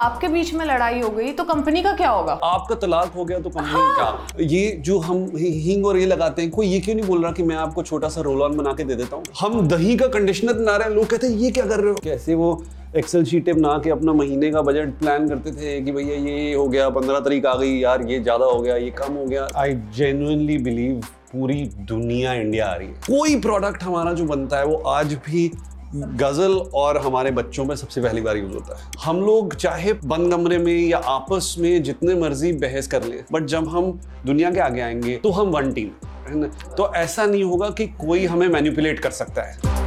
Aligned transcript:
आपके 0.00 0.28
बीच 0.28 0.52
में 0.54 0.64
लड़ाई 0.66 1.00
हो 1.00 1.08
गई 1.08 1.32
तो 1.32 1.44
कंपनी 1.44 1.82
का 1.82 1.92
क्या 1.96 2.08
होगा? 2.10 2.32
आपका 2.44 2.74
तलाक 2.74 3.12
हो 3.16 3.24
गया 3.24 3.38
तो 3.40 3.50
कंपनी 3.50 3.72
में 3.74 3.94
क्या 3.94 4.46
ये 4.46 4.70
जो 4.86 4.98
हम 4.98 5.18
हि- 5.36 5.52
हींग 5.64 5.86
और 5.86 5.96
ये 5.98 6.06
लगाते 6.06 6.42
हैं 6.42 6.50
कोई 6.50 6.66
ये 6.66 6.80
क्यों 6.80 6.94
नहीं 6.94 7.06
बोल 7.06 7.22
रहा 7.22 7.32
कि 7.32 7.42
मैं 7.42 7.56
आपको 7.56 7.82
छोटा 7.82 8.08
सा 8.08 8.20
रोल 8.20 8.42
ऑन 8.42 8.56
बना 8.56 8.72
के 8.72 8.84
दे 8.84 8.94
देता 8.94 9.16
हूँ? 9.16 9.24
हम 9.40 9.68
दही 9.68 9.96
का 9.96 10.06
कंडीशनर 10.06 10.52
बना 10.52 10.76
रहे 10.76 10.88
हैं 10.88 10.94
लोग 10.94 11.06
कहते 11.06 11.26
हैं 11.26 11.34
ये 11.34 11.50
क्या 11.50 11.66
कर 11.66 11.80
रहे 11.80 11.90
हो? 11.90 11.96
कैसे 12.04 12.34
वो 12.34 12.62
एक्सेल 12.96 13.24
शीटें 13.24 13.54
बना 13.56 13.78
के 13.84 13.90
अपना 13.90 14.12
महीने 14.12 14.50
का 14.50 14.62
बजट 14.62 14.98
प्लान 14.98 15.28
करते 15.28 15.52
थे 15.52 15.80
कि 15.80 15.92
भैया 15.92 16.16
ये 16.30 16.54
हो 16.54 16.66
गया 16.68 16.88
पंद्रह 16.90 17.20
तारीख 17.20 17.46
आ 17.46 17.54
गई 17.54 17.78
यार 17.78 18.02
ये 18.02 18.20
ज़्यादा 18.20 18.46
हो 18.46 18.60
गया 18.60 18.76
ये 18.76 18.90
कम 18.90 19.14
हो 19.14 19.24
गया। 19.24 19.48
आई 19.56 19.74
जेन्युइनली 19.96 20.58
बिलीव 20.58 21.00
पूरी 21.32 21.62
दुनिया 21.88 22.32
इंडिया 22.32 22.66
आ 22.66 22.74
रही 22.74 22.88
है। 22.88 22.94
कोई 23.06 23.40
प्रोडक्ट 23.40 23.82
हमारा 23.82 24.12
जो 24.12 24.24
बनता 24.24 24.58
है 24.58 24.64
वो 24.64 24.76
आज 24.88 25.14
भी 25.26 25.50
गज़ल 25.94 26.52
और 26.74 26.96
हमारे 26.98 27.30
बच्चों 27.30 27.64
में 27.64 27.74
सबसे 27.76 28.00
पहली 28.00 28.20
बार 28.20 28.36
यूज़ 28.36 28.52
होता 28.52 28.76
है। 28.76 28.90
हम 29.00 29.20
लोग 29.20 29.54
चाहे 29.54 29.92
बंद 30.04 30.32
कमरे 30.32 30.58
में 30.58 30.74
या 30.74 30.98
आपस 30.98 31.54
में 31.58 31.82
जितने 31.82 32.14
मर्ज़ी 32.14 32.52
बहस 32.52 32.86
कर 32.86 33.04
लें 33.04 33.24
बट 33.32 33.44
जब 33.44 33.68
हम 33.68 33.92
दुनिया 34.26 34.50
के 34.50 34.60
आगे 34.60 34.80
आएँगे 34.80 35.16
तो 35.16 35.30
हम 35.30 35.48
वन 35.48 35.72
टीम 35.72 35.90
है 36.28 36.34
ना? 36.34 36.46
तो 36.76 36.92
ऐसा 36.94 37.26
नहीं 37.26 37.44
होगा 37.44 37.70
कि 37.70 37.86
कोई 38.00 38.24
हमें 38.26 38.48
मैनिपुलेट 38.48 39.00
कर 39.00 39.10
सकता 39.10 39.42
है। 39.42 39.83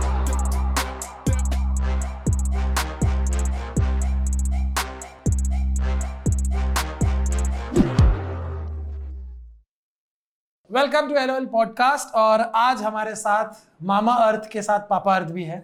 वेलकम 10.77 11.07
टू 11.09 11.15
एल 11.15 11.45
पॉडकास्ट 11.51 12.13
और 12.15 12.41
आज 12.55 12.81
हमारे 12.83 13.13
साथ 13.15 13.53
मामा 13.83 14.13
अर्थ 14.25 14.47
के 14.51 14.61
साथ 14.61 14.79
पापा 14.89 15.15
अर्थ 15.15 15.31
भी 15.33 15.43
है। 15.43 15.59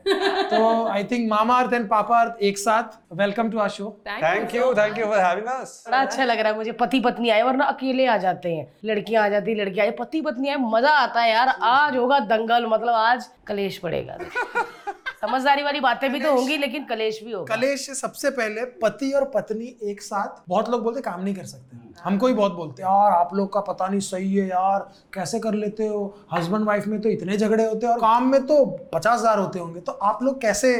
तो 0.50 0.88
I 0.88 1.04
think 1.12 1.30
mama 1.32 1.58
earth 1.60 1.74
and 1.74 1.88
पापा 1.90 2.22
अर्थ 2.22 2.42
एक 2.44 2.58
साथ। 2.58 2.98
Welcome 3.18 3.50
to 3.50 3.60
Asho 3.60 3.90
thank 4.08 4.56
you 4.56 4.74
thank 4.74 4.98
you 4.98 5.06
for 5.06 5.20
having 5.20 5.48
us 5.48 5.84
बड़ा 5.88 6.00
अच्छा 6.00 6.24
लग 6.24 6.40
रहा 6.40 6.52
है 6.52 6.58
मुझे 6.58 6.72
पति 6.82 7.00
पत्नी 7.00 7.30
आए 7.30 7.42
वरना 7.42 7.66
अकेले 7.66 8.06
आ 8.06 8.18
जाते 8.18 8.56
हैं। 8.56 8.68
लड़कियाँ 8.86 9.26
आ 9.26 9.30
जाती 9.30 9.56
लड़कियाँ 9.56 9.86
आए 9.88 9.92
पति 10.00 10.22
पत्नी 10.22 10.50
आए 10.50 10.58
मज़ा 10.62 10.98
आता 10.98 11.22
है 11.22 11.32
यार। 11.32 11.56
आज 11.64 11.98
होगा 11.98 12.20
दंगल 12.34 12.66
मतलब 12.68 12.94
आज 12.96 13.30
कलेश 13.48 13.78
पड़ेगा। 13.78 14.18
समझदारी 15.24 15.64
वाली 15.64 15.80
बातें 15.80 16.12
भी 16.12 16.20
तो 16.20 16.32
होंगी 16.32 16.58
लेकिन 16.58 16.86
कलेश 16.86 17.20
भी 17.24 17.32
होगा। 17.32 17.56
कलेश 17.56 17.90
सबसे 17.92 18.30
पहले 18.32 18.64
पति 18.82 19.12
और 19.12 19.26
पत्नी 19.36 19.76
एक 19.84 20.02
साथ 20.02 20.42
बहुत 20.50 20.70
लोग 20.70 20.84
बोलते 20.84 21.02
काम 21.02 21.22
नहीं 21.22 21.36
कर 21.36 21.46
सकते। 21.46 21.78
हमको 22.00 22.28
ही 22.28 22.34
बहुत 22.34 22.54
बोलते 22.54 22.84
यार 22.84 23.12
आप 23.12 23.34
लोग 23.36 23.52
का 23.54 23.60
पता 23.64 23.88
नहीं 23.88 24.00
सही 24.02 24.34
है 24.34 24.48
यार 24.48 24.80
कैसे 25.14 25.40
कर 25.40 25.54
लेते 25.56 25.88
हो? 25.88 26.02
हस्बैंड 26.34 26.66
वाइफ 26.66 26.88
में 26.88 27.00
तो 27.02 27.10
इतने 27.10 27.38
झगड़े 27.38 27.66
होते 27.66 27.86
हैं 27.86 27.94
और 27.94 28.00
काम 28.00 28.28
में 28.28 28.46
तो 28.48 28.66
पचास 28.94 29.20
हज़ार 29.20 29.40
होते 29.40 29.60
होंगे। 29.60 29.80
तो 29.80 29.92
आप 29.92 30.24
लोग 30.24 30.42
कैसे 30.42 30.74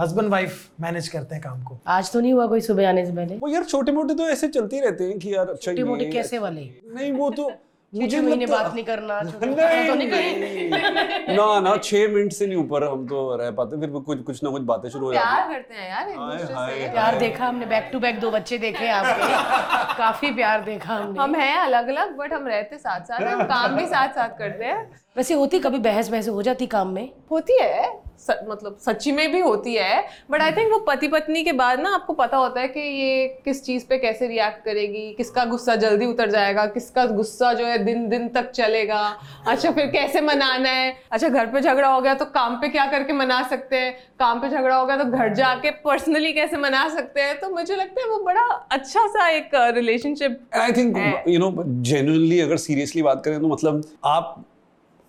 हस्बैंड 0.00 0.30
वाइफ 0.30 0.68
मैनेज 0.80 1.08
करते 1.08 1.34
हैं 1.34 1.42
काम 1.44 1.62
को? 1.64 1.78
आज 1.88 2.12
तो 2.12 2.20
नहीं 2.20 2.32
हुआ 2.32 2.46
कोई 2.46 2.60
सुबह 2.62 2.88
आने 2.88 3.04
से 3.06 3.12
पहले। 3.12 3.36
वो 3.36 3.48
यार 3.48 3.64
छोटे 3.64 3.92
मोटे 3.92 4.14
तो 4.14 4.28
ऐसे 4.28 4.48
चलते 4.48 4.76
ही 4.76 4.82
रहते 4.82 5.04
हैं 5.04 5.18
कि 5.18 5.34
यार 5.34 5.48
अच्छा 5.48 5.70
छोटे 5.70 5.84
मोटे 5.84 6.10
कैसे 6.12 6.38
वाले? 6.38 6.68
नहीं 6.88 7.12
वो 7.12 7.30
तो 7.30 7.50
मुझे 7.92 8.20
मुझे 8.20 8.20
महीने 8.20 8.46
बात 8.46 8.72
नहीं 8.74 8.84
करना 8.84 9.20
तो 9.22 9.46
नहीं। 9.94 10.10
करेंगे 10.10 11.34
ना 11.36 11.60
ना 11.60 11.76
छह 11.76 12.08
मिनट 12.08 12.32
से 12.32 12.46
नहीं 12.46 12.56
ऊपर 12.56 12.84
हम 12.84 13.06
तो 13.06 13.36
रह 13.36 13.50
पाते 13.50 13.80
फिर 13.80 13.90
कुछ 14.00 14.22
कुछ 14.22 14.42
ना 14.44 14.50
कुछ 14.50 14.62
बातें 14.62 14.88
शुरू 14.88 15.06
हो 15.06 15.12
जाती। 15.14 15.26
प्यार 15.26 15.52
करते 15.52 15.74
हैं 15.74 15.88
यार 15.90 16.08
एक 16.08 16.18
हाय, 16.18 16.36
दूसरे 16.38 16.54
हाय, 16.54 16.78
से 16.80 16.88
प्यार 16.88 17.18
देखा 17.18 17.46
हमने 17.46 17.66
बैक 17.66 17.88
टू 17.92 17.98
बैक 17.98 18.20
दो 18.20 18.30
बच्चे 18.30 18.58
देखे 18.58 18.88
आपके। 18.88 19.94
काफ़ी 19.98 20.30
प्यार 20.30 20.60
देखा 20.60 20.94
हमने। 20.94 21.20
हम 21.20 21.34
हैं 21.34 21.56
अलग 21.58 21.88
अलग 21.88 22.16
बट 22.16 22.32
हम 22.32 22.46
रहते 22.46 22.78
साथ 22.78 23.00
साथ 23.00 23.22
हम 23.22 23.42
काम 23.44 23.76
भी 23.76 23.86
साथ 23.86 24.08
साथ 24.08 24.38
करते 24.38 24.64
हैं। 24.64 25.00
वैसे 25.16 25.34
होती 25.34 25.58
कभी 25.58 25.78
बहस 25.78 26.08
बहस 26.08 26.28
हो 26.28 26.42
जाती 26.42 26.66
काम 26.66 26.88
में? 26.88 27.08
होती 27.30 27.58
है। 27.62 28.05
स, 28.18 28.36
मतलब 28.48 28.76
सच्ची 28.86 29.12
में 29.12 29.30
भी 29.32 29.40
होती 29.40 29.74
है 29.74 30.04
बट 30.30 30.42
आई 30.42 30.52
थिंक 30.52 30.72
वो 30.72 30.78
पति 30.88 31.08
पत्नी 31.08 31.42
के 31.44 31.52
बाद 31.52 31.80
ना 31.80 31.94
आपको 31.94 32.12
पता 32.12 32.36
होता 32.36 32.60
है 32.60 32.68
कि 32.68 32.80
ये 32.80 33.26
किस 33.44 33.62
चीज़ 33.64 33.84
पे 33.88 33.98
कैसे 33.98 34.26
रिएक्ट 34.26 34.64
करेगी 34.64 35.12
किसका 35.14 35.44
गुस्सा 35.44 35.76
जल्दी 35.76 36.06
उतर 36.06 36.30
जाएगा 36.30 36.66
किसका 36.66 37.04
गुस्सा 37.06 37.52
जो 37.52 37.66
है 37.66 37.78
दिन 37.84 38.08
दिन 38.08 38.28
तक 38.28 38.50
चलेगा 38.50 39.00
अच्छा 39.46 39.70
फिर 39.70 39.86
कैसे 39.86 40.20
मनाना 40.20 40.68
है? 40.68 40.96
अच्छा 41.12 41.28
घर 41.28 41.46
पे 41.46 41.60
झगड़ा 41.60 41.88
हो 41.88 42.00
गया 42.00 42.14
तो 42.14 42.24
काम 42.24 42.56
पे 42.60 42.68
क्या 42.68 42.86
करके 42.86 43.12
मना 43.12 43.42
सकते 43.48 43.76
हैं? 43.76 43.92
काम 44.18 44.40
पे 44.40 44.48
झगड़ा 44.48 44.76
हो 44.76 44.86
गया 44.86 44.96
तो 44.96 45.04
घर 45.04 45.34
जाके 45.34 45.70
पर्सनली 45.84 46.32
कैसे 46.32 46.56
मना 46.56 46.88
सकते 46.88 47.20
हैं? 47.20 47.38
तो 47.40 47.50
मुझे 47.50 47.76
लगता 47.76 48.02
है 48.02 48.08
वो 48.08 48.18
बड़ा 48.24 48.42
अच्छा 48.72 49.06
सा 49.08 49.28
एक 49.28 49.50
relationship 49.74 50.40
I 50.54 50.72
think 50.72 50.96
you 51.28 51.38
know 51.38 51.52
genuinely 51.66 52.40
अगर 52.40 52.56
सीरियसली 52.56 53.02
बात 53.02 53.22
करें 53.24 53.40
तो 53.40 53.48
मतलब 53.48 53.82
आप 54.04 54.44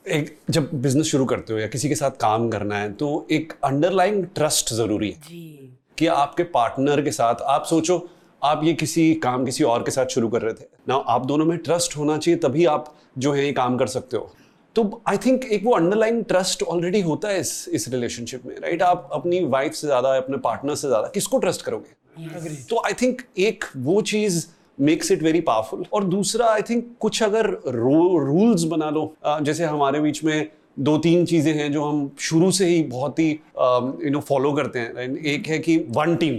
एक 0.07 0.37
जब 0.49 0.69
बिज़नेस 0.73 1.05
शुरू 1.05 1.25
करते 1.25 1.53
हो 1.53 1.59
या 1.59 1.67
किसी 1.67 1.89
के 1.89 1.95
साथ 1.95 2.11
काम 2.21 2.49
करना 2.49 2.77
है 2.77 2.91
तो 2.93 3.27
एक 3.31 3.53
अंडरलाइंग 3.63 4.25
ट्रस्ट 4.35 4.73
ज़रूरी 4.73 5.09
है 5.09 5.19
जी। 5.21 5.77
कि 5.97 6.07
आपके 6.07 6.43
पार्टनर 6.53 7.01
के 7.01 7.11
साथ 7.11 7.41
आप 7.47 7.65
सोचो 7.65 7.97
आप 8.41 8.63
ये 8.63 8.73
किसी 8.73 9.13
काम 9.13 9.45
किसी 9.45 9.63
और 9.63 9.83
के 9.83 9.91
साथ 9.91 10.05
शुरू 10.05 10.27
कर 10.29 10.41
रहे 10.41 10.53
थे। 10.53 10.65
ना 10.89 10.95
आप 11.07 11.25
दोनों 11.25 11.45
में 11.45 11.57
ट्रस्ट 11.57 11.97
होना 11.97 12.17
चाहिए 12.17 12.39
तभी 12.39 12.65
आप 12.65 12.93
जो 13.17 13.33
है 13.33 13.45
ये 13.45 13.51
काम 13.53 13.77
कर 13.77 13.87
सकते 13.87 14.17
हो। 14.17 14.31
तो 14.75 15.01
आई 15.07 15.17
थिंक 15.17 15.45
एक 15.45 15.63
वो 15.65 15.75
अंडरलाइन 15.75 16.21
ट्रस्ट 16.23 16.63
ऑलरेडी 16.63 17.01
होता 17.01 17.29
है 17.29 17.39
इस 17.39 17.67
इस 17.69 17.87
रिलेशनशिप 17.89 18.45
में 18.45 18.55
राइट 18.55 18.81
आप 18.81 19.09
अपनी 19.13 19.43
वाइफ 19.45 19.73
से 19.73 19.87
ज़्यादा 19.87 20.15
अपने 20.17 20.37
पार्टनर 20.39 20.75
से 20.75 20.87
ज़्यादा 20.87 21.07
किसको 21.07 21.37
ट्रस्ट 21.37 21.61
करोगे? 21.61 22.63
तो 22.69 22.81
आई 22.85 22.93
थिंक 22.93 23.21
एक 23.37 23.65
वो 23.77 24.01
चीज़ 24.03 24.45
मेक्स 24.81 25.11
इट 25.11 25.23
वेरी 25.23 25.41
पावरफुल 25.41 25.83
और 25.93 26.03
दूसरा 26.03 26.45
आई 26.45 26.61
थिंक 26.61 26.85
कुछ 26.99 27.23
अगर 27.23 27.49
रूल्स 27.67 28.63
बना 28.63 28.89
लो 28.89 29.13
जैसे 29.27 29.63
हमारे 29.63 29.99
बीच 29.99 30.23
में 30.23 30.49
दो 30.79 30.97
तीन 30.97 31.25
चीज़ें 31.25 31.53
हैं 31.53 31.71
जो 31.71 31.83
हम 31.83 32.09
शुरू 32.19 32.51
से 32.51 32.65
ही 32.65 32.83
बहुत 32.83 33.19
ही 33.19 33.29
यू 33.29 34.09
नो 34.11 34.19
फॉलो 34.19 34.53
करते 34.53 34.79
हैं? 34.79 35.15
एक 35.17 35.47
है 35.47 35.59
कि 35.59 35.77
वन 35.77 36.15
टीम 36.15 36.35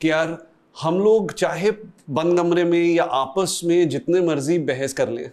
कि 0.00 0.10
यार, 0.10 0.36
हम 0.80 0.98
लोग 1.00 1.32
चाहे 1.32 1.70
बंद 2.10 2.38
कमरे 2.38 2.64
में 2.64 2.82
या 2.84 3.04
आपस 3.04 3.60
में 3.64 3.88
जितने 3.88 4.20
मर्ज़ी 4.20 4.58
बहस 4.58 4.92
कर 4.92 5.08
लें? 5.08 5.30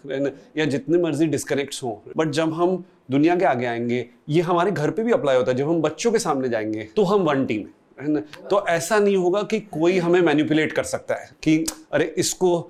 या 0.58 0.66
जितने 0.66 0.98
मर्ज़ी 0.98 1.28
डिस्कनेक्ट्स 1.28 1.84
हों 1.84 1.96
बट 2.18 2.32
जब 2.32 2.54
हम 2.54 2.84
दुनिया 3.12 3.36
के 3.36 3.46
आगे 3.46 3.66
आएँगे, 3.66 4.06
ये 4.30 4.42
हमारे 4.42 4.72
घर 4.72 4.92
पे 4.92 5.04
भी 5.04 5.12
अप्लाई 5.12 5.38
होता 5.38 5.52
है 5.52 5.58
जब 5.58 5.70
हम 5.70 5.82
बच्चों 5.82 6.12
के 6.12 6.20
सामने 6.20 6.50
जाएँगे 6.50 6.88
तो 6.96 7.04
हम 7.04 7.22
वन 7.22 7.46
टीम 7.46 7.60
है 7.60 7.83
है 7.98 8.08
ना? 8.08 8.20
तो 8.50 8.66
ऐसा 8.68 9.00
नहीं 9.00 9.16
होगा 9.18 9.42
कि 9.44 9.60
कोई 9.60 9.98
हमें 10.00 10.20
मैनिपुलेट 10.22 10.72
कर 10.72 10.84
सकता 10.84 11.16
है 11.16 11.30
कि, 11.44 11.58
अरे, 11.94 12.14
इसको 12.18 12.70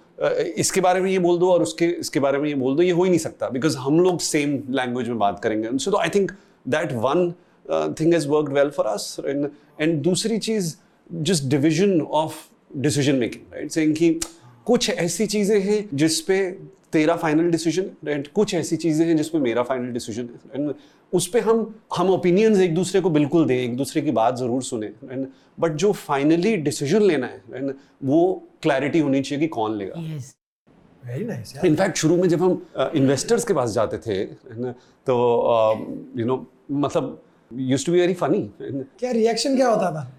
इसके 0.57 0.81
बारे 0.81 1.01
में 1.01 1.09
ये 1.11 1.19
बोल 1.19 1.37
दो 1.39 1.51
और 1.51 1.61
उसके, 1.61 1.85
इसके 1.85 2.19
बारे 2.19 2.37
में 2.37 2.47
ये 2.49 2.55
बोल 2.55 2.75
दो, 2.75 2.81
ये 2.81 2.91
हो 2.91 3.03
ही 3.03 3.09
नहीं 3.09 3.19
सकता 3.19 3.49
बिकॉज़ 3.49 3.77
हम 3.77 3.99
लोग 3.99 4.19
सेम 4.19 4.61
लैंग्वेज 4.69 5.07
में 5.09 5.19
बात 5.19 5.39
करेंगे। 5.39 5.77
सो 5.77 5.91
तो 5.91 5.97
I 5.97 6.09
think 6.09 6.31
that 6.67 6.91
one 6.93 7.31
thing 7.99 8.13
has 8.13 8.27
worked 8.27 8.53
well 8.53 8.69
for 8.69 8.85
us 8.85 9.15
and 9.81 10.01
दूसरी 10.01 10.37
चीज़ 10.37 10.75
just 11.11 11.43
division 11.45 11.99
of 12.01 12.35
decision 12.77 13.15
making 13.15 13.53
right 13.53 13.71
saying 13.71 13.95
कि 13.95 14.19
कुछ 14.65 14.89
ऐसी 14.89 15.25
चीज़ें 15.25 15.59
हैं 15.61 15.89
जिस 15.93 16.21
पे 16.21 16.39
तेरा 16.93 17.15
फाइनल 17.17 17.49
डिसीज़न 17.51 17.85
राइट 18.07 18.27
कुछ 18.35 18.53
ऐसी 18.55 18.75
चीज़ें 18.77 19.05
हैं 19.07 19.15
जिस 19.17 19.29
पे 19.29 19.39
मेरा 19.39 19.63
फाइनल 19.63 19.93
डिसीज़न 19.93 20.29
है 20.33 20.59
and 20.59 20.73
उस 21.13 21.27
पे 21.27 21.39
हम 21.39 21.57
हम 21.95 22.09
ओपिनियंस 22.09 22.59
एक 22.59 22.75
दूसरे 22.75 23.01
को 23.01 23.09
बिल्कुल 23.09 23.45
दें 23.47 23.55
एक 23.55 23.75
दूसरे 23.77 24.01
की 24.01 24.11
बात 24.11 24.37
ज़रूर 24.37 24.63
सुने। 24.63 24.87
एंड 25.11 25.27
बट 25.59 25.71
जो 25.83 25.91
फाइनली 25.93 26.55
डिसीज़न 26.57 27.01
लेना 27.01 27.27
है 27.27 27.41
right, 27.51 27.75
वो 28.03 28.47
क्लैरिटी 28.63 28.99
होनी 28.99 29.21
चाहिए 29.21 29.39
कि 29.39 29.47
कौन 29.55 29.77
लेगा। 29.77 29.95
इनफैक्ट 31.65 31.97
शुरू 31.97 32.17
में 32.17 32.27
जब 32.29 32.41
हम 32.41 32.91
इन्वेस्टर्स 32.95 33.45
के 33.45 33.53
पास 33.53 33.71
जाते 33.71 33.97
थे 34.05 34.13
है 34.13 34.71
तो 35.07 35.15
यू 36.17 36.25
नो 36.25 36.45
मतलब 36.71 37.21
used 37.51 37.85
to 37.85 37.91
be 37.91 37.99
very 37.99 38.13
funny 38.15 38.39
क्या 38.61 39.11
रिएक्शन 39.11 39.55
क्या 39.55 39.69
होता 39.69 39.91
था? 39.91 40.11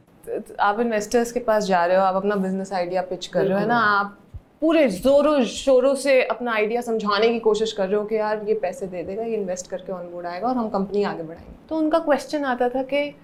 आप 0.61 0.81
इन्वेस्टर्स 0.81 1.33
के 1.33 1.41
पास 1.47 1.65
जा 1.67 1.85
रहे 1.87 1.97
हो 1.97 2.03
आप 2.03 2.15
अपना 2.17 2.37
बिज़नेस 2.37 2.73
आइडिया 2.73 3.03
पिच 3.09 3.27
कर 3.27 3.45
रहे 3.45 3.53
हो 3.53 3.59
है 3.59 3.67
ना? 3.69 3.79
आप 3.79 4.19
पूरे 4.65 4.87
जोरों 4.89 5.45
शोरों 5.45 5.95
से 5.95 6.23
अपना 6.23 6.53
आइडिया 6.53 6.81
समझाने 6.81 7.29
की 7.29 7.39
कोशिश 7.39 7.73
कर 7.73 7.89
रहे 7.89 7.97
हो 7.97 8.05
कि 8.05 8.17
यार 8.17 8.45
ये 8.49 8.55
पैसे 8.55 8.87
दे 8.87 9.03
देगा 9.03 9.23
ये 9.23 9.35
इन्वेस्ट 9.37 9.67
करके 9.67 9.93
ऑन 9.93 10.05
बोर्ड 10.05 10.27
आएगा 10.27 10.49
और 10.49 10.57
हम 10.57 10.69
कंपनी 10.69 11.03
आगे 11.03 11.23
बढ़ाएँगे। 11.23 11.55
तो 11.69 11.77
उनका 11.77 11.99
क्वेश्चन 11.99 12.45
आता 12.45 12.69
था 12.69 12.83
कि 12.83 13.15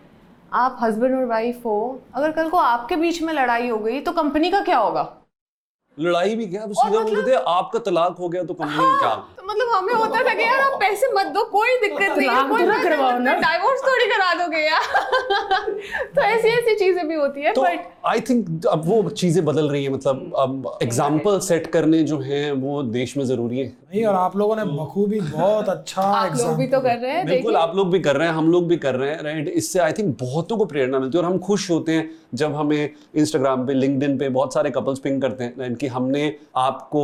आप 0.52 0.78
हस्बैंड 0.82 1.14
और 1.18 1.24
वाइफ 1.24 1.64
हो 1.66 2.00
अगर 2.14 2.32
कल 2.32 2.48
को 2.48 2.56
आपके 2.56 2.96
बीच 2.96 3.22
में 3.22 3.32
लड़ाई 3.34 3.68
हो 3.68 3.78
गई 3.78 4.00
तो 4.00 4.12
कंपनी 4.12 4.50
का 4.50 4.60
क्या 4.60 4.78
होगा? 4.78 5.16
लड़ाई 6.00 6.34
भी 6.36 6.46
क्या? 6.46 6.66
सीधा 6.66 7.00
बोलते 7.00 7.30
थे 7.30 7.34
आपका 7.34 7.78
तलाक 7.78 8.16
हो 8.20 8.28
गया 8.28 8.44
तो 8.44 8.54
कंपनी 8.54 8.74
हाँ, 8.74 8.98
क्या? 8.98 9.39
मतलब 9.50 9.74
हमें 9.74 9.92
होता 9.94 10.22
था 10.24 10.34
कि 10.34 10.42
यार 10.42 10.60
आप 10.60 10.78
पैसे 10.80 11.12
मत 11.14 11.26
दो 11.34 11.44
कोई 11.50 11.76
दिक्कत 11.80 12.16
नहीं 12.18 12.28
है। 12.28 12.48
कोई 12.48 12.60
तो 12.60 12.66
ना 12.66 12.82
करवाओ 12.82 13.18
ना। 13.18 13.34
डाइवोर्स 13.40 13.82
थोड़ी 13.82 14.06
करा 14.06 14.32
दोगे 14.34 14.58
यार। 14.58 14.82
तो 16.16 16.22
ऐसी 16.22 16.48
ऐसी 16.48 16.74
चीज़ें 16.74 17.06
भी 17.08 17.14
होती 17.14 17.42
है 17.42 17.52
बट 17.58 17.88
आई 18.06 18.20
थिंक 18.20 18.66
अब 18.66 18.82
वो 18.86 19.02
चीज़ें 19.10 19.44
बदल 19.44 19.68
रही 19.68 19.84
है 19.84 19.92
मतलब 19.92 20.32
अब 20.38 20.78
एग्ज़ाम्पल 20.82 21.38
सेट 21.40 21.66
करने 21.72 22.02
जो 22.02 22.18
हैं 22.20 22.50
वो 22.60 22.82
देश 22.98 23.16
में 23.16 23.24
ज़रूरी 23.24 23.58
है। 23.58 23.66
नहीं 23.66 24.04
और 24.06 24.14
आप 24.14 24.36
लोगों 24.36 24.56
ने 24.56 24.64
बखूबी 24.72 25.20
बहुत 25.20 25.68
अच्छा 25.68 26.02
आप 26.02 26.36
लोग 26.38 26.56
भी 26.56 26.66
तो 26.66 26.80
कर 26.80 26.96
रहे 26.96 27.12
हैं 27.12 27.26
बिल्कुल 27.26 27.56
आप 27.56 27.72
लोग 27.76 27.90
भी 27.92 28.00
कर 28.00 28.16
रहे 28.16 28.28
हैं 28.28 28.34
हम 28.34 28.50
लोग 28.52 28.68
भी 28.68 28.76
कर 28.76 28.94
रहे 28.94 29.10
हैं 29.10 29.22
राइट 29.22 29.48
इससे 29.48 29.78
आई 29.78 29.92
थिंक 29.92 30.16
बहुतों 30.20 30.56
को 30.56 30.64
प्रेरणा 30.64 30.98
मिलती 30.98 31.18
है 31.18 31.24
और 31.24 31.30
हम 31.30 31.38
खुश 31.40 31.70
होते 31.70 31.92
हैं 31.92 32.08
जब 32.34 32.54
हमें 32.54 32.90
इंस्टाग्राम 33.14 33.66
पे 33.66 33.74
लिंक्डइन 33.74 34.16
पे 34.18 34.28
बहुत 34.28 34.54
सारे 34.54 34.70
कपल्स 34.70 34.98
पिंग 34.98 35.20
करते 35.22 35.44
हैं 35.44 35.74
कि 35.74 35.86
हमने 35.86 36.34
आपको 36.56 37.02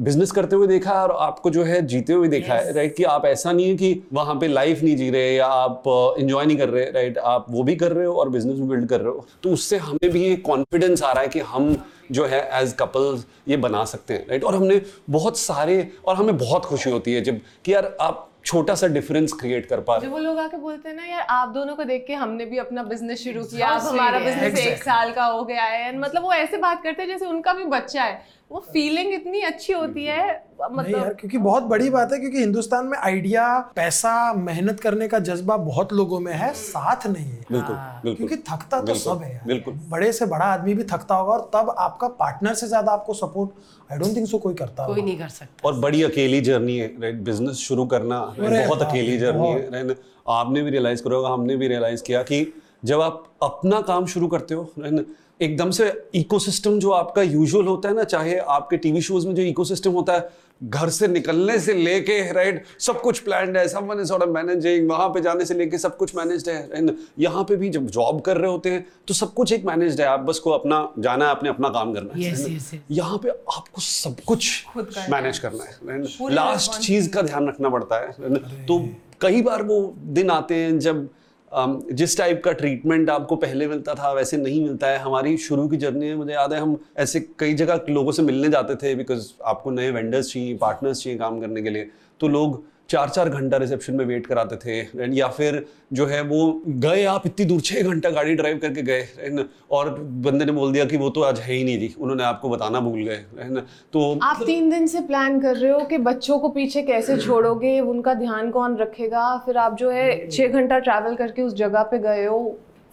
बिज़नेस 0.00 0.30
करते 0.30 0.56
हुए 0.56 0.66
देखा 0.66 0.90
है 0.90 1.02
और 1.02 1.12
आपको 1.20 1.50
जो 1.50 1.62
है 1.64 1.80
जीते 1.86 2.12
हुए 2.12 2.28
देखा 2.28 2.54
yes. 2.54 2.66
है 2.66 2.72
राइट 2.72 2.96
कि 2.96 3.04
आप 3.04 3.24
ऐसा 3.26 3.52
नहीं 3.52 3.68
है 3.68 3.74
कि 3.76 4.02
वहाँ 4.12 4.34
पे 4.34 4.48
लाइफ 4.48 4.82
नहीं 4.82 4.96
जी 4.96 5.10
रहे 5.10 5.34
या 5.34 5.46
आप 5.46 5.82
इंजॉय 6.18 6.46
नहीं 6.46 6.56
कर 6.56 6.68
रहे 6.68 6.84
राइट 6.84 7.18
आप 7.18 7.46
वो 7.50 7.62
भी 7.62 7.76
कर 7.76 7.92
रहे 7.92 8.06
हो 8.06 8.14
और 8.14 8.28
बिज़नेस 8.28 8.56
भी 8.56 8.68
बिल्ड 8.68 8.88
कर 8.88 9.00
रहे 9.00 9.12
हो। 9.12 9.26
तो 9.42 9.50
उससे 9.50 9.76
हमें 9.76 10.10
भी 10.10 10.24
एक 10.24 10.44
कॉन्फिडेंस 10.44 11.02
आ 11.02 11.12
रहा 11.12 11.22
है 11.22 11.28
कि 11.28 11.40
हम 11.40 11.76
जो 12.12 12.24
है 12.24 12.48
एज 12.62 12.72
कपल्स 12.72 13.26
ये 13.48 13.56
बना 13.56 13.84
सकते 13.84 14.14
हैं 14.14 14.26
राइट 14.28 14.44
और 14.44 14.54
हमने 14.54 14.80
बहुत 15.10 15.38
सारे 15.38 15.92
और 16.04 16.16
हमें 16.16 16.36
बहुत 16.38 16.64
खुशी 16.64 16.90
होती 16.90 17.14
है 17.14 17.20
जब 17.20 17.40
कि 17.64 17.74
यार 17.74 17.96
आप 18.00 18.24
छोटा 18.44 18.74
सा 18.74 18.86
डिफरेंस 18.86 19.32
क्रिएट 19.32 19.66
कर 19.66 19.80
पा 19.80 19.96
रहे 19.96 20.06
जो 20.06 20.12
वो 20.12 20.18
लोग 20.18 20.38
आके 20.38 20.56
बोलते 20.56 20.88
हैं 20.88 20.96
ना 20.96 21.04
यार 21.04 21.26
आप 21.30 21.48
दोनों 21.48 21.74
को 21.76 21.84
देख 21.84 22.04
के 22.06 22.14
हमने 22.14 22.44
भी 22.44 22.58
अपना 22.58 22.82
बिज़नेस 22.82 23.24
शुरू 23.24 23.42
किया 23.44 23.68
अब 23.68 23.82
हमारा 23.82 24.18
है। 24.18 24.24
बिज़नेस 24.24 24.66
एक 24.66 24.82
साल 24.82 25.12
का 25.12 25.24
हो 25.24 25.44
गया 25.44 25.64
है। 25.64 25.98
मतलब 25.98 26.22
वो 26.22 26.32
ऐसे 26.32 26.56
बात 26.56 26.82
करते 26.82 27.02
हैं 27.02 27.08
जैसे 27.08 27.26
उनका 27.26 27.52
भी 27.52 27.64
बच्चा 27.64 28.02
है। 28.02 28.37
वो 28.50 28.58
फीलिंग 28.72 29.12
इतनी 29.14 29.40
अच्छी 29.42 29.72
होती 29.72 30.04
है 30.04 30.26
नहीं 30.60 30.76
मतलब 30.76 30.94
यार 30.94 31.12
क्योंकि 31.14 31.38
बहुत 31.38 31.62
बड़ी 31.62 31.88
बात 31.90 32.12
है 32.12 32.18
क्योंकि 32.18 32.38
हिंदुस्तान 32.38 32.86
में 32.86 32.96
आइडिया 32.98 33.58
पैसा 33.76 34.12
मेहनत 34.34 34.80
करने 34.80 35.08
का 35.08 35.18
जज्बा 35.20 35.56
बहुत 35.58 35.92
लोगों 35.92 36.20
में 36.20 36.32
है 36.34 36.52
साथ 36.54 37.06
नहीं 37.06 37.24
है। 37.24 37.44
बिल्कुल 37.50 37.76
बिल्कुल। 37.76 38.14
क्योंकि 38.16 38.36
थकता 38.50 38.80
तो 38.80 38.94
सब 38.94 39.22
है 39.22 39.42
बिल्कुल। 39.46 39.74
बड़े 39.90 40.12
से 40.12 40.26
बड़ा 40.26 40.44
आदमी 40.46 40.74
भी 40.74 40.84
थकता 40.84 41.14
होगा 41.14 41.32
और 41.32 41.50
तब 41.54 41.74
आपका 41.78 42.08
पार्टनर 42.16 42.54
से 42.54 42.68
ज़्यादा 42.68 42.92
आपको 42.92 43.14
support 43.14 43.92
I 43.92 43.98
don't 43.98 44.16
think 44.16 44.28
so 44.28 44.38
कोई 44.38 44.54
करता 44.54 44.86
कोई 44.86 45.02
नहीं 45.02 45.18
कर 45.18 45.28
सकता। 45.28 45.68
और 45.68 45.78
बड़ी 45.80 46.02
अकेली 46.02 46.40
जर्नी 46.40 46.78
है 46.78 46.86
राइट 47.02 47.20
बिज़नेस 47.22 47.56
शुरू 47.58 47.86
करना 47.86 48.20
बहुत 48.40 48.82
अकेली 48.82 49.18
जर्नी 49.18 49.48
है 49.48 49.70
राइट 49.70 50.00
आपने 50.30 50.62
भी 50.62 50.70
रियलाइज़ 50.70 51.02
करो 51.02 51.16
होगा 51.16 51.28
हमने 51.28 51.56
भी 51.56 51.68
रियलाइज़ 51.68 52.02
किया 52.02 52.22
कि 52.22 52.46
जब 52.84 53.00
आप 53.00 53.24
अपना 53.42 53.80
काम 53.84 54.06
शुरू 54.08 54.26
करते 54.28 54.54
हो 54.54 54.70
राइट 54.78 55.06
एकदम 55.40 55.70
से 55.70 55.92
इकोसिस्टम 56.14 56.78
जो 56.78 56.90
आपका 56.90 57.22
यूजुअल 57.22 57.66
होता 57.66 57.88
है 57.88 57.94
ना 57.94 58.04
चाहे 58.04 58.36
आपके 58.56 58.76
टीवी 58.76 59.00
शोज़ 59.02 59.26
में 59.26 59.34
जो 59.34 59.42
इकोसिस्टम 59.42 59.90
होता 59.92 60.12
है 60.12 60.28
घर 60.64 60.88
से 60.88 61.08
निकलने 61.08 61.58
से 61.60 61.74
लेके 61.74 62.20
राइट 62.32 62.64
सब 62.80 63.00
कुछ 63.00 63.18
प्लान्ड 63.18 63.56
है 63.56 63.66
समवन 63.68 64.00
इज़ 64.00 64.12
ऑफ़ 64.12 64.28
मैनेजिंग 64.28 64.88
वहाँ 64.90 65.08
पे 65.08 65.20
जाने 65.20 65.44
से 65.44 65.54
लेके 65.54 65.78
सब 65.78 65.96
कुछ 65.96 66.14
मैनेज्ड 66.16 66.48
है 66.48 66.56
राइट 66.72 66.96
यहाँ 67.18 67.44
पे 67.44 67.56
भी 67.56 67.68
जब 67.70 67.86
जॉब 67.88 68.20
कर 68.20 68.36
रहे 68.36 68.50
होते 68.50 68.70
हैं 68.70 68.84
तो 69.08 69.14
सब 69.14 69.32
कुछ 69.34 69.52
एक 69.52 69.64
मैनेज्ड 69.64 70.00
है 70.00 70.06
आप 70.06 70.20
बस 70.20 70.38
को 70.38 70.50
अपना 70.50 70.80
जाना 70.98 71.24
है 71.24 71.30
अपने 71.30 71.48
अपना 71.48 71.68
काम 71.68 71.92
करना 71.94 72.14
है 72.14 72.30
Yes, 72.30 72.40
yes, 72.40 72.72
yes. 72.72 72.80
यहाँ 72.90 73.18
पे 73.18 73.28
आपको 73.28 73.80
सब 73.80 74.16
कुछ 74.26 74.64
मैनेज 75.10 75.38
करना 75.38 75.64
है। 75.64 76.34
लास्ट 76.34 76.80
चीज़ 76.80 77.10
का 77.10 77.22
ध्यान 77.22 77.48
रखना 77.48 77.68
पड़ता 77.68 78.00
है 78.00 78.34
तो 78.66 78.80
कई 79.20 79.42
बार 79.42 79.62
वो 79.62 79.80
दिन 79.96 80.30
आते 80.30 80.54
हैं 80.54 80.78
जब 80.78 81.08
जिस 81.52 82.16
टाइप 82.18 82.42
का 82.44 82.52
ट्रीटमेंट 82.52 83.10
आपको 83.10 83.36
पहले 83.36 83.66
मिलता 83.66 83.94
था, 83.94 84.12
वैसे 84.12 84.36
नहीं 84.36 84.62
मिलता 84.62 84.86
है। 84.86 84.98
हमारी 84.98 85.36
शुरू 85.38 85.66
की 85.68 85.76
जर्नी 85.76 86.06
में 86.06 86.14
मुझे 86.14 86.32
याद 86.32 86.52
है, 86.52 86.60
हम 86.60 86.76
ऐसे 86.96 87.20
कई 87.38 87.54
जगह 87.54 87.80
लोगों 87.90 88.12
से 88.12 88.22
मिलने 88.22 88.48
जाते 88.48 88.74
थे 88.76 88.94
बिकॉज़ 88.94 89.28
आपको 89.44 89.70
नए 89.70 89.90
वेंडर्स 89.90 90.32
चाहिए 90.32 90.56
पार्टनर्स 90.56 91.02
चाहिए 91.04 91.18
काम 91.18 91.40
करने 91.40 91.62
के 91.62 91.70
लिए। 91.70 91.90
तो 92.20 92.28
लोग 92.28 92.62
चार 92.90 93.08
चार 93.08 93.28
घंटा 93.28 93.56
रिसेप्शन 93.56 93.94
में 93.94 94.04
वेट 94.04 94.26
कराते 94.26 94.56
थे 94.56 95.04
and 95.04 95.14
या 95.14 95.26
फिर 95.28 95.64
जो 95.92 96.04
है 96.06 96.20
वो 96.22 96.38
गए 96.84 97.04
आप 97.04 97.26
इतनी 97.26 97.46
दूर 97.46 97.60
छः 97.60 97.82
घंटा 97.82 98.10
गाड़ी 98.10 98.34
ड्राइव 98.34 98.58
करके 98.58 98.82
गए 98.82 99.02
and 99.28 99.42
और 99.70 99.90
बंदे 100.26 100.44
ने 100.44 100.52
बोल 100.52 100.72
दिया 100.72 100.84
कि 100.84 100.96
वो 100.96 101.10
तो 101.10 101.22
आज 101.22 101.40
है 101.40 101.54
ही 101.54 101.64
नहीं 101.64 101.78
जी 101.78 101.92
उन्होंने 102.00 102.24
आपको 102.24 102.48
बताना 102.48 102.80
भूल 102.80 103.02
गए 103.02 103.18
and 103.46 103.60
तो 103.92 104.18
आप 104.22 104.42
तीन 104.46 104.70
दिन 104.70 104.86
से 104.86 105.00
प्लान 105.00 105.38
कर 105.40 105.56
रहे 105.56 105.72
हो 105.72 105.80
कि 105.84 105.98
बच्चों 106.08 106.38
को 106.38 106.48
पीछे 106.48 106.82
कैसे 106.82 107.16
छोड़ोगे 107.18 107.78
उनका 107.90 108.14
ध्यान 108.14 108.50
कौन 108.50 108.76
रखेगा 108.76 109.36
फिर 109.46 109.58
आप 109.58 109.76
जो 109.78 109.90
है 109.90 110.08
छह 110.28 110.46
घंटा 110.48 110.78
ट्रैवल 110.78 111.16
करके 111.16 111.42
उस 111.42 111.54
जगह 111.54 111.82
पे 111.92 111.98
गए 112.08 112.24
हो 112.24 112.40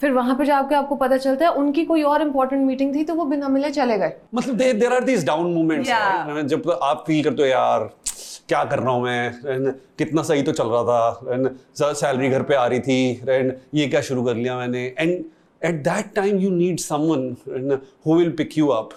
फिर 0.02 0.12
वहाँ 0.12 0.36
पे 0.36 0.46
जाके 0.46 0.76
आपको 0.76 0.96
पता 0.96 1.18
चलता 1.18 1.46
है 1.46 1.52
उनकी 1.56 1.86
कोई 1.86 2.02
और 2.04 2.22
इम्पोर्टेंट 2.22 2.66
मीटिंग 2.68 2.96
थी 2.96 3.04
तो 3.04 3.14
वो 3.16 3.26
बिना 3.26 3.48
मिले 3.50 3.70
चले 3.72 3.98
गए। 3.98 4.14
मतलब 4.36 4.56
there 4.58 4.74
there 4.80 4.94
are 4.94 5.04
these 5.04 5.26
down 5.26 5.54
moments 5.54 5.90
जब 6.52 6.72
आप 6.84 7.04
फील 7.08 7.24
करते 7.24 7.42
हो 7.42 7.48
यार 7.48 7.90
क्या 8.50 8.64
कर 8.64 8.80
रहा 8.80 8.92
हूँ 8.94 9.04
मैं? 9.04 9.72
कितना 9.98 10.22
सही 10.24 10.42
तो 10.44 10.52
चल 10.52 10.68
रहा 10.68 10.84
था। 10.84 11.94
सैलरी 11.94 12.30
घर 12.30 12.44
पे 12.44 12.56
आ 12.56 12.66
रही 12.68 12.80
थी। 12.80 13.22
एंड 13.30 13.54
ये 13.74 13.88
क्या 13.88 14.02
शुरू 14.02 14.24
कर 14.24 14.36
लिया 14.36 14.58
मैंने? 14.58 14.84
And 15.00 15.24
at 15.62 15.76
that 15.84 16.14
time 16.16 16.38
you 16.40 16.50
need 16.50 16.80
someone 16.80 17.78
who 18.08 18.16
will 18.16 18.32
pick 18.32 18.58
you 18.58 18.68
up 18.68 18.90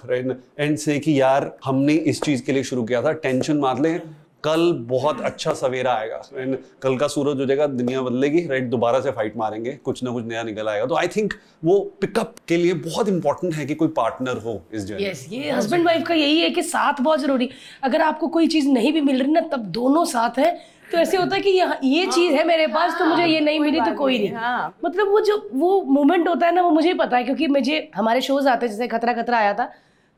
and 0.58 0.76
say 0.76 0.98
कि 0.98 1.20
यार 1.20 1.50
हमने 1.64 1.94
इस 2.12 2.20
चीज़ 2.22 2.42
के 2.42 2.52
लिए 2.52 2.62
शुरू 2.62 2.84
किया 2.84 3.02
था। 3.02 3.12
टेंशन 3.12 3.56
मार 3.58 3.80
ले। 3.80 3.98
कल 4.44 4.72
बहुत 4.88 5.20
अच्छा 5.20 5.52
सवेरा 5.54 5.92
आएगा। 5.92 6.20
And 6.34 6.56
कल 6.82 6.96
का 6.96 7.06
सूरज 7.08 7.40
हो 7.40 7.46
जाएगा 7.46 7.66
दुनिया 7.66 8.02
बदलेगी 8.02 8.46
राइट 8.46 8.64
दोबारा 8.70 9.00
से 9.00 9.10
फाइट 9.10 9.36
मारेंगे 9.36 9.72
कुछ 9.84 10.02
ना 10.04 10.10
कुछ 10.10 10.24
नया 10.24 10.42
निकल 10.42 10.68
आएगा। 10.68 10.86
तो 10.86 10.96
आई 10.96 11.08
थिंक 11.08 11.34
वो 11.64 11.78
पिकअप 12.00 12.34
के 12.48 12.56
लिए 12.56 12.74
बहुत 12.86 13.08
इंपॉर्टेंट 13.08 13.54
है 13.54 13.66
कि 13.66 13.74
कोई 13.74 13.88
पार्टनर 13.96 14.36
हो 14.44 14.60
इस 14.72 14.84
जर्नी 14.84 15.04
यस 15.04 15.26
ये 15.30 15.50
हस्बैंड 15.50 15.86
वाइफ 15.86 16.06
का 16.06 16.14
यही 16.14 16.40
है 16.40 16.50
कि 16.50 16.62
साथ 16.64 17.00
बहुत 17.00 17.20
ज़रूरी। 17.20 17.50
अगर 17.82 18.02
आपको 18.02 18.28
कोई 18.28 18.46
चीज़ 18.48 18.68
नहीं 18.68 18.92
भी 18.92 19.00
मिल 19.00 19.22
रही 19.22 19.32
ना 19.32 19.40
तब 19.52 19.64
दोनों 19.72 20.04
साथ 20.06 20.38
हैं। 20.38 20.56
तो 20.92 20.98
ऐसे 20.98 21.16
होता 21.16 21.36
है 21.36 21.40
कि 21.42 21.50
यहाँ 21.50 21.78
ये 21.84 22.06
चीज़ 22.06 22.34
है 22.34 22.44
मेरे 22.46 22.66
पास 22.68 22.98
तो 22.98 23.04
मुझे 23.04 23.24
ये 23.24 23.40
नहीं 23.40 23.58
मिली 23.60 23.80
तो 23.80 23.94
कोई 23.94 24.18
नहीं 24.18 24.32
हाँ। 24.34 24.74
मतलब 24.84 25.08
वो 25.10 25.20
जो 25.20 25.36
वो 25.54 25.80
मोमेंट 25.88 26.28
होता 26.28 26.46
है 26.46 26.54
ना 26.54 26.62
वो 26.62 26.70
मुझे 26.70 26.88
ही 26.88 26.94
पता 26.98 27.16
है 27.16 27.24
क्योंकि 27.24 27.46
मुझे 27.48 27.90
हमारे 27.96 28.20
शोज़ 28.20 28.48
आते 28.48 28.66
हैं 28.66 28.72
जैसे 28.72 28.88
खतरा 28.88 29.12
खतरा 29.12 29.38
आया 29.38 29.52
था 29.54 29.70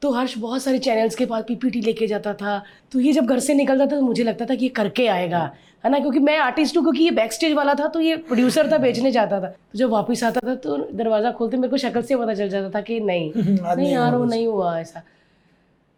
तो 0.03 0.11
हर्ष 0.11 0.37
बहुत 0.39 0.63
सारे 0.63 0.79
चैनल्स 0.79 1.15
के 1.15 1.27
पास 1.27 1.45
पीपीटी 1.49 1.81
लेके 1.81 2.07
जाता 2.07 2.33
था। 2.35 2.63
तो 2.93 3.01
ये 3.01 3.13
जब 3.13 3.27
घर 3.27 3.39
से 3.39 3.55
निकलता 3.55 3.87
था 3.87 3.91
तो 3.91 4.01
मुझे 4.03 4.25
लगता 4.25 4.45
था 4.47 4.55
कि 4.55 4.65
ये 4.65 4.69
करके 4.71 5.07
आएगा। 5.09 5.51
है 5.85 5.91
ना? 5.91 5.99
क्योंकि 5.99 6.19
मैं 6.19 6.37
आर्टिस्ट 6.39 6.77
हूँ 6.77 6.83
क्योंकि 6.85 7.05
ये 7.05 7.11
बैक 7.11 7.33
स्टेज 7.33 7.53
वाला 7.55 7.75
था 7.75 7.87
तो 7.89 8.01
ये 8.01 8.17
प्रोड्यूसर 8.17 8.71
था 8.73 8.79
बेचने 8.79 9.11
जाता 9.13 9.41
था। 9.41 9.47
तो 9.47 9.79
जब 9.79 9.91
वापस 9.91 10.25
आता 10.25 10.41
था 10.49 10.55
तो 10.57 10.77
दरवाज़ा 10.93 11.31
खोलते 11.33 11.57
मेरे 11.57 11.71
को 11.71 11.77
शक्ल 11.77 12.03
से 12.03 12.17
पता 12.17 12.35
चल 12.35 12.49
जाता 12.49 12.71
था 12.71 12.81
कि 12.81 13.01
नहीं। 13.01 13.33
नहीं 13.37 13.93
यार 13.93 14.17
वो 14.17 14.25
नहीं 14.25 14.47
हुआ 14.47 14.79
ऐसा। 14.81 15.03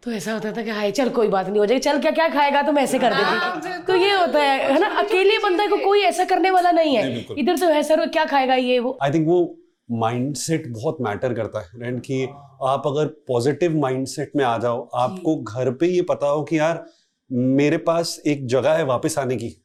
तो 0.03 0.11
ऐसा 0.11 0.33
होता 0.33 0.51
था 0.51 0.61
कि 0.63 0.69
हाय 0.69 0.91
चल 0.91 1.09
कोई 1.09 1.27
बात 1.29 1.47
नहीं 1.49 1.59
हो 1.59 1.65
जाएगी। 1.65 1.79
चल 1.81 1.99
क्या 2.01 2.11
क्या 2.11 2.27
खाएगा 2.29 2.61
तो 2.61 2.71
मैं 2.71 2.83
ऐसे 2.83 2.99
कर 2.99 3.13
देती 3.13 3.79
तो 3.87 3.95
ये 3.95 4.13
होता 4.13 4.39
है 4.39 4.71
है 4.73 4.79
ना? 4.79 4.87
अकेले 4.99 5.37
बंदा 5.39 5.67
को 5.67 5.77
कोई 5.83 6.01
ऐसा 6.03 6.23
करने 6.25 6.49
वाला 6.51 6.71
नहीं 6.71 6.95
है। 6.95 7.25
इधर 7.37 7.55
से 7.55 7.73
है 7.73 7.83
सर 7.83 8.05
क्या 8.07 8.25
खाएगा 8.25 8.55
ये 8.55 8.79
वो? 8.79 8.97
आई 9.03 9.11
थिंक 9.11 9.27
वो 9.27 9.43
माइंडसेट 9.91 10.67
बहुत 10.67 10.97
मैटर 11.01 11.33
करता 11.33 11.59
है 11.59 11.67
राइट 11.75 11.99
कि 11.99 12.23
आप 12.63 12.83
अगर 12.85 13.05
पॉजिटिव 13.05 13.77
माइंडसेट 13.77 14.31
में 14.35 14.45
आ 14.45 14.57
जाओ 14.57 14.89
आपको 14.95 15.35
घर 15.43 15.71
पे 15.71 15.87
ये 15.87 16.01
पता 16.01 16.27
हो 16.27 16.43
कि 16.43 16.59
यार 16.59 16.85
मेरे 17.31 17.77
पास 17.77 18.21
एक 18.27 18.47
जगह 18.47 18.73
है 18.73 18.83
वापस 18.83 19.19
आने 19.19 19.35
की? 19.35 19.55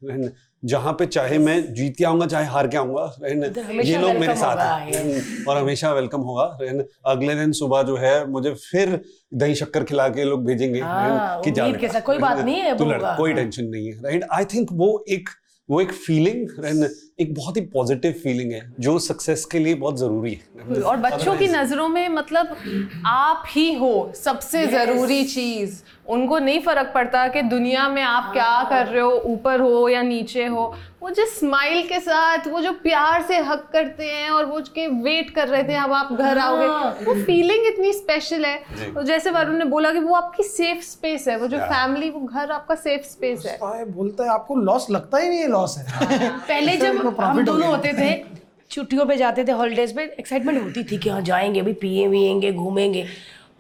जहाँ 0.65 0.93
पे 0.93 1.06
चाहे 1.06 1.38
मैं 1.38 1.75
जीत 1.75 1.94
के 1.99 2.05
आऊँगा 2.05 2.26
चाहे 2.26 2.47
हार 2.47 2.69
के 2.69 2.76
आऊँगा 2.76 3.17
हमेशा 3.25 3.81
ये 3.82 3.99
लोग 3.99 4.12
मेरे 4.12 4.35
साथ 4.35 4.81
हैं 4.81 5.44
और 5.44 5.56
हमेशा 5.56 5.93
वेलकम 5.93 6.20
होगा? 6.20 6.59
अगले 7.06 7.35
दिन 7.35 7.53
सुबह 7.53 7.82
जो 7.82 7.97
है 7.97 8.31
मुझे 8.31 8.50
फिर 8.50 9.00
दही 9.35 9.55
शक्कर 9.55 9.85
खिला 9.85 10.09
के 10.09 10.25
लोग 10.25 10.44
भेजेंगे 10.44 10.81
हाँ, 10.81 11.43
right? 11.43 11.81
कि 11.81 11.91
जा 11.91 12.00
कोई 12.00 12.19
बात 12.19 12.38
नहीं 12.44 12.56
है, 12.56 12.79
तू 12.79 12.85
कोई 12.85 13.31
हाँ। 13.31 13.41
टेंशन 13.41 13.65
नहीं 13.65 13.93
है 13.93 14.03
राइट 14.03 14.25
आई 14.32 14.44
थिंक 14.44 14.69
वो 14.73 15.05
एक 15.09 15.29
वो 15.70 15.81
एक 15.81 15.93
फीलिंग 15.93 16.85
एक 17.20 17.35
बहुत 17.35 17.56
ही 17.56 17.61
पॉजिटिव 17.62 18.12
फीलिंग 18.23 18.53
है 18.53 18.61
जो 18.81 18.99
सक्सेस 18.99 19.44
के 19.44 19.59
लिए 19.59 19.75
बहुत 19.75 19.99
ज़रूरी 19.99 20.32
है। 20.32 20.81
और 20.82 20.97
बच्चों 20.97 21.37
की 21.37 21.49
नज़रों 21.49 21.88
में 21.88 22.09
मतलब 22.09 22.56
आप 23.06 23.43
ही 23.49 23.73
हो 23.75 24.12
सबसे 24.17 24.67
ज़रूरी 24.67 25.25
चीज़। 25.25 25.82
उनको 26.08 26.39
नहीं 26.39 26.60
फ़र्क 26.60 26.93
पड़ता 26.94 27.27
कि 27.29 27.43
दुनिया 27.43 27.89
में 27.89 28.03
आप 28.03 28.32
क्या 28.32 28.63
कर 28.70 28.87
रहे 28.87 29.03
हो 29.03 29.10
ऊपर 29.27 29.60
हो 29.60 29.89
या 29.89 30.03
नीचे 30.03 30.44
हो। 30.46 30.75
वो 31.02 31.10
जो 31.10 31.24
स्माइल 31.26 31.86
के 31.88 31.98
साथ 32.00 32.46
वो 32.48 32.60
जो 32.60 32.72
प्यार 32.72 33.22
से 33.22 33.36
हक 33.38 33.69
करते 33.72 34.05
हैं 34.05 34.31
और 34.31 34.44
वो 34.44 34.60
के 34.74 34.86
वेट 35.02 35.31
कर 35.31 35.48
रहे 35.48 35.62
थे 35.64 35.74
अब 35.74 35.93
आप 35.93 36.12
घर 36.12 36.38
आओगे। 36.38 36.67
वो 37.05 37.14
फीलिंग 37.24 37.67
इतनी 37.67 37.93
स्पेशल 37.93 38.44
है। 38.44 38.56
तो 38.94 39.02
जैसे 39.02 39.31
वरुण 39.31 39.56
ने 39.58 39.64
बोला 39.64 39.93
कि 39.93 39.98
वो 39.98 40.14
आपकी 40.14 40.43
सेफ़ 40.43 40.82
स्पेस 40.84 41.28
है 41.28 41.36
वो 41.38 41.46
जो 41.46 41.58
फैमिली 41.58 42.10
वो 42.10 42.20
घर 42.20 42.50
आपका 42.50 42.74
सेफ़ 42.74 43.02
स्पेस 43.02 43.46
है। 43.46 43.84
बोलता 43.84 44.24
है 44.24 44.31
आपको 44.31 44.56
लॉस 44.56 44.90
लगता 44.90 45.19
ही 45.19 45.28
नहीं 45.28 45.38
है 45.38 45.48
लॉस 45.48 45.78
है। 45.78 46.31
पहले 46.38 46.76
जब 46.76 47.14
हम 47.20 47.44
दोनों 47.44 47.69
होते 47.69 47.93
थे 47.93 48.12
छुट्टियों 48.70 49.06
पे 49.06 49.17
जाते 49.17 49.44
थे 49.44 49.52
हॉलीडेज 49.52 49.94
पे 49.96 50.02
एक्साइटमेंट 50.19 50.62
होती 50.62 50.84
थी 50.84 50.98
कि 50.98 51.10
हाँ 51.10 51.20
जाएँगे 51.22 51.60
अभी 51.60 51.72
पिए 51.72 52.08
विएँगे 52.08 52.52
घूमेंगे। 52.52 53.06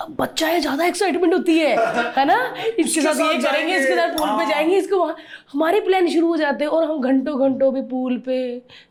अब 0.00 0.14
बच्चा 0.18 0.46
है 0.46 0.60
ज़्यादा 0.60 0.84
एक्साइटमेंट 0.86 1.32
होती 1.34 1.58
है 1.58 1.68
है 2.16 2.24
ना? 2.24 2.36
इसके 2.78 3.00
साथ 3.00 3.20
ये 3.20 3.38
करेंगे 3.42 3.76
इसके 3.76 3.94
साथ 3.96 4.16
पूल 4.18 4.28
पे 4.38 4.46
जाएँगे 4.46 4.76
इसको 4.76 4.98
वहाँ 4.98 5.16
हमारे 5.52 5.80
प्लान 5.80 6.08
शुरू 6.08 6.28
हो 6.28 6.36
जाते 6.36 6.64
हैं 6.64 6.70
और 6.70 6.84
हम 6.84 7.00
घंटों 7.00 7.38
घंटों 7.40 7.72
भी 7.74 7.82
पूल 7.88 8.18
पे 8.26 8.38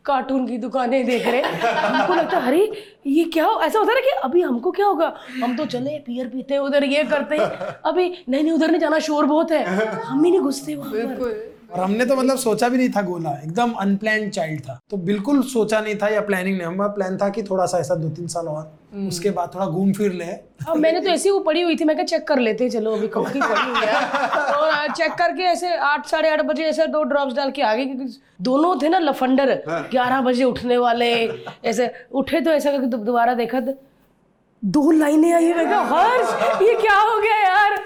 कार्टून 0.04 0.46
की 0.46 0.58
दुकानें 0.58 1.04
देख 1.06 1.26
रहे 1.26 1.40
हैं। 1.40 1.60
हमको 1.74 2.14
लगता 2.14 2.38
है 2.38 2.46
अरे 2.46 2.70
ये 3.06 3.24
क्या 3.24 3.44
हो 3.44 3.60
ऐसा 3.62 3.78
होता 3.78 3.92
है 3.92 3.94
ना 3.94 4.00
कि 4.00 4.16
अभी 4.24 4.42
हमको 4.42 4.70
क्या 4.70 4.86
होगा? 4.86 5.12
हम 5.42 5.56
तो 5.56 5.66
चले 5.66 5.98
पियर 5.98 6.26
पीते 6.26 6.54
हैं, 6.54 6.60
उधर 6.60 6.84
ये 6.84 7.04
करते 7.04 7.36
हैं। 7.36 7.46
अभी 7.86 8.08
नहीं 8.28 8.42
नहीं 8.42 8.52
उधर 8.52 8.70
नहीं 8.70 8.80
जाना 8.80 8.98
शोर 8.98 9.26
बहुत 9.26 9.52
है। 9.52 9.64
हम 9.64 10.24
ही 10.24 10.30
नहीं 10.30 10.40
घुसते 10.40 10.74
वहाँ 10.74 10.92
पर। 10.92 11.46
और 11.72 11.80
हमने 11.80 12.04
तो 12.06 12.16
मतलब 12.16 12.36
सोचा 12.38 12.68
भी 12.68 12.76
नहीं 12.78 12.88
था 12.90 13.02
गोला 13.02 13.30
एकदम 13.44 13.72
अनप्लान 13.80 14.28
चाइल्ड 14.30 14.60
था। 14.60 14.78
तो 14.90 14.96
बिल्कुल 15.08 15.42
सोचा 15.48 15.80
नहीं 15.80 15.94
था 15.94 16.08
या 16.08 16.20
प्लानिंग 16.20 16.56
नहीं 16.56 16.66
हमारा 16.66 16.92
प्लान 16.92 17.16
था 17.16 17.28
कि 17.28 17.42
थोड़ा 17.42 17.66
सा 17.66 17.78
ऐसा 17.78 17.94
दो 17.94 18.08
तीन 18.10 18.26
साल 18.26 18.46
और 18.48 18.77
उसके 18.94 19.30
बाद 19.30 19.50
थोड़ा 19.54 19.66
घूम 19.66 19.92
फिर 19.92 20.12
ले। 20.12 20.24
हाँ 20.64 20.74
मैंने 20.74 21.00
तो 21.00 21.08
ऐसी 21.10 21.30
वो 21.30 21.40
पड़ी 21.40 21.60
हुई 21.62 21.76
थी 21.76 21.84
मैं 21.84 21.96
कहा 21.96 22.04
चेक 22.04 22.26
कर 22.28 22.38
लेते 22.38 22.64
हैं 22.64 22.70
चलो 22.70 22.92
अभी 22.96 23.08
कब 23.08 23.26
की 23.32 23.40
पड़ी 23.40 23.70
हुई 23.70 23.86
है। 23.86 23.94
और 24.54 24.92
चेक 24.92 25.12
करके 25.12 25.42
ऐसे 25.42 25.74
आठ 25.76 26.06
साढ़े 26.06 26.30
आठ 26.30 26.40
बजे 26.42 26.64
ऐसे 26.64 26.86
दो 26.86 27.02
ड्रॉप्स 27.02 27.34
डाल 27.34 27.50
के 27.50 27.62
आ 27.62 27.74
गए 27.74 27.84
क्योंकि 27.84 28.18
दोनों 28.42 28.74
थे 28.82 28.88
ना 28.88 28.98
लफंडर 28.98 29.52
ग्यारह 29.90 30.20
बजे 30.20 30.44
उठने 30.44 30.76
वाले 30.78 31.10
ऐसे 31.64 31.90
उठे 32.12 32.40
तो 32.40 32.50
ऐसा 32.50 32.70
करके 32.72 32.86
दोबारा 32.96 33.34
देखा 33.34 33.60
तो 33.60 33.74
दो 34.64 34.90
लाइनें 34.90 35.32
आई 35.32 35.52
मैं 35.54 35.68
कहा 35.70 35.80
हर्ष 35.98 36.62
ये 36.62 36.74
क्या 36.74 36.94
हो 37.00 37.18
गया 37.20 37.36
यार? 37.42 37.76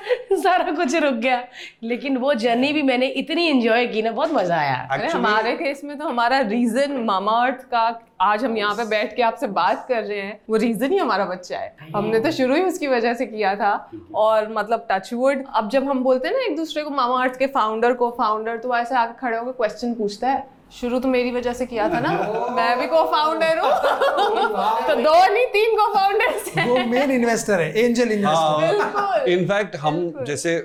सारा 0.43 0.73
कुछ 0.73 0.95
रुक 0.95 1.15
गया। 1.15 1.43
लेकिन 1.83 2.17
वो 2.17 2.33
जर्नी 2.35 2.73
भी 2.73 2.83
मैंने 2.83 3.07
इतनी 3.23 3.47
एंजॉय 3.49 3.87
की 3.87 4.03
ना 4.03 4.11
बहुत 4.11 4.33
मज़ा 4.33 4.57
आया। 4.57 4.75
अरे 4.75 5.03
Actually- 5.07 5.15
हमारे 5.17 5.53
केस 5.57 5.81
में 5.85 5.97
तो 5.99 6.05
हमारा 6.05 6.39
रीजन 6.41 6.93
मामा 7.05 7.33
अर्थ 7.47 7.63
का 7.65 7.83
आज 8.21 8.45
हम 8.45 8.57
यहाँ 8.57 8.75
पे 8.75 8.85
बैठ 8.85 9.15
के 9.17 9.23
आपसे 9.23 9.47
बात 9.47 9.85
कर 9.89 10.03
रहे 10.03 10.21
हैं 10.21 10.41
वो 10.51 10.57
रीजन 10.57 10.93
ही 10.93 10.99
हमारा 10.99 11.25
बच्चा 11.25 11.59
है। 11.59 11.77
हमने 11.97 12.21
तो 12.21 12.31
शुरू 12.31 12.55
ही 12.55 12.63
उसकी 12.63 12.87
वजह 12.87 13.15
से 13.15 13.27
किया 13.27 13.55
था 13.57 13.73
और 14.15 14.49
मतलब 14.53 14.87
टचवुड 14.91 15.45
अब 15.55 15.69
जब 15.71 15.89
हम 15.89 16.03
बोलते 16.05 16.29
हैं 16.29 16.35
ना 16.35 16.43
एक 16.45 16.57
दूसरे 16.57 16.83
को 16.85 16.91
मामा 16.91 17.23
अर्थ 17.23 17.39
के 17.39 17.47
फाउंडर 17.59 17.93
को 17.93 18.11
फाउंडर 18.19 18.57
तो 18.57 18.77
ऐसे 18.77 18.95
आके 18.95 19.19
खड़े 19.21 19.37
होकर 19.39 19.53
क्वेश्चन 19.53 19.95
पूछता 19.95 20.31
है 20.31 20.47
शुरू 20.81 20.99
तो 20.99 21.09
मेरी 21.09 21.31
वजह 21.31 21.53
से 21.53 21.67
किया 21.67 21.89
था 21.89 21.99
ना। 22.01 22.11
मैं 22.57 22.79
भी 22.79 22.87
को 22.87 23.03
फाउंडर 23.13 23.59
हूँ। 23.59 23.71
तो 24.89 24.95
दो 24.95 25.15
नहीं 25.33 25.47
तीन 25.47 25.75
को 25.77 25.87
फाउंडर्स 25.95 26.49
वो 26.69 26.79
मेन 26.87 27.11
इन्वेस्टर 27.11 27.61
है 27.61 27.85
एंजल 27.85 28.13
इन्वेस्टर 28.13 29.29
इनफैक्ट 29.29 29.77
हम 29.77 30.25
जैसे 30.25 30.59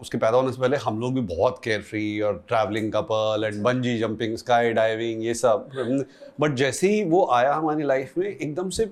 उसके 0.00 0.18
पैदा 0.18 0.36
होने 0.36 0.52
से 0.52 0.60
पहले 0.60 0.76
हम 0.76 1.00
लोग 1.00 1.14
भी 1.14 1.20
बहुत 1.34 1.60
केयर 1.64 1.82
फ्री 1.82 2.20
और 2.20 2.44
travelling 2.48 2.92
couple 2.92 3.44
and 3.44 3.62
bungee 3.62 3.98
jumping 3.98 4.36
skydiving 4.72 5.24
ये 5.24 5.34
सब। 5.34 5.68
बट 6.40 6.54
जैसे 6.54 6.88
ही 6.88 7.04
वो 7.04 7.26
आया 7.32 7.54
हमारी 7.54 7.82
लाइफ 7.82 8.18
में 8.18 8.26
एकदम 8.26 8.70
से 8.70 8.90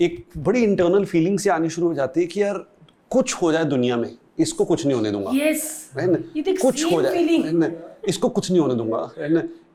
एक 0.00 0.24
बड़ी 0.38 0.64
इंटरनल 0.64 1.04
फीलिंग 1.04 1.38
से 1.38 1.50
आनी 1.50 1.70
शुरू 1.70 1.88
हो 1.88 1.94
जाती 1.94 2.20
है 2.20 2.26
कि 2.26 2.42
यार 2.42 2.64
कुछ 3.10 3.34
हो 3.42 3.52
जाए 3.52 3.64
दुनिया 3.64 3.96
में 3.96 4.10
इसको 4.38 4.64
कुछ 4.64 4.86
नहीं 4.86 4.94
होने 4.96 5.10
दूँगा। 5.10 5.30
एक 5.44 6.60
कुछ 6.62 6.84
हो 6.92 7.02
जाए 7.02 7.72
इसको 8.08 8.28
कुछ 8.28 8.50
नहीं 8.50 8.60
होने 8.60 8.74
दूँगा 8.74 9.10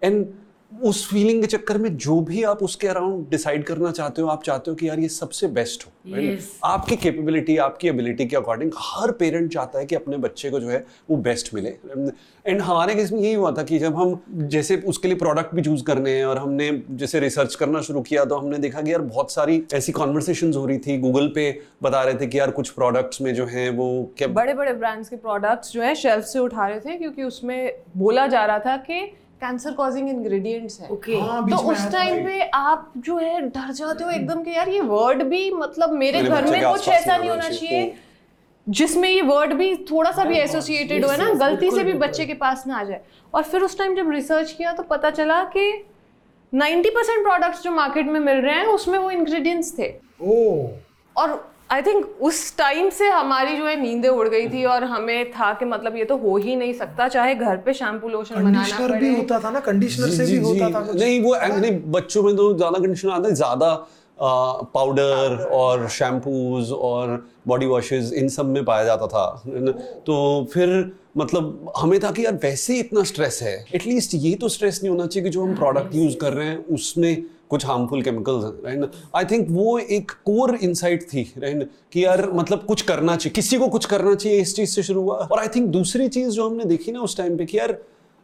एंड 0.04 0.25
उस 0.84 1.10
फीलिंग 1.10 1.42
के 1.42 1.48
चक्कर 1.48 1.77
में 1.77 1.98
जो 1.98 2.20
भी 2.22 2.44
आप 2.44 2.63
उसके 2.63 2.88
अराउंड 2.88 3.30
डिसाइड 3.30 3.63
करना 3.63 3.92
चाहते 3.92 4.22
हो 4.22 4.27
आप 4.27 4.44
चाहते 4.44 4.72
हो 4.72 4.75
कि 4.75 4.89
यार 4.89 5.00
ये 5.00 5.08
सबसे 5.10 5.48
बेस्ट 5.48 5.86
हो 5.86 5.92
Yes. 6.08 6.44
आपकी 6.63 6.96
कैपेबिलिटी 6.96 7.58
आपकी 7.58 7.88
एबिलिटी 7.88 8.25
के 8.25 8.36
अकॉर्डिंग 8.36 8.72
हर 8.77 9.12
पेरेंट 9.12 9.54
चाहता 9.54 9.80
है 9.80 9.86
कि 9.86 9.96
अपने 9.96 10.18
बच्चे 10.18 10.50
को 10.50 10.60
जो 10.60 10.70
है 10.70 10.86
वो 11.10 11.18
बेस्ट 11.18 11.54
मिले। 11.54 11.70
एंड 12.46 12.62
हमारे 12.62 12.96
केस 12.96 13.12
में 13.12 13.20
यही 13.20 13.34
हुआ 13.34 13.51
था 13.51 13.63
कि 13.63 13.80
जब 13.80 13.96
हम 13.96 14.20
जैसे 14.32 14.77
उसके 14.77 15.08
लिए 15.08 15.18
प्रोडक्ट 15.18 15.56
भी 15.56 15.62
चूज़ 15.62 15.84
करने 15.84 16.12
हैं 16.12 16.25
और 16.25 16.38
हमने 16.38 16.84
जैसे 16.92 17.20
रिसर्च 17.20 17.56
करना 17.56 17.82
शुरू 17.82 18.01
किया 18.01 18.25
तो 18.25 18.36
हमने 18.36 18.58
देखा 18.58 18.82
कि 18.82 18.92
यार 18.92 19.01
बहुत 19.01 19.32
सारी 19.32 19.63
ऐसी 19.74 19.92
कॉन्वर्सेशन 19.92 20.54
हो 20.54 20.66
रही 20.66 20.77
थी। 20.77 20.98
गूगल 20.98 21.27
पे 21.27 21.62
बता 21.84 22.04
रहे 22.04 22.13
थे 22.13 22.27
कि 22.27 22.39
यार 22.39 22.51
कुछ 22.51 22.70
प्रोडक्ट्स 22.70 23.22
में 23.22 23.34
जो 23.36 23.46
है 23.46 23.70
वो 23.70 24.13
क्या 24.18 24.27
बड़े 24.27 24.54
बड़े 24.54 24.74
ब्रांड्स 24.74 25.10
के 25.10 25.16
प्रोडक्ट्स 25.16 25.72
जो 25.72 25.82
है 25.82 25.96
शेल्फ 25.96 26.25
से 26.25 26.39
उठा 26.39 26.68
रहे 26.68 26.80
थे 26.80 26.98
क्योंकि 26.98 27.24
उसमें 27.24 27.80
बोला 27.98 28.27
जा 28.27 28.46
रहा 28.46 28.60
था 28.60 28.77
कि 28.77 29.13
कैंसर 29.41 29.72
कॉजिंग 29.72 30.10
इंग्रेडिएंट्स 30.10 30.79
हैं। 30.82 30.89
ओके 30.89 31.15
हाँ, 31.15 31.50
तो 31.50 31.58
उस 31.72 31.91
टाइम 31.91 32.24
पे 32.25 32.39
आप 32.41 32.91
जो 32.98 33.17
है 33.17 33.39
डर 33.41 33.72
जाते 33.72 34.03
हो 34.03 34.10
एकदम 34.10 34.44
कि 34.44 34.51
यार 34.51 34.70
ये 34.70 34.82
वर्ड 34.82 35.24
भी 35.24 35.50
मतलब 35.51 35.91
मेरे 35.94 36.22
घर 36.22 36.48
में 36.48 36.63
कुछ 36.63 36.88
ऐसा 36.88 37.17
नहीं 37.17 37.29
होना। 37.29 37.50
चाहिए। 37.50 37.94
जिसमें 38.67 39.10
ये 39.10 39.22
वर्ड 39.22 39.53
भी 39.53 39.75
थोड़ा 39.91 40.12
सा 40.12 40.24
भी 40.24 40.38
एसोसिएटेड 40.38 41.06
हो 41.06 41.12
है 41.12 41.17
ना 41.17 41.34
गलती 41.39 41.70
से 41.72 41.84
भी 41.84 41.94
बच्चे 41.94 42.25
के 42.25 42.34
पास 42.34 42.63
ना 42.67 42.77
आ 42.77 42.84
जाए। 42.84 43.01
और 43.34 43.44
फिर 43.44 43.62
उस 43.62 43.77
टाइम 43.77 43.96
जब 43.96 44.10
रिसर्च 44.12 44.51
किया 44.51 44.72
तो 44.74 44.84
पता 44.84 45.10
चला 45.10 45.44
कि 45.56 45.72
90% 46.53 46.89
परसेंट 46.89 47.24
प्रोडक्ट्स 47.24 47.63
जो 47.63 47.72
मार्केट 47.72 48.08
में 48.08 48.20
मिल 48.20 48.38
रहे 48.38 48.56
हैं 48.56 48.65
उसमें 48.65 48.98
वो 49.00 49.12
इंग्रेडिएंट्स 49.12 49.74
थे। 49.79 49.89
ओ। 50.22 50.67
और 51.15 51.51
आई 51.69 51.81
थिंक 51.81 52.05
उस 52.21 52.55
टाइम 52.57 52.89
से 52.89 53.07
हमारी 53.09 53.55
जो 53.57 53.65
है 53.65 53.75
नींदें 53.81 54.09
उड़ 54.09 54.27
गई 54.29 54.47
थी 54.50 54.63
और 54.65 54.83
हमें 54.83 55.31
था 55.31 55.51
कि 55.53 55.65
मतलब 55.65 55.95
ये 55.97 56.05
तो 56.05 56.17
हो 56.17 56.36
ही 56.38 56.55
नहीं 56.55 56.74
सकता 56.74 57.07
चाहे 57.07 57.36
घर 57.36 57.57
पे 57.57 57.74
शैम्पू 57.74 58.09
लोशन 58.09 58.36
बनाना 58.36 58.62
कंडीशनर 58.62 59.00
भी 59.00 59.15
होता 59.15 59.39
था 59.39 59.50
ना 59.51 59.59
कंडीशनर 59.59 60.09
से 60.09 60.25
भी 60.25 60.38
होता 60.38 60.69
था 60.71 60.93
नहीं 60.93 61.19
वो 61.24 61.36
नहीं 61.36 61.79
बच्चों 61.91 62.24
में 62.24 62.36
तो 62.36 62.53
ज़्यादा 62.53 62.79
कंडीशनर 62.79 63.12
आता 63.12 63.27
है 63.29 63.36
ज़्यादा 63.36 63.74
पाउडर 64.74 65.43
और 65.53 65.88
शैम्पूज 65.89 66.71
और 66.71 67.25
बॉडी 67.47 67.65
वॉशेस 67.65 68.13
इन 68.13 68.29
सब 68.29 68.45
में 68.45 68.63
पाया 68.65 68.83
जाता 68.83 69.07
था। 69.07 69.25
तो 70.07 70.47
फिर 70.53 70.69
मतलब 71.17 71.74
हमें 71.77 72.00
था 72.00 72.12
कि 72.12 72.25
यार 72.25 72.33
वैसे 72.43 72.74
ही 72.74 72.79
इतना 72.79 73.03
स्ट्रेस 73.03 73.39
है। 73.43 73.55
एटलीस्ट 73.75 74.12
ये 74.15 74.33
तो 74.36 74.50
स्ट्रेस 74.50 74.79
नहीं 74.83 74.91
होना 74.91 75.05
चाहिए 75.07 75.24
कि 75.24 75.29
जो 75.29 75.43
हम 75.43 75.55
प्रोडक्ट 75.55 75.95
यूज़ 75.95 76.17
कर 76.17 76.33
रहे 76.33 76.47
हैं 76.47 76.65
उसमें 76.75 77.24
कुछ 77.50 77.66
हार्मफुल 77.66 78.01
केमिकल्स 78.01 78.44
हैं 78.44 78.51
राइट 78.63 78.80
ना? 78.80 78.89
आई 79.16 79.25
थिंक 79.25 79.48
वो 79.50 79.77
एक 79.80 80.12
कोर 80.25 80.56
इंसाइट 80.56 81.04
थी 81.04 81.22
राइट 81.38 81.58
ना? 81.58 81.66
कि 81.92 82.06
यार 82.06 82.30
मतलब 82.32 82.63
कुछ 82.66 82.82
करना 82.82 83.16
चाहिए, 83.16 83.34
किसी 83.34 83.58
को 83.58 83.68
कुछ 83.68 83.86
करना 83.86 84.16
चाहिए 84.16 84.42
इस 84.42 84.56
चीज़ 84.56 84.70
से 84.70 84.84
शुरू 84.84 85.01
हुआ। 85.01 85.16
और 85.16 85.39
आई 85.39 85.48
थिंक 85.48 85.68
दूसरी 85.68 86.08
चीज़ 86.08 86.30
जो 86.30 86.50
हमने 86.50 86.66
देखी 86.66 86.92
ना 86.92 87.00
उस 87.00 87.18
टाइम 87.18 87.38
पे 87.38 87.46
कि 87.46 87.58
यार 87.58 87.77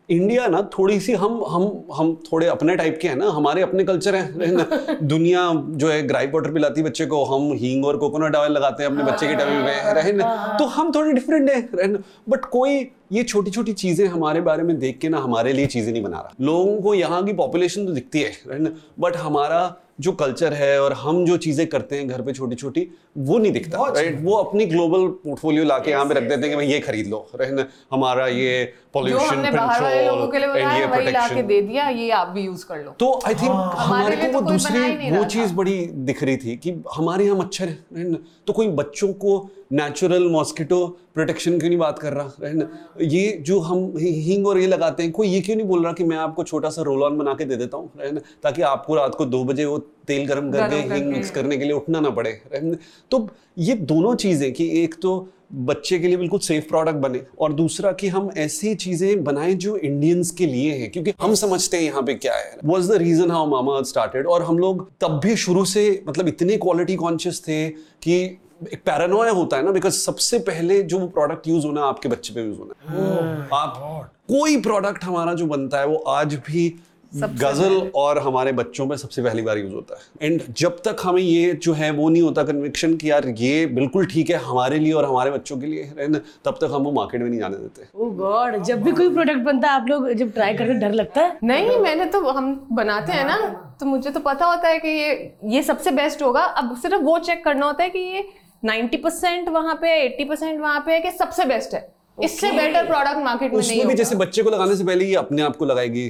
इंडिया 0.10 0.48
ना 0.48 0.69
थोड़ी 0.79 1.00
सी 1.00 1.13
हम 1.13 1.43
हम 1.48 1.83
हम 1.93 2.22
थोड़े 2.31 2.48
अपने 2.48 2.75
टाइप 2.75 3.00
के 3.01 3.07
हैं 3.07 3.15
ना 3.15 3.29
हमारे 3.29 3.62
अपने 3.62 3.83
कल्चर 3.83 4.15
हैं 4.15 4.48
है 4.48 4.55
ना? 4.55 4.95
दुनिया 5.03 5.53
जो 5.67 5.89
है 5.89 6.07
ग्राई 6.07 6.27
वाटर 6.27 6.51
पिलाती 6.51 6.81
है 6.81 6.88
बच्चे 6.88 7.05
को 7.05 7.24
हम 7.25 7.53
हींग 7.53 7.86
और 7.86 7.98
कोकोनट 7.98 8.36
ऑयल 8.36 8.51
लगाते 8.51 8.83
हैं 8.83 8.89
अपने 8.89 9.03
बच्चे 9.03 9.27
के 9.27 9.36
टाइम 9.36 9.50
में 9.50 9.93
रहे 9.93 10.12
ना? 10.12 10.57
तो 10.60 10.65
हम 10.65 10.91
थोड़े 10.95 11.13
डिफरेंट 11.13 11.50
हैं 11.50 11.69
रहे 11.74 11.88
बट 12.29 12.45
कोई 12.45 12.91
ये 13.12 13.24
छोटी 13.24 13.51
छोटी 13.51 13.74
चीज़ें 13.74 14.07
हमारे 14.07 14.41
बारे 14.41 14.63
में 14.63 14.79
देख 14.79 15.00
के 15.00 15.10
ना 15.10 15.17
हमारे 15.17 15.53
लिए 15.53 15.65
चीज़ें 15.65 15.91
नहीं 15.93 16.03
बना 16.03 16.17
रहा। 16.17 16.33
लोगों 16.41 16.81
को 16.81 16.93
यहाँ 16.93 17.24
की 17.24 17.33
पॉपुलेशन 17.33 17.86
तो 17.86 17.91
दिखती 17.91 18.22
है 18.22 18.31
है 18.51 18.74
बट 19.00 19.15
हमारा 19.15 19.75
जो 20.00 20.12
कल्चर 20.12 20.53
है 20.53 20.81
और 20.81 20.93
हम 20.93 21.25
जो 21.25 21.38
चीज़ें 21.38 21.65
करते 21.67 21.95
हैं 21.95 22.07
घर 22.07 22.21
पे 22.21 22.33
छोटी 22.33 22.55
छोटी 22.55 22.88
वो 23.17 23.38
नहीं 23.38 23.51
दिखता 23.51 23.88
राइट 23.88 24.17
वो 24.21 24.35
अपनी 24.35 24.65
ग्लोबल 24.65 25.07
पोर्टफोलियो 25.23 25.63
लाके 25.63 25.91
यहाँ 25.91 26.05
पे 26.05 26.13
रख 26.13 26.23
देते 26.23 26.41
हैं 26.41 26.50
कि 26.50 26.55
भाई 26.55 26.67
ये 26.67 26.79
खरीद 26.79 27.07
लो 27.07 27.27
रहे 27.35 27.51
ना 27.51 27.67
हमारा 27.91 28.27
ये 28.27 28.63
पॉल्यूशन 28.93 29.43
कंट्रोल 29.45 30.43
एंड 30.57 30.71
ये 30.71 30.88
प्रोटेक्शन 30.88 31.47
दे 31.47 31.62
दिया 31.62 31.88
ये 31.89 32.09
आप 32.12 32.27
भी 32.27 32.41
यूज़ 32.41 32.65
कर 32.65 32.83
लो। 32.83 32.95
तो 33.00 33.19
आई 33.27 33.33
थिंक 33.33 33.51
हमारे 33.51 34.03
हमारे 34.03 34.15
लिए 34.15 34.25
को 34.25 34.39
तो 34.39 34.45
वो 34.45 34.51
दूसरी 34.51 34.79
ही 34.79 35.12
वो 35.12 35.23
चीज़ 35.25 35.53
बड़ी 35.53 35.77
दिख 36.09 36.23
रही 36.23 36.38
थी 36.38 36.55
कि 36.57 36.71
हमारे 36.93 37.25
यहाँ 37.25 37.38
मच्छर 37.38 37.67
है 37.67 38.13
तो 38.47 38.53
कोई 38.53 38.67
बच्चों 38.79 39.12
को 39.13 39.38
नेचुरल 39.74 40.27
मॉस्किटो 40.27 40.86
प्रोटेक्शन 41.13 41.58
क्यों 41.60 41.70
नहीं 41.70 41.80
बात 41.80 42.00
कर 42.00 42.13
रहा 42.13 42.32
right 42.36 42.53
ना? 42.53 42.70
ये 43.01 43.38
जो 43.42 43.60
हम 43.60 43.94
हींग 43.98 44.48
और 44.48 44.60
ये 44.60 44.68
लगाते 44.68 45.03
हैं 45.03 45.12
कोई 45.12 45.27
ये 45.27 45.42
क्यों 45.42 45.56
नहीं 45.56 45.68
बोल 45.68 45.84
रहा 45.84 45.94
कि 45.94 46.03
मैं 46.03 46.18
आपको 46.18 46.44
छोटा 46.44 46.70
सा 46.70 46.82
रोल 46.82 47.03
ऑन 47.03 47.18
बना 47.18 47.34
के 47.34 47.46
दे 47.46 47.56
देता 47.56 47.77
हूँ 47.77 47.89
ना? 47.98 48.20
ताकि 48.44 48.62
आपको 48.62 48.96
रात 48.96 49.15
को 49.15 49.25
दो 49.25 49.44
बजे 49.44 49.65
वो 49.65 49.77
तेल 50.08 50.27
गर्म 50.27 50.51
करके 50.51 50.75
हींग 50.75 51.08
मिक्स 51.08 51.32
करने 51.32 51.58
के 51.58 51.63
लिए 51.63 51.74
उठना 51.74 52.00
ना 52.00 52.10
पड़े 52.10 52.42
ना? 52.56 52.75
तो 53.12 53.30
ये 53.58 53.74
दोनों 53.74 54.15
चीज़ें 54.15 54.51
कि 54.53 54.84
एक 54.84 54.96
तो 55.01 55.30
बच्चे 55.53 56.00
के 56.00 56.08
लिए 56.08 56.18
बिल्कुल 56.18 56.39
सेफ़ 56.39 56.68
प्रोडक्ट 56.68 56.96
बने 56.96 57.22
और 57.39 57.53
दूसरा 57.53 57.92
कि 57.92 58.08
हम 58.08 58.30
ऐसी 58.38 58.75
चीज़ें 58.75 59.24
बनाएँ 59.24 59.53
जो 59.53 59.77
इंडियंस 59.77 60.32
के 60.32 60.46
लिए 60.46 60.72
हैं 60.72 60.92
क्योंकि 60.92 61.13
हम 61.22 61.34
समझते 61.34 61.77
हैं 61.77 61.84
यहाँ 61.84 62.01
पे 62.01 62.13
क्या 62.13 62.36
है 62.36 62.58
was 62.65 62.92
the 62.92 62.98
reason 62.98 63.32
how 63.32 63.48
mama 63.48 63.82
started 63.82 64.27
और 64.27 64.44
हम 64.44 64.60
लोग 64.60 64.89
तब 65.01 65.20
भी 65.24 65.36
शुरू 65.36 65.65
से 65.65 66.03
मतलब 66.08 66.27
इतने 66.27 66.58
क्वालिटी 66.58 66.96
कॉन्शियस 66.96 67.42
थे 67.42 67.70
कि 67.70 68.39
एक 68.74 68.82
पैरानोया 68.86 69.32
होता 69.32 69.58
है 69.58 69.65
ना 69.65 69.72
बिकॉज़ 69.72 69.93
सबसे 69.96 70.39
पहले 70.48 70.82
जो 70.84 71.00
वो 71.00 71.08
प्रोडक्ट 71.10 71.48
यूज़ 71.48 71.65
होना 71.67 71.82
है, 71.82 71.88
आपके 71.88 72.10
बच्चे 72.10 72.34
पे 72.34 72.41
यूज़ 72.41 72.58
होना 72.60 72.74
है। 72.88 72.98
oh, 73.01 73.53
आप 73.53 74.10
कोई 74.29 74.58
प्रोडक्ट 74.62 75.03
हमारा 75.03 75.34
जो 75.34 75.46
बनता 75.48 75.79
है 75.79 75.88
वो 75.88 76.03
आज 76.10 76.36
भी 76.48 76.74
गज़ल 77.12 77.91
और 77.96 78.17
हमारे 78.20 78.51
बच्चों 78.51 78.86
में 78.86 78.96
सबसे 78.98 79.22
पहली 79.24 79.41
बार 79.41 79.58
यूज़ 79.58 79.74
होता 79.74 79.96
है। 79.96 80.27
एंड 80.27 80.41
जब 80.58 80.77
तक 80.86 81.01
हमें 81.03 81.22
ये 81.22 81.51
जो 81.63 81.74
है 81.74 81.89
वो 81.91 82.08
नहीं 82.10 82.22
होता 82.22 82.43
कन्विक्शन 82.43 82.96
कि 82.98 83.10
यार 83.10 83.27
ये 83.39 83.65
बिल्कुल 83.70 84.05
ठीक 84.05 84.29
है 84.29 84.38
हमारे 84.46 84.79
लिए 84.79 84.93
और 84.93 85.05
हमारे 85.05 85.32
बच्चों 85.32 85.58
के 85.58 85.65
लिए 85.65 85.84
है 86.00 86.08
ना 86.08 86.20
तब 86.46 86.58
तक 86.62 86.72
हम 86.74 86.84
वो 86.84 86.91
मार्केट 86.91 87.22
में 87.22 87.29
नहीं 87.29 87.39
जाने 87.39 87.58
देते। 87.58 87.88
ओ 87.96 88.10
गॉड 88.12 88.55
Oh 88.55 88.63
जब 88.63 88.82
भी 88.84 88.91
कोई 88.91 89.10
प्रोडक्ट 89.10 89.46
बनता 89.46 89.70
है 89.70 89.82
आप 89.82 89.88
लोग 89.89 90.12
जब 90.13 90.32
ट्राई 90.34 90.53
करके 90.53 90.74
डर 90.75 90.91
लगता 90.93 91.22
है? 91.22 91.38
नहीं 91.43 91.77
मैंने 91.79 92.05
तो 92.05 92.22
हम 92.29 92.53
बनाते 92.72 93.12
हैं 93.12 93.25
ना 93.25 93.38
तो 93.79 93.86
मुझे 93.86 94.10
तो 94.10 94.20
पता 94.22 94.46
होता 94.46 94.67
है 94.67 94.79
कि 94.79 94.89
ये 94.89 95.36
ये 95.48 95.63
सबसे 95.63 95.91
बेस्ट 95.91 96.22
होगा। 96.24 96.41
अब 96.41 96.75
सिर्फ़ 96.77 97.01
वो 97.03 97.20
चेक 97.20 97.43
करना 97.46 97.65
होता 97.65 97.84
है 97.84 97.89
कि 97.89 98.00
ये 98.00 98.27
90% 98.63 99.01
परसेंट 99.03 99.50
वहाँ 99.50 99.75
पे 99.75 99.98
80% 100.08 100.29
परसेंट 100.29 100.62
वहाँ 100.62 100.84
पे 100.86 100.93
है 100.93 101.00
कि 101.01 101.12
सबसे 101.13 101.46
बेस्ट 101.46 101.74
है। 101.74 101.91
Okay. 102.17 102.25
इससे 102.25 102.51
बेटर 102.51 102.86
प्रोडक्ट 102.88 103.17
मार्केट 103.17 103.53
में 103.53 103.60
नहीं 103.60 103.86
भी 103.86 103.93
जैसे 103.93 104.15
बच्चे 104.15 104.43
को 104.43 104.50
लगाने 104.50 104.75
से 104.75 104.84
पहले 104.86 105.05
ये 105.05 105.13
अपने 105.15 105.41
आप 105.41 105.55
को 105.55 105.65
लगाएगी 105.65 106.03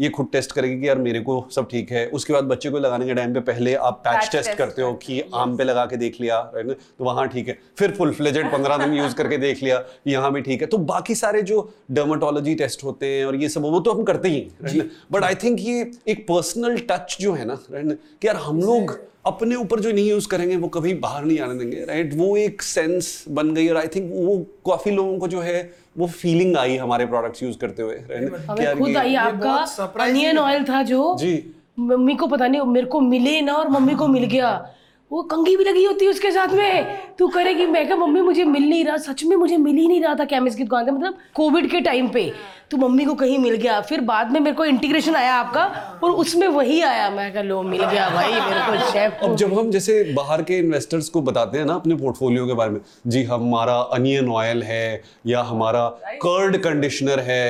ये 0.00 0.08
खुद 0.08 0.28
टेस्ट 0.32 0.52
करेगी 0.52 0.80
कि 0.80 0.88
यार 0.88 0.98
मेरे 0.98 1.20
को 1.20 1.34
सब 1.54 1.66
ठीक 1.70 1.90
है। 1.92 2.06
उसके 2.08 2.32
बाद 2.32 2.44
बच्चे 2.44 2.70
को 2.70 2.78
लगाने 2.78 3.06
के 3.06 3.14
टाइम 3.14 3.34
पे 3.34 3.40
पहले 3.48 3.74
आप 3.76 4.00
पैच 4.04 4.16
Patch 4.16 4.30
टेस्ट 4.32 4.52
करते 4.58 4.82
हो 4.82 4.92
कि 4.96 5.20
आम 5.34 5.56
पे 5.56 5.64
लगा 5.64 5.84
के 5.86 5.96
देख 5.96 6.20
लिया 6.20 6.36
right 6.52 6.66
ना 6.66 6.72
तो 6.72 7.04
वहाँ 7.04 7.26
ठीक 7.28 7.48
है। 7.48 7.58
फिर 7.78 7.94
फुल 7.96 8.12
फ्लेजेड 8.14 8.50
पंद्रह 8.52 8.76
दिन 8.76 8.94
यूज़ 8.94 9.14
करके 9.14 9.38
देख 9.38 9.62
लिया 9.62 9.82
यहाँ 10.06 10.32
भी 10.32 10.40
ठीक 10.40 10.60
है। 10.60 10.66
तो 10.66 10.78
बाकी 10.92 11.14
सारे 11.14 11.42
जो 11.42 11.58
डर्माटोलॉजी 11.90 12.54
टेस्ट 12.54 12.84
होते 12.84 13.06
हैं 13.06 13.24
और 13.26 13.36
ये 13.36 13.48
सब 13.48 13.62
वो 13.64 13.80
तो 13.80 13.92
हम 13.92 14.04
करते 14.04 14.28
ही 14.28 14.40
बट 15.12 15.24
आई 15.24 15.34
थिंक 15.42 15.60
ये 15.60 15.90
एक 16.08 16.26
पर्सनल 16.28 16.78
टच 16.90 17.16
जो 17.20 17.32
है 17.32 17.44
ना 17.44 17.58
right 17.64 17.84
ना 17.84 17.94
कि 17.94 18.26
यार 18.28 18.36
हम 18.36 18.60
लोग 18.60 18.96
अपने 19.26 19.54
ऊपर 19.54 19.80
जो 19.80 19.92
नहीं 19.92 20.10
यूज़ 20.10 20.28
करेंगे 20.28 20.56
वो 20.56 20.68
कभी 20.68 20.94
बाहर 20.94 21.24
नहीं 21.24 21.38
आने 21.38 21.54
देंगे 21.54 21.84
राइट 21.84 22.14
वो 22.14 22.36
एक 22.36 22.62
सेंस 22.62 23.24
बन 23.30 23.54
गई 23.54 23.68
और 23.68 23.76
आई 23.76 23.86
थिंक 23.86 24.10
वो 24.14 24.36
काफ़ी 24.66 24.90
लोगों 24.90 25.18
को 25.18 25.28
जो 25.28 25.40
है 25.40 25.72
वो 25.98 26.06
फीलिंग 26.06 26.56
आई 26.56 26.76
हमारे 26.76 27.06
प्रोडक्ट्स 27.06 27.42
यूज़ 27.42 27.58
करते 27.58 27.82
हुए 27.82 27.94
right? 27.94 28.78
खुद 28.78 28.96
आई 28.96 29.14
आपका 29.14 29.84
अनियन 30.04 30.38
ऑयल 30.38 30.64
था 30.64 30.82
जो। 30.82 31.16
जी। 31.18 31.34
मम्मी 31.78 32.14
को 32.14 32.26
पता 32.26 32.46
नहीं 32.46 32.62
मेरे 32.62 32.86
को 32.86 33.00
मिले 33.00 33.40
ना 33.40 33.52
और 33.52 33.68
मम्मी 33.68 33.94
को 33.94 34.08
मिल 34.08 34.24
गया। 34.24 34.50
वो 35.10 35.22
कंगी 35.22 35.56
भी 35.56 35.64
लगी 35.64 35.84
होती 35.84 36.04
है 36.04 36.10
उसके 36.10 36.30
साथ 36.30 36.48
में। 36.48 36.98
तू 37.18 37.28
करेगी 37.28 37.66
मैं 37.66 37.86
क्या 37.86 37.96
मम्मी 37.96 38.20
मुझे 38.20 38.44
मिल 38.44 38.68
नहीं 38.68 38.84
रहा। 38.84 38.96
सच 38.96 39.24
में 39.24 39.36
मुझे 39.36 39.56
मिल 39.56 39.76
ही 39.76 39.86
नहीं 39.88 40.00
रहा 40.02 40.14
था 40.14 40.24
केमिस्ट 40.24 40.58
की 40.58 40.64
दुकान 40.64 40.84
से 40.84 40.90
मतलब 40.90 41.18
कोविड 41.34 41.70
के 41.70 41.80
टाइम 41.80 42.08
पे। 42.08 42.32
तो 42.74 42.78
मम्मी 42.78 43.04
को 43.04 43.14
कहीं 43.14 43.38
मिल 43.38 43.54
गया। 43.56 43.80
फिर 43.80 44.00
बाद 44.02 44.30
में 44.32 44.40
मेरे 44.40 44.56
को 44.56 44.64
इंटीग्रेशन 44.64 45.14
आया 45.16 45.34
आपका 45.34 45.64
और 46.04 46.10
उसमें 46.22 46.46
वही 46.48 46.80
आया। 46.82 47.08
मैं 47.10 47.32
कहा 47.32 47.42
लो 47.42 47.62
मिल 47.64 47.84
गया 47.84 48.08
भाई 48.10 48.32
मेरे 48.32 48.60
को 48.68 48.90
शेफ 48.92 49.18
अब 49.22 49.36
जब 49.36 49.52
हम 49.58 49.70
जैसे 49.70 50.02
बाहर 50.14 50.42
के 50.42 50.58
इन्वेस्टर्स 50.58 51.08
को 51.08 51.20
बताते 51.22 51.58
हैं 51.58 51.64
ना 51.66 51.74
अपने 51.74 51.94
पोर्टफोलियो 51.94 52.46
के 52.46 52.54
बारे 52.54 52.70
में 52.70 52.80
जी 53.06 53.22
हमारा 53.24 53.76
अनियन 53.94 54.28
ऑयल 54.32 54.62
है 54.62 55.02
या 55.26 55.42
हमारा 55.42 55.86
कर्ड 56.24 56.56
कंडीशनर 56.64 57.20
है 57.20 57.42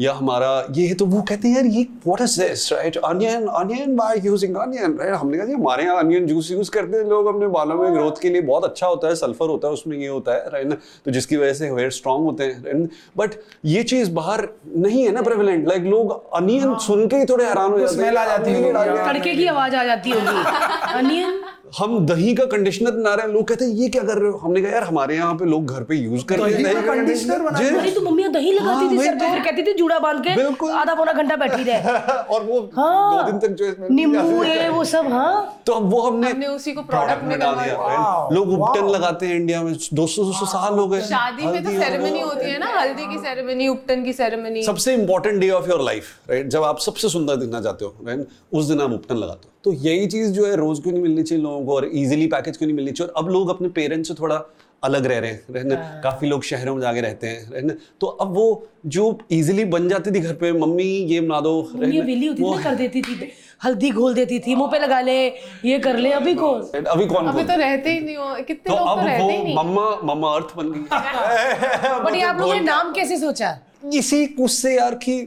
या 0.00 0.12
हमारा 0.12 0.52
ये 0.76 0.86
है 0.86 0.94
तो 0.94 1.06
वो 1.06 1.22
कहते 1.22 1.48
हैं 1.48 1.56
यार 1.56 1.66
ये 1.68 1.82
what 2.06 2.20
is 2.20 2.40
this 2.40 2.72
right 2.72 2.96
onion 3.04 3.46
onion 3.62 3.96
by 3.96 4.20
using 4.26 4.56
onion 4.58 4.96
right 5.00 5.14
हमने 5.14 5.38
कहा 5.38 5.46
जी 5.46 5.52
हमारे 5.52 5.84
यहाँ 5.84 5.98
अनियन 5.98 6.26
जूस 6.26 6.50
यूज़ 6.50 6.70
करते 6.70 6.96
हैं 6.96 7.04
लोग 7.06 7.26
अपने 7.34 7.48
बालों 7.58 7.78
में 7.78 7.92
ग्रोथ 7.94 8.22
के 8.22 8.30
लिए 8.30 8.42
बहुत 8.44 8.64
अच्छा 8.64 8.86
होता 8.86 9.08
है 9.08 9.14
सल्फ़र 9.16 9.48
होता 9.48 9.68
है 9.68 9.74
उसमें 9.74 9.96
ये 9.96 10.08
होता 10.08 10.34
है 10.34 10.50
राइट 10.52 10.66
ना 10.66 10.76
तो 11.04 11.10
जिसकी 11.10 11.36
वजह 11.36 11.52
से 11.54 11.70
हेयर 11.70 11.90
स्ट्रांग 11.92 12.24
होते 12.24 12.44
हैं 12.44 12.84
बट 13.16 13.34
ये 13.66 13.82
चीज़ 13.84 14.10
बाहर 14.14 14.43
नहीं 14.76 15.04
है 15.04 15.12
ना 15.12 15.22
प्रेविलेंट 15.22 15.68
लाइक 15.68 15.82
लोग 15.82 16.34
अनियन 16.34 16.74
सुन 16.78 17.06
के 17.08 17.16
ही 17.16 17.24
थोड़े 17.24 17.44
हैरान 17.44 17.70
हो 17.70 17.78
जाते 17.78 18.02
हैं। 18.02 18.16
आ 18.16 18.24
जाती 18.24 18.50
है। 18.50 18.72
तड़के 19.06 19.34
की 19.34 19.46
आवाज़ 19.46 19.76
आ 19.76 19.84
जाती 19.84 20.10
होगी। 20.10 20.44
अनियन 20.98 21.40
हम 21.72 21.98
दही 22.06 22.34
का 22.34 22.44
कंडीशनर 22.46 22.90
बना 22.90 23.14
रहे 23.14 23.26
हैं। 23.26 23.32
लोग 23.34 23.46
कहते 23.48 23.64
हैं 23.64 23.72
ये 23.72 23.88
क्या 23.88 24.02
कर 24.02 24.18
रहे 24.18 24.30
हो? 24.30 24.38
हमने 24.38 24.60
कहा 24.62 24.72
यार 24.72 24.82
हमारे 24.84 25.16
यहाँ 25.16 25.34
पे 25.34 25.44
लोग 25.44 25.66
घर 25.66 25.82
पे 25.84 25.96
यूज़ 25.96 26.24
करते 26.24 26.42
हैं 26.42 26.52
दही 26.52 26.62
का 26.64 26.72
दही 26.72 26.82
का 26.82 26.92
conditioner 26.92 27.06
conditioner। 27.06 27.44
बनाते 27.44 27.64
जी। 27.64 27.76
अरे 27.76 27.90
तो 27.90 28.00
मम्मियाँ 28.00 28.32
दही 28.32 28.52
लगाती 28.52 28.84
हाँ, 28.84 28.90
थी 28.90 28.98
सर 28.98 29.14
पे 29.14 29.18
तो। 29.20 29.32
फिर 29.34 29.42
कहती 29.44 29.62
थी 29.62 29.72
जूड़ा 29.78 29.98
बाँध 29.98 30.22
के 30.26 30.66
आधा 30.72 30.94
पौना 30.94 31.12
घंटा 31.12 31.36
बैठी 31.36 31.62
रहे। 31.62 31.92
और 32.34 32.44
वो 32.44 32.60
हाँ। 32.76 33.16
दो 33.16 33.30
दिन 33.30 33.38
तक 33.40 33.54
जो 33.54 33.66
इसमें 33.66 33.88
नींबू 33.90 34.44
ये 34.44 34.68
वो 34.68 34.84
सब 34.84 35.06
हाँ। 35.12 35.62
तो 35.66 35.72
अब 35.72 35.90
वो 35.90 36.00
हमने 36.00 36.30
हमने 36.30 36.46
उसी 36.46 36.72
को 36.72 36.82
प्रोडक्ट 36.82 37.24
में 37.24 37.38
डाल। 37.38 37.54
दिया 37.54 38.28
लोग 38.32 38.52
उपटन 38.52 38.88
लगाते 38.88 39.26
हैं 39.26 39.36
इंडिया 39.36 39.62
में 39.62 39.72
200 39.72 40.24
200 40.24 40.46
साल 40.46 40.78
हो 40.78 40.86
गए। 40.88 41.00
शादी 41.02 41.46
में 41.46 41.62
तो 41.64 41.70
सेरेमनी 41.70 42.20
होती 42.20 42.50
है 42.50 42.58
ना 42.58 42.66
हल्दी 42.80 43.06
की 43.06 43.18
सेरेमनी 43.18 43.68
उपटन 43.68 44.04
की 44.04 44.12
सेरेमनी 44.12 44.62
सबसे 44.62 44.94
important 44.94 45.40
day 45.40 45.50
of 45.50 45.68
your 45.70 45.82
life 45.82 46.30
right 46.30 46.48
जब 46.48 46.62
आप 46.64 46.78
सबसे 46.80 47.08
सुंदर 47.08 47.36
दिखना 47.36 47.60
चाहते 47.60 47.84
हो 47.84 47.94
राइट 48.06 48.26
उस 48.52 48.68
दिन 48.68 48.80
आप 48.80 48.92
उपटन 48.92 49.16
लगाते 49.16 49.48
हो। 49.48 49.52
तो 49.64 49.72
यही 49.72 50.06
चीज़ 50.06 50.32
जो 50.32 50.46
है 50.46 50.56
रोज 50.56 50.80
क्यों 50.82 50.92
नहीं 50.92 51.02
मिलनी 51.02 51.22
चाहिए 51.22 51.44
लोगों 51.44 51.64
को 51.66 51.74
और 51.74 51.84
इजीली 51.84 52.26
पैकेज 52.26 52.56
क्यों 52.56 52.66
नहीं 52.66 52.76
मिलनी 52.76 52.92
चाहिए? 52.92 53.12
और 53.12 53.24
अब 53.24 53.30
लोग 53.30 53.48
अपने 53.50 53.68
पेरेंट्स 53.68 54.08
से 54.08 54.14
थोड़ा 54.14 54.44
अलग 54.84 55.06
रह 55.06 55.18
रहे 55.18 55.30
हैं 55.30 55.54
राइट 55.54 55.66
ना 55.66 55.74
काफ़ी 56.04 56.28
लोग 56.28 56.42
शहरों 56.42 56.74
में 56.74 56.80
जाके 56.82 57.00
रहते 57.00 57.26
हैं 57.26 57.52
राइट 57.52 57.64
ना 57.64 57.74
तो 58.00 58.06
अब 58.06 58.34
वो 58.34 58.66
जो 58.86 59.18
इजीली 59.30 59.64
बन 59.64 59.88
जाती 59.88 60.10
थी 60.10 60.20
घर 60.20 60.34
पे 60.34 60.52
मम्मी 60.52 60.84
ये 60.84 61.20
बना 61.20 61.40
दो 61.40 61.60
होती 61.62 62.02
थी 62.02 62.42
वो 62.42 62.52
कर 62.64 62.74
देती 62.74 63.02
थी 63.02 63.32
हल्दी 63.64 63.90
घोल 63.90 64.14
देती 64.14 64.38
थी 64.38 64.54
मुँह 64.54 64.70
पे 64.70 64.78
लगा 64.78 65.00
ले 65.00 65.16
ये 65.64 65.78
कर 65.78 65.96
ले 65.96 66.10
अभी 66.12 66.34
कौन? 66.34 66.60
अभी 66.86 67.06
कौन 67.06 67.26
अभी 67.26 67.44
तो 67.44 67.56
रहते 67.56 67.92
ही 67.92 68.00
नहीं 68.00 68.16
हो 68.16 68.34
कितने 68.34 68.76
तो 68.76 68.76
लोग 68.76 68.88
अब 68.88 69.00
तो 69.00 69.06
रहते 69.06 69.32
ही 69.32 69.44
नहीं। 69.44 69.56
मम्मा 69.56 69.88
मम्मा 70.04 70.34
अर्थ 70.34 70.56
बन 70.56 70.72
गई। 70.72 70.80
बट 72.04 72.14
ये 72.14 72.22
आप 72.22 72.40
लोगों 72.40 72.54
ने 72.54 72.60
नाम 72.60 72.92
कैसे 72.92 73.18
सोचा? 73.18 73.58
इसी 73.94 74.26
कुछ 74.26 74.50
से 74.50 74.76
यार 74.76 74.94
कि 74.94 75.20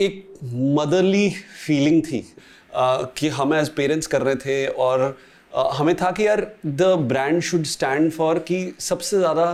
एक 0.00 0.38
मदरली 0.78 1.28
फीलिंग 1.66 2.02
थी 2.02 2.24
कि 3.18 3.28
हम 3.28 3.54
एज 3.54 3.68
पेरेंट्स 3.68 4.06
कर 4.06 4.22
रहे 4.22 4.34
थे 4.34 4.66
और 4.66 5.16
हमें 5.78 5.94
था 5.96 6.10
कि 6.10 6.26
यार 6.26 6.46
the 6.66 6.82
brand 7.08 7.40
should 7.40 7.64
stand 7.64 8.10
for 8.12 8.38
कि 8.38 8.60
सबसे 8.80 9.18
ज़्यादा 9.18 9.46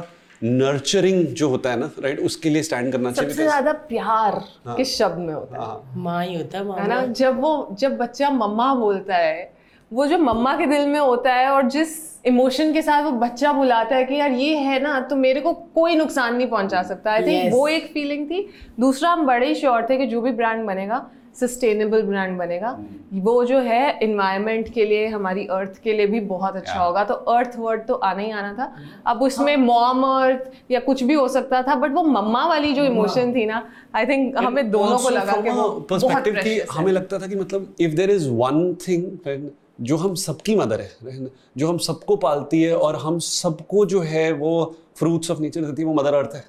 नर्चरिंग 0.42 1.26
जो 1.34 1.48
होता 1.48 1.70
है 1.70 1.78
ना 1.78 1.90
राइट 2.00 2.20
उसके 2.20 2.50
लिए 2.50 2.62
स्टैंड 2.62 2.92
करना 2.92 3.12
चाहिए 3.12 3.30
सबसे 3.30 3.42
ज़्यादा 3.42 3.72
प्यार 3.72 4.34
हाँ, 4.66 4.76
किस 4.76 4.96
शब्द 4.98 5.18
में 5.18 5.34
होता 5.34 5.60
हाँ, 5.60 5.92
है। 5.94 5.98
माँ 5.98 6.24
ही 6.24 6.34
होता 6.34 6.58
है 6.58 6.64
है 6.64 6.68
माँ 6.70 6.86
ना 6.88 7.04
जब 7.06 7.40
वो 7.40 7.76
जब 7.80 7.96
बच्चा 7.96 8.30
मम्मा 8.30 8.74
बोलता 8.74 9.16
है 9.16 9.52
वो 9.92 10.06
जो 10.06 10.18
मम्मा 10.18 10.56
के 10.56 10.66
दिल 10.66 10.86
में 10.86 10.98
होता 11.00 11.34
है 11.34 11.48
और 11.50 11.68
जिस 11.70 11.96
इमोशन 12.26 12.72
के 12.72 12.82
साथ 12.82 13.02
वो 13.02 13.10
बच्चा 13.10 13.52
बुलाता 13.52 13.96
है 13.96 14.04
कि 14.04 14.14
यार 14.14 14.32
ये 14.32 14.54
है 14.58 14.78
ना 14.82 14.98
तो 15.00 15.16
मेरे 15.16 15.40
को 15.40 15.52
कोई 15.74 15.96
नुकसान 15.96 16.34
नहीं 16.36 16.46
पहुँचा 16.48 16.82
सकता। 16.82 17.10
I 17.12 17.22
think 17.22 17.44
Yes. 17.44 17.52
वो 17.52 17.66
एक 17.68 17.86
फीलिंग 17.92 18.26
थी। 18.30 18.48
दूसरा 18.80 19.10
हम 19.10 19.26
बड़े 19.26 19.46
ही 19.46 19.54
श्योर 19.54 19.86
थे 19.90 19.96
कि 19.96 20.06
जो 20.06 20.20
भी 20.20 20.32
ब्रांड 20.32 20.66
बनेगा 20.66 21.06
सस्टेनेबल 21.40 22.02
ब्रांड 22.02 22.36
बनेगा। 22.38 22.70
वो 23.14 23.44
जो 23.44 23.58
है 23.60 23.98
इन्वायरमेंट 24.02 24.72
के 24.74 24.84
लिए 24.84 25.06
हमारी 25.08 25.46
अर्थ 25.46 25.78
के 25.82 25.92
लिए 25.92 26.06
भी 26.06 26.20
बहुत 26.20 26.56
अच्छा 26.56 26.72
yeah. 26.72 26.84
होगा। 26.84 27.04
तो 27.04 27.14
अर्थ 27.14 27.56
वर्ड 27.58 27.86
तो 27.86 27.94
आना 27.94 28.22
ही 28.22 28.30
आना 28.30 28.52
था। 28.54 28.72
अब 29.06 29.22
उसमें 29.22 29.56
मॉम 29.56 30.02
अर्थ 30.04 30.70
या 30.70 30.80
कुछ 30.80 31.02
भी 31.02 31.14
हो 31.14 31.28
सकता 31.28 31.62
था 31.62 31.74
बट 31.74 31.92
वो 31.92 32.02
मम्मा 32.04 32.46
वाली 32.46 32.72
जो 32.72 32.84
इमोशन 32.84 33.34
थी 33.34 33.44
ना 33.46 33.62
आई 33.94 34.06
थिंक 34.06 34.36
हमें 34.38 34.70
दोनों 34.70 34.98
को 34.98 35.10
लगा 35.10 35.40
कि 35.42 35.50
वो 35.50 35.68
बहुत 35.90 36.26
है। 36.26 36.58
हमें 36.72 36.92
लगता 36.92 37.18
था 37.18 37.26
कि 37.26 37.36
मतलब 37.36 37.74
if 37.80 37.94
there 37.94 38.10
is 38.10 38.28
one 38.30 38.74
thing 38.88 39.04
जो 39.80 39.96
हम 39.96 40.14
सबकी 40.14 40.56
मदर 40.56 40.80
है 40.80 40.96
जो 41.56 41.68
हम 41.68 41.78
सबको 41.78 42.16
पालती 42.16 42.62
है 42.62 42.76
और 42.76 42.96
हम 42.96 43.18
सबको 43.18 43.86
जो 43.86 44.00
है 44.00 44.32
वो 44.32 44.76
फ्रूट्स 44.96 45.30
ऑफ़ 45.30 45.40
नेचर 45.40 45.60
देती 45.60 45.82
है 45.82 45.88
वो 45.88 45.94
मदर 45.94 46.14
अर्थ 46.14 46.30
है। 46.34 46.44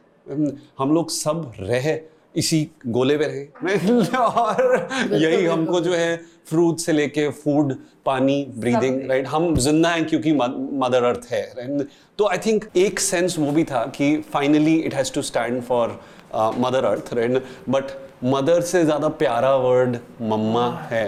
हम 0.78 0.92
लोग 0.92 1.10
सब 1.10 1.52
रह 1.60 2.00
इसी 2.36 2.72
गोले 2.88 3.18
पे 3.18 3.26
रहे। 3.26 4.08
और 4.18 4.90
यही 5.12 5.46
हमको 5.46 5.80
जो 5.80 5.94
है 5.94 6.18
फ्रूट 6.46 6.78
से 6.78 6.92
लेके 6.92 7.30
फ़ूड 7.30 7.76
पानी 8.06 8.46
ब्रीदिंग 8.58 9.10
राइट 9.10 9.28
हम 9.28 9.56
ज़िंदा 9.56 9.90
हैं 9.90 10.06
क्योंकि 10.08 10.34
मदर 10.34 11.04
अर्थ 11.04 11.28
है 11.30 11.56
right? 11.56 11.86
तो 12.18 12.28
आई 12.28 12.38
थिंक 12.38 12.66
एक 12.78 13.00
सेंस 13.00 13.40
वो 13.40 13.52
भी 13.52 13.64
था 13.64 13.86
कि 13.86 14.18
finally 14.18 14.76
it 14.76 14.94
has 14.94 15.14
to 15.14 15.22
stand 15.22 15.64
for 15.64 16.02
mother 16.36 16.86
earth 16.86 17.14
right 17.14 17.44
but 17.70 17.92
mother 18.24 18.62
से 18.62 18.84
ज़्यादा 18.86 19.08
प्यारा 19.18 19.54
वर्ड 19.56 19.98
मम्मा 20.22 20.68
है। 20.92 21.06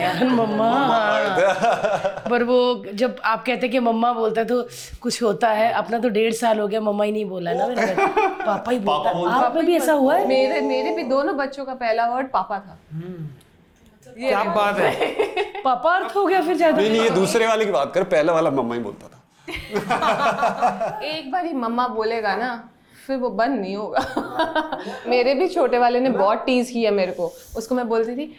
यार 0.00 0.24
मम्मा 0.38 0.70
पर 2.30 2.42
वो 2.44 2.58
जब 2.94 3.16
आप 3.24 3.44
कहते 3.44 3.68
कि 3.68 3.78
मम्मा 3.80 4.12
बोलता 4.12 4.40
है 4.40 4.46
तो 4.46 4.62
कुछ 5.02 5.22
होता 5.22 5.48
है। 5.50 5.72
अपना 5.72 5.98
तो 5.98 6.08
डेढ़ 6.08 6.32
साल 6.34 6.58
हो 6.60 6.66
गया 6.68 6.80
मम्मा 6.80 7.04
ही 7.04 7.12
नहीं 7.12 7.24
बोला 7.24 7.52
ना 7.52 7.66
मेरे 7.66 7.94
पापा 7.96 8.72
ही 8.72 8.78
बोलता 8.78 9.10
है। 9.10 9.26
आप 9.34 9.54
में 9.54 9.64
भी 9.66 9.76
ऐसा 9.76 9.92
हुआ 9.92 10.14
है? 10.16 10.26
मेरे 10.28 10.60
मेरे 10.60 10.90
भी 10.96 11.02
दोनों 11.04 11.36
बच्चों 11.36 11.64
का 11.64 11.74
पहला 11.74 12.06
वर्ड 12.06 12.26
पापा 12.32 12.58
था। 12.58 12.78
क्या 14.08 14.42
बात 14.44 14.78
है। 14.78 15.14
पापा 15.64 15.94
अर्थ 15.94 16.16
हो 16.16 16.26
गया 16.26 16.40
फिर 16.42 16.56
ज़्यादा? 16.56 16.76
नहीं 16.76 16.90
नहीं 16.90 17.02
ये 17.02 17.10
दूसरे 17.10 17.46
वाले 17.46 17.64
की 17.64 17.72
बात 17.72 17.92
कर। 17.94 18.04
पहला 18.12 18.32
वाला 18.32 18.50
मम्मा 18.50 18.74
ही 18.74 18.80
बोलता 18.80 19.08
था। 19.08 19.18
एक 21.06 21.30
बार 21.32 21.46
ही 21.46 21.52
मम्मा 21.54 21.86
बोलेगा 21.88 22.34
ना। 22.36 22.50
फिर 23.10 23.18
वो 23.18 23.30
बंद 23.30 23.60
नहीं 23.60 23.76
होगा। 23.76 24.00
मेरे 25.08 25.34
भी 25.34 25.48
छोटे 25.48 25.78
वाले 25.78 26.00
ने 26.00 26.10
बहुत 26.10 26.38
टीज 26.38 26.70
किया 26.70 26.90
मेरे 26.90 27.12
को। 27.12 27.32
उसको 27.56 27.74
मैं 27.74 27.88
बोलती 27.88 28.16
थी, 28.16 28.32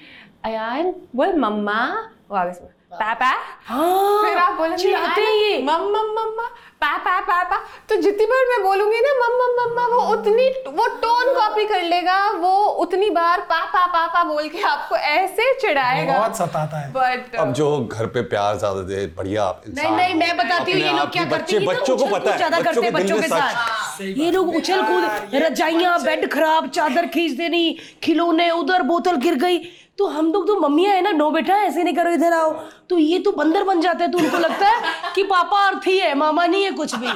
अयान, 0.43 0.93
बोल 1.15 1.35
मम्मा। 1.35 2.09
वो 2.31 2.35
आगे 2.35 2.53
से 2.53 2.80
पापा? 2.91 3.31
हाँ। 3.65 4.23
फिर 4.23 4.37
आप 4.37 4.53
बोलेंगे 4.53 4.77
चिढ़ाते 4.77 5.21
हैं 5.21 5.33
ये। 5.33 5.61
मम्मा 5.63 6.01
मम्मा 6.13 6.47
पापा 6.81 7.19
पापा। 7.21 7.57
तो 7.89 7.95
जितनी 8.01 8.25
बार 8.25 8.45
मैं 8.49 8.61
बोलूँगी 8.63 8.99
ना 9.01 9.13
मम्मा 9.15 9.45
मम्मा 9.57 9.85
वो 9.87 10.01
उतनी 10.13 10.47
वो 10.67 10.87
टोन 11.01 11.33
कॉपी 11.35 11.65
कर 11.65 11.81
लेगा 11.83 12.17
वो 12.33 12.53
उतनी 12.83 13.09
बार 13.09 13.41
पापा 13.49 13.85
पापा 13.87 14.23
बोल 14.23 14.47
के 14.49 14.61
आपको 14.67 14.95
ऐसे 14.95 15.53
चिढ़ाएगा। 15.61 16.17
बहुत 16.17 16.37
सताता 16.37 16.77
है। 16.77 16.91
बट 16.93 17.35
अब 17.35 17.53
जो 17.53 17.67
घर 17.81 18.05
पे 18.07 18.21
प्यार 18.31 18.57
ज़्यादा 18.57 18.81
दे 18.83 19.05
बढ़िया 19.17 19.49
नहीं 19.57 19.71
इंसान 19.71 19.95
नहीं 19.95 20.15
मैं 20.15 20.35
बताती 20.37 20.71
हूँ 20.71 20.79
ये 20.81 20.91
लोग 20.91 21.11
क्या 21.11 21.25
करते 21.25 21.55
हैं 21.55 21.65
बच्चों 21.65 21.97
को 21.97 22.05
पता 22.07 22.31
है 22.31 22.37
ज़्यादा 22.37 22.59
बच्चों 22.59 22.81
करते 22.81 22.85
हैं 22.85 22.93
के 22.93 22.97
दिल 22.97 23.03
बच्चों 23.03 23.21
के 23.21 23.27
साथ। 23.27 24.01
ये 24.01 24.31
लोग 24.31 24.55
उछल 24.55 24.81
कूद 24.81 25.35
रजाइयाँ 25.43 25.99
बेड 26.03 26.31
खराब 26.33 26.69
चादर 26.69 27.07
खींच 27.07 27.37
देनी 27.37 27.77
खिलौने 28.03 28.49
उधर 28.51 28.81
बोतल 28.83 29.15
गिर 29.21 29.35
गई 29.35 29.57
तो 30.01 30.05
हम 30.07 30.31
लोग 30.33 30.47
तो 30.47 30.55
मम्मियाँ 30.59 30.93
है 30.93 31.01
ना 31.01 31.11
नो 31.11 31.29
बेटा 31.31 31.55
ऐसे 31.63 31.83
नहीं 31.83 31.93
करो 31.95 32.11
इधर 32.11 32.33
आओ। 32.33 32.51
तो 32.89 32.97
ये 32.97 33.17
तो 33.19 33.31
बंदर 33.31 33.63
बन 33.63 33.81
जाते 33.81 34.03
हैं 34.03 34.11
तो 34.11 34.17
उनको 34.17 34.37
लगता 34.37 34.67
है 34.67 35.11
कि 35.15 35.23
पापा 35.23 35.57
अर्थी 35.67 35.97
है 35.97 36.13
मामा 36.15 36.45
नहीं 36.45 36.63
है 36.63 36.71
कुछ 36.71 36.95
भी। 36.95 37.11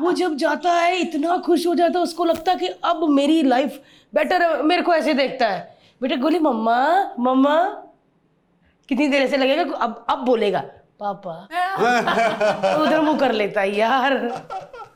वो 0.00 0.12
जब 0.12 0.34
जाता 0.36 0.72
है 0.72 0.96
इतना 0.96 1.36
खुश 1.46 1.66
हो 1.66 1.74
जाता 1.74 1.98
है 1.98 2.02
उसको 2.02 2.24
लगता 2.24 2.52
है 2.52 2.58
कि 2.58 2.66
अब 2.84 3.02
मेरी 3.10 3.42
लाइफ 3.42 3.80
बेटर 4.14 4.62
मेरे 4.62 4.82
को 4.82 4.94
ऐसे 4.94 5.14
देखता 5.14 5.48
है। 5.48 5.78
बेटा 6.00 6.16
गोली 6.16 6.38
मम्मा 6.38 6.78
मम्मा। 7.20 7.56
कितनी 8.88 9.08
देर 9.08 9.22
ऐसे 9.22 9.36
लगेगा 9.36 9.76
अब 9.76 10.04
अब 10.10 10.24
बोलेगा 10.26 10.60
पापा। 11.00 11.34
तो 11.50 12.82
उधर 12.82 13.00
मुँह 13.00 13.18
कर 13.18 13.32
लेता 13.32 13.60
है 13.60 13.76
यार। 13.76 14.12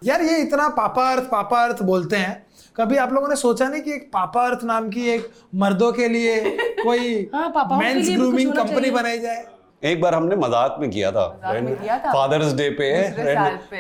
यार 0.05 0.23
ये 0.23 0.39
इतना 0.39 0.69
पापा 0.79 1.11
अर्थ 1.13 1.31
पापा 1.31 1.65
अर्थ 1.65 1.83
बोलते 1.83 2.17
हैं। 2.17 2.44
कभी 2.77 2.97
आप 2.97 3.13
लोगों 3.13 3.29
ने 3.29 3.37
सोचा 3.37 3.69
नहीं 3.69 3.83
कि 3.83 3.93
एक 3.93 4.11
पापा 4.13 4.47
अर्थ 4.47 4.65
नाम 4.65 4.89
की 4.91 5.09
एक 5.09 5.31
मर्दों 5.55 5.93
के 5.93 6.09
लिए 6.09 6.41
कोई 6.85 7.31
हाँ, 7.35 7.69
मेंस 7.79 8.09
ग्रूमिंग 8.11 8.53
कंपनी 8.53 8.91
बनाई 8.91 9.19
जाए 9.19 9.45
एक 9.83 10.01
बार 10.01 10.15
हमने 10.15 10.37
मज़ाक 10.37 10.77
में 10.81 10.91
किया 10.91 11.11
था 11.13 11.27
में 11.53 11.77
किया 11.77 11.99
था। 11.99 12.13
फादर्स 12.13 12.53
डे 12.55 12.69
पे। 12.71 12.91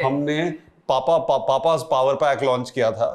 हमने 0.03 0.39
पापा 0.89 1.17
पा, 1.19 1.37
पापा 1.39 1.77
पावर 1.91 2.15
पैक 2.15 2.43
लॉन्च 2.43 2.71
किया 2.71 2.91
था। 2.91 3.07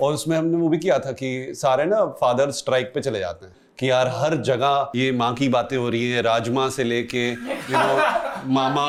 और 0.00 0.12
उसमें 0.12 0.36
हमने 0.36 0.56
वो 0.56 0.68
भी 0.68 0.78
किया 0.78 0.98
था 0.98 1.12
कि 1.12 1.52
सारे 1.54 1.84
ना 1.84 2.04
फादर 2.20 2.50
स्ट्राइक 2.50 2.92
पे 2.94 3.00
चले 3.00 3.18
जाते 3.18 3.46
हैं 3.46 3.54
कि 3.78 3.90
यार 3.90 4.08
हर 4.08 4.34
जगह 4.42 4.92
ये 4.96 5.10
माँ 5.12 5.32
की 5.34 5.48
बातें 5.48 5.76
हो 5.76 5.88
रही 5.88 6.10
है 6.10 6.20
राजमा 6.22 6.68
से 6.70 6.84
लेके 6.84 7.30
यू 7.30 7.72
नो 7.72 8.24
मामा 8.46 8.86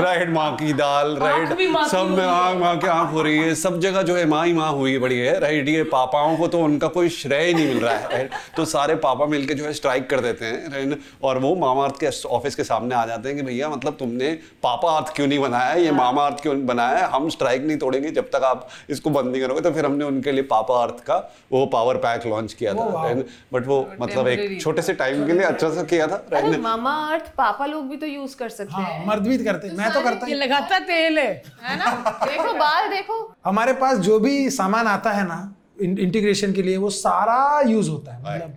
राइट 0.00 0.30
माँ 0.30 0.50
की 0.56 0.72
दाल 0.72 1.16
राइट 1.16 1.48
सब 1.90 2.08
में 2.08 2.24
आँख 2.24 2.58
माँ 2.60 2.76
की 2.78 2.86
आँख 2.86 3.12
हो 3.12 3.22
रही 3.22 3.38
है 3.38 3.54
सब 3.54 3.78
जगह 3.80 4.02
जो 4.02 4.16
है 4.16 4.24
माँ 4.26 4.44
ही 4.46 4.52
माँ 4.52 4.70
हुई 4.72 4.98
बड़ी 4.98 5.18
है 5.18 5.38
राइट 5.40 5.68
ये 5.68 5.82
पापाओं 5.86 6.36
को 6.36 6.48
तो 6.48 6.60
उनका 6.60 6.88
कोई 6.88 7.08
श्रेय 7.08 7.46
ही 7.46 7.54
नहीं 7.54 7.66
मिल 7.68 7.78
रहा 7.78 7.94
है 7.94 8.08
राइट 8.08 8.30
तो 8.56 8.64
सारे 8.64 8.94
पापा 9.04 9.26
मिलके 9.26 9.54
जो 9.54 9.64
है 9.64 9.72
स्ट्राइक 9.72 10.08
कर 10.10 10.20
देते 10.20 10.44
हैं 10.44 10.72
राइट 10.72 11.00
और 11.22 11.38
वो 11.38 11.54
मामा 11.56 11.84
अर्थ 11.84 12.00
के 12.00 12.10
ऑफ़िस 12.28 12.54
के 12.54 12.64
सामने 12.64 12.94
आ 12.94 13.04
जाते 13.06 13.28
हैं 13.28 13.36
कि 13.36 13.42
भैया 13.42 13.68
मतलब 13.68 13.96
तुमने 13.98 14.32
पापा 14.62 14.96
अर्थ 14.96 15.14
क्यों 15.16 15.26
नहीं 15.26 15.38
बनाया 15.38 15.70
है 15.70 15.84
ये 15.84 15.92
मामा 15.92 16.26
अर्थ 16.26 16.42
क्यों 16.42 16.56
बनाया 16.66 16.98
है 16.98 17.10
हम 17.12 17.28
स्ट्राइक 17.28 17.62
नहीं 17.62 17.78
तोड़ेंगे 17.78 18.10
जब 18.10 18.30
तक 18.30 18.44
आप 18.44 18.68
इसको 18.90 19.10
बंद 19.10 19.32
नहीं 19.32 19.42
करोगे 19.42 19.60
तो 19.60 19.70
फिर 19.70 19.86
हमने 19.86 20.04
उनके 20.04 20.32
लिए 20.32 20.42
पापा 20.50 20.82
अर्थ 20.82 21.00
का 21.06 21.16
वो 21.52 21.64
पावर 21.72 21.96
पैक 22.04 22.26
लॉन्च 22.26 22.52
किया 22.54 22.74
था 22.74 23.14
बट 23.52 23.66
वो 23.66 23.80
मतलब 24.00 24.25
एक 24.28 24.60
छोटे 24.62 24.82
से 24.82 24.92
टाइम 24.94 25.26
के 25.26 25.32
लिए 25.32 25.42
अच्छा 25.44 25.70
सा 25.74 25.82
किया 25.92 26.06
था 26.08 26.16
अरे 26.32 26.56
मामा 26.58 26.92
अर्थ 27.12 27.32
पापा 27.36 27.66
लोग 27.66 27.88
भी 27.90 27.96
तो 27.96 28.06
यूज़ 28.06 28.36
कर 28.36 28.48
सकते 28.48 28.72
हाँ 28.72 28.84
हैं। 28.84 29.06
मर्द 29.06 29.26
भी 29.28 29.38
करते 29.44 29.68
हैं। 29.68 29.76
मैं 29.76 29.92
तो 29.92 30.00
करता 30.00 30.26
हूँ 30.26 30.34
लगाता 30.34 30.78
तेल 30.90 31.18
है 31.18 31.30
है 31.62 31.76
ना? 31.78 31.90
देखो 32.24 32.52
बाल 32.58 32.88
देखो। 32.90 33.18
हमारे 33.46 33.72
पास 33.82 33.98
जो 34.08 34.18
भी 34.20 34.38
सामान 34.50 34.86
आता 34.86 35.12
है 35.12 35.26
ना 35.28 35.40
इंटीग्रेशन 35.80 36.52
के 36.52 36.62
लिए 36.62 36.76
वो 36.76 36.90
सारा 36.90 37.60
यूज़ 37.66 37.90
होता 37.90 38.12
है 38.12 38.20
मतलब। 38.22 38.56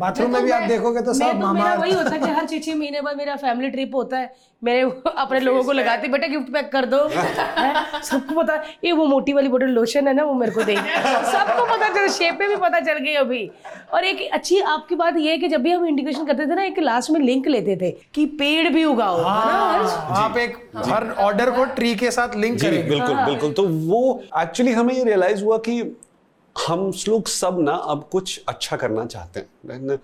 बाथरूम 0.00 0.32
में 0.32 0.42
भी 0.42 0.50
आप 0.50 0.62
देखोगे 0.68 1.00
तो 1.00 1.14
सब 1.14 1.32
तो 1.32 1.38
मामा 1.38 1.52
मेरा 1.52 1.74
वही 1.74 1.92
होता 1.92 2.10
है 2.10 2.18
कि 2.18 2.30
हर 2.30 2.46
छह 2.46 2.58
छह 2.58 2.74
महीने 2.74 3.00
बाद 3.00 3.16
मेरा 3.16 3.36
फैमिली 3.36 3.70
ट्रिप 3.70 3.94
होता 3.94 4.18
है। 4.18 4.32
मेरे 4.62 4.80
अपने 5.16 5.40
लोगों 5.40 5.62
को 5.64 5.72
लगाते 5.72 6.08
बेटा 6.08 6.26
गिफ्ट 6.26 6.52
पैक 6.52 6.70
कर 6.72 6.86
दो। 6.86 6.98
सबको 8.04 8.34
पता 8.34 8.54
ये 8.84 8.92
वो 8.92 9.04
मोटी 9.06 9.32
वाली 9.32 9.48
बोतल 9.48 9.70
लोशन 9.70 10.08
है 10.08 10.14
ना 10.14 10.24
वो 10.24 10.34
मेरे 10.34 10.52
को 10.52 10.62
दे। 10.62 10.74
सबको 10.76 11.64
पता 11.66 11.88
चल 11.88 12.08
शेप 12.08 12.34
पे 12.38 12.48
भी 12.48 12.56
पता 12.56 12.80
चल 12.80 12.98
गई 12.98 13.14
अभी। 13.14 13.50
और 13.94 14.04
एक 14.04 14.20
अच्छी 14.32 14.58
आपकी 14.74 14.94
बात 14.94 15.16
ये 15.16 15.30
है 15.30 15.38
कि 15.38 15.48
जब 15.48 15.62
भी 15.62 15.70
हम 15.70 15.86
इंडिकेशन 15.86 16.26
करते 16.26 16.46
थे 16.46 16.54
ना 16.54 16.64
एक 16.64 16.78
लास्ट 16.78 17.10
में 17.10 17.20
लिंक 17.20 17.48
लेते 17.48 17.76
थे 17.76 17.90
कि 18.14 18.26
पेड़ 18.40 18.68
भी 18.68 18.84
उगाओ 18.84 19.16
है? 19.16 19.24
हाँ, 19.24 20.06
आप 20.24 20.36
एक 20.38 20.56
हर 20.86 21.10
ऑर्डर 21.20 21.50
को 21.50 21.64
ट्री 21.74 21.94
के 21.94 22.10
साथ 22.10 22.36
लिंक 22.36 22.58
जी 22.58 22.66
करेंगे। 22.66 22.88
बिल्कुल 22.88 23.16
बिल्कुल। 23.16 23.52
तो 23.52 23.66
वो 23.88 24.22
एक्चुअली 24.38 24.72
हमें 24.72 24.94
ये 24.94 25.04
रियलाइज़ 25.04 25.44
हुआ 25.44 25.58
कि 25.58 25.82
हम 26.56 26.90
लोग 27.08 27.26
सब 27.28 27.58
ना 27.60 27.72
अब 27.72 28.08
कुछ 28.12 28.40
अच्छा 28.48 28.76
करना 28.76 29.04
चाहते 29.06 29.40
हैं। 29.40 29.98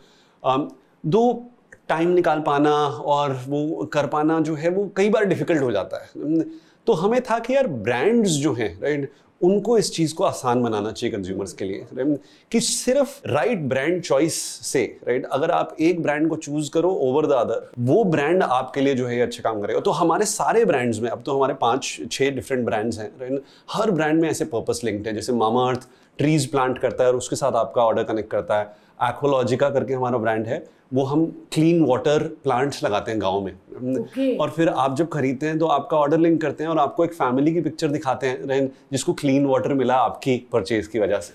दो 1.05 1.51
टाइम 1.89 2.09
निकाल 2.11 2.41
पाना 2.41 2.73
और 3.07 3.33
वो 3.49 3.85
कर 3.93 4.07
पाना 4.07 4.41
जो 4.41 4.55
है 4.55 4.71
वो 4.71 4.91
कई 4.97 5.09
बार 5.09 5.25
डिफ़िकल्ट 5.25 5.63
हो 5.63 5.71
जाता 5.73 6.03
है। 6.05 6.41
तो 6.87 6.93
हमें 6.95 7.21
था 7.21 7.39
कि 7.39 7.55
यार 7.55 7.67
ब्रांड्स 7.67 8.31
जो 8.33 8.53
हैं 8.55 8.79
राइट 8.83 9.13
उनको 9.41 9.77
इस 9.79 9.91
चीज़ 9.93 10.15
को 10.15 10.25
आसान 10.25 10.63
बनाना 10.63 10.91
चाहिए 10.93 11.15
कंज्यूमर्स 11.17 11.53
के 11.53 11.65
लिए 11.65 12.17
कि 12.53 12.61
सिर्फ़ 12.61 13.29
राइट 13.29 13.61
ब्रांड 13.69 14.01
चॉइस 14.03 14.41
से 14.67 14.85
राइट 15.09 15.27
अगर 15.27 15.51
आप 15.51 15.77
एक 15.81 16.03
ब्रांड 16.03 16.29
को 16.29 16.37
चूज़ 16.37 16.71
करो 16.71 16.91
ओवर 17.03 17.27
द 17.27 17.33
अदर 17.33 17.69
वो 17.79 18.05
ब्रांड 18.05 18.43
आपके 18.43 18.81
लिए 18.81 18.95
जो 18.95 19.07
है 19.07 19.21
अच्छा 19.21 19.43
काम 19.43 19.61
करेगा। 19.63 19.81
तो 19.81 19.91
हमारे 19.91 20.27
सारे 20.27 20.65
ब्रांड्स 20.65 21.01
में, 21.01 21.09
अब 21.11 21.23
तो 21.27 21.37
हमारे 21.37 21.55
पाँच, 21.55 21.99
छह 22.13 22.31
डिफरेंट 22.31 22.65
ब्रांड्स 22.65 22.99
हैं 22.99 23.11
राइट 23.21 23.43
हर 23.73 23.91
ब्रांड 23.91 24.21
में 24.21 24.29
ऐसे 24.31 24.45
पर्पस 24.47 24.81
लिंक्ड 24.85 25.07
है, 25.07 25.15
जैसे 25.15 25.33
मामा 25.33 25.69
अर्थ 25.69 25.89
ट्रीज 26.19 26.47
प्लांट 26.47 26.79
करता 26.79 27.05
है 27.05 27.11
और 27.11 27.17
उसके 27.17 27.37
साथ 27.37 27.53
आपका 27.57 27.83
ऑर्डर 27.83 28.05
कनेक्ट 28.05 28.31
करता 28.31 28.59
है। 28.59 28.65
एक्वालॉजिका 29.03 29.71
करके 29.71 29.95
हमारा 29.95 30.19
ब्रांड 30.19 30.47
है 30.47 30.65
वो 30.95 31.05
हम 31.05 31.25
क्लीन 31.53 31.85
वाटर 31.85 32.23
प्लांट्स 32.45 32.83
लगाते 32.85 33.11
हैं 33.11 33.21
गाँव 33.21 33.41
में। 33.41 33.53
Okay. 33.53 34.39
और 34.41 34.51
फिर 34.51 34.69
आप 34.69 34.97
जब 34.97 35.09
खरीदते 35.09 35.47
हैं 35.47 35.59
तो 35.59 35.67
आपका 35.67 35.97
ऑर्डर 35.97 36.19
लिंक 36.19 36.41
करते 36.43 36.65
हैं 36.65 36.71
और 36.71 36.79
आपको 36.79 37.05
एक 37.05 37.15
फैमिली 37.15 37.53
की 37.55 37.61
पिक्चर 37.61 37.89
दिखाते 37.89 38.27
हैं 38.27 38.47
रैन, 38.47 38.71
जिसको 38.93 39.13
क्लीन 39.13 39.47
वाटर 39.47 39.75
मिला 39.75 39.95
आपकी 39.95 40.37
परचेज 40.53 40.87
की 40.87 40.99
वजह 40.99 41.21
से। 41.21 41.35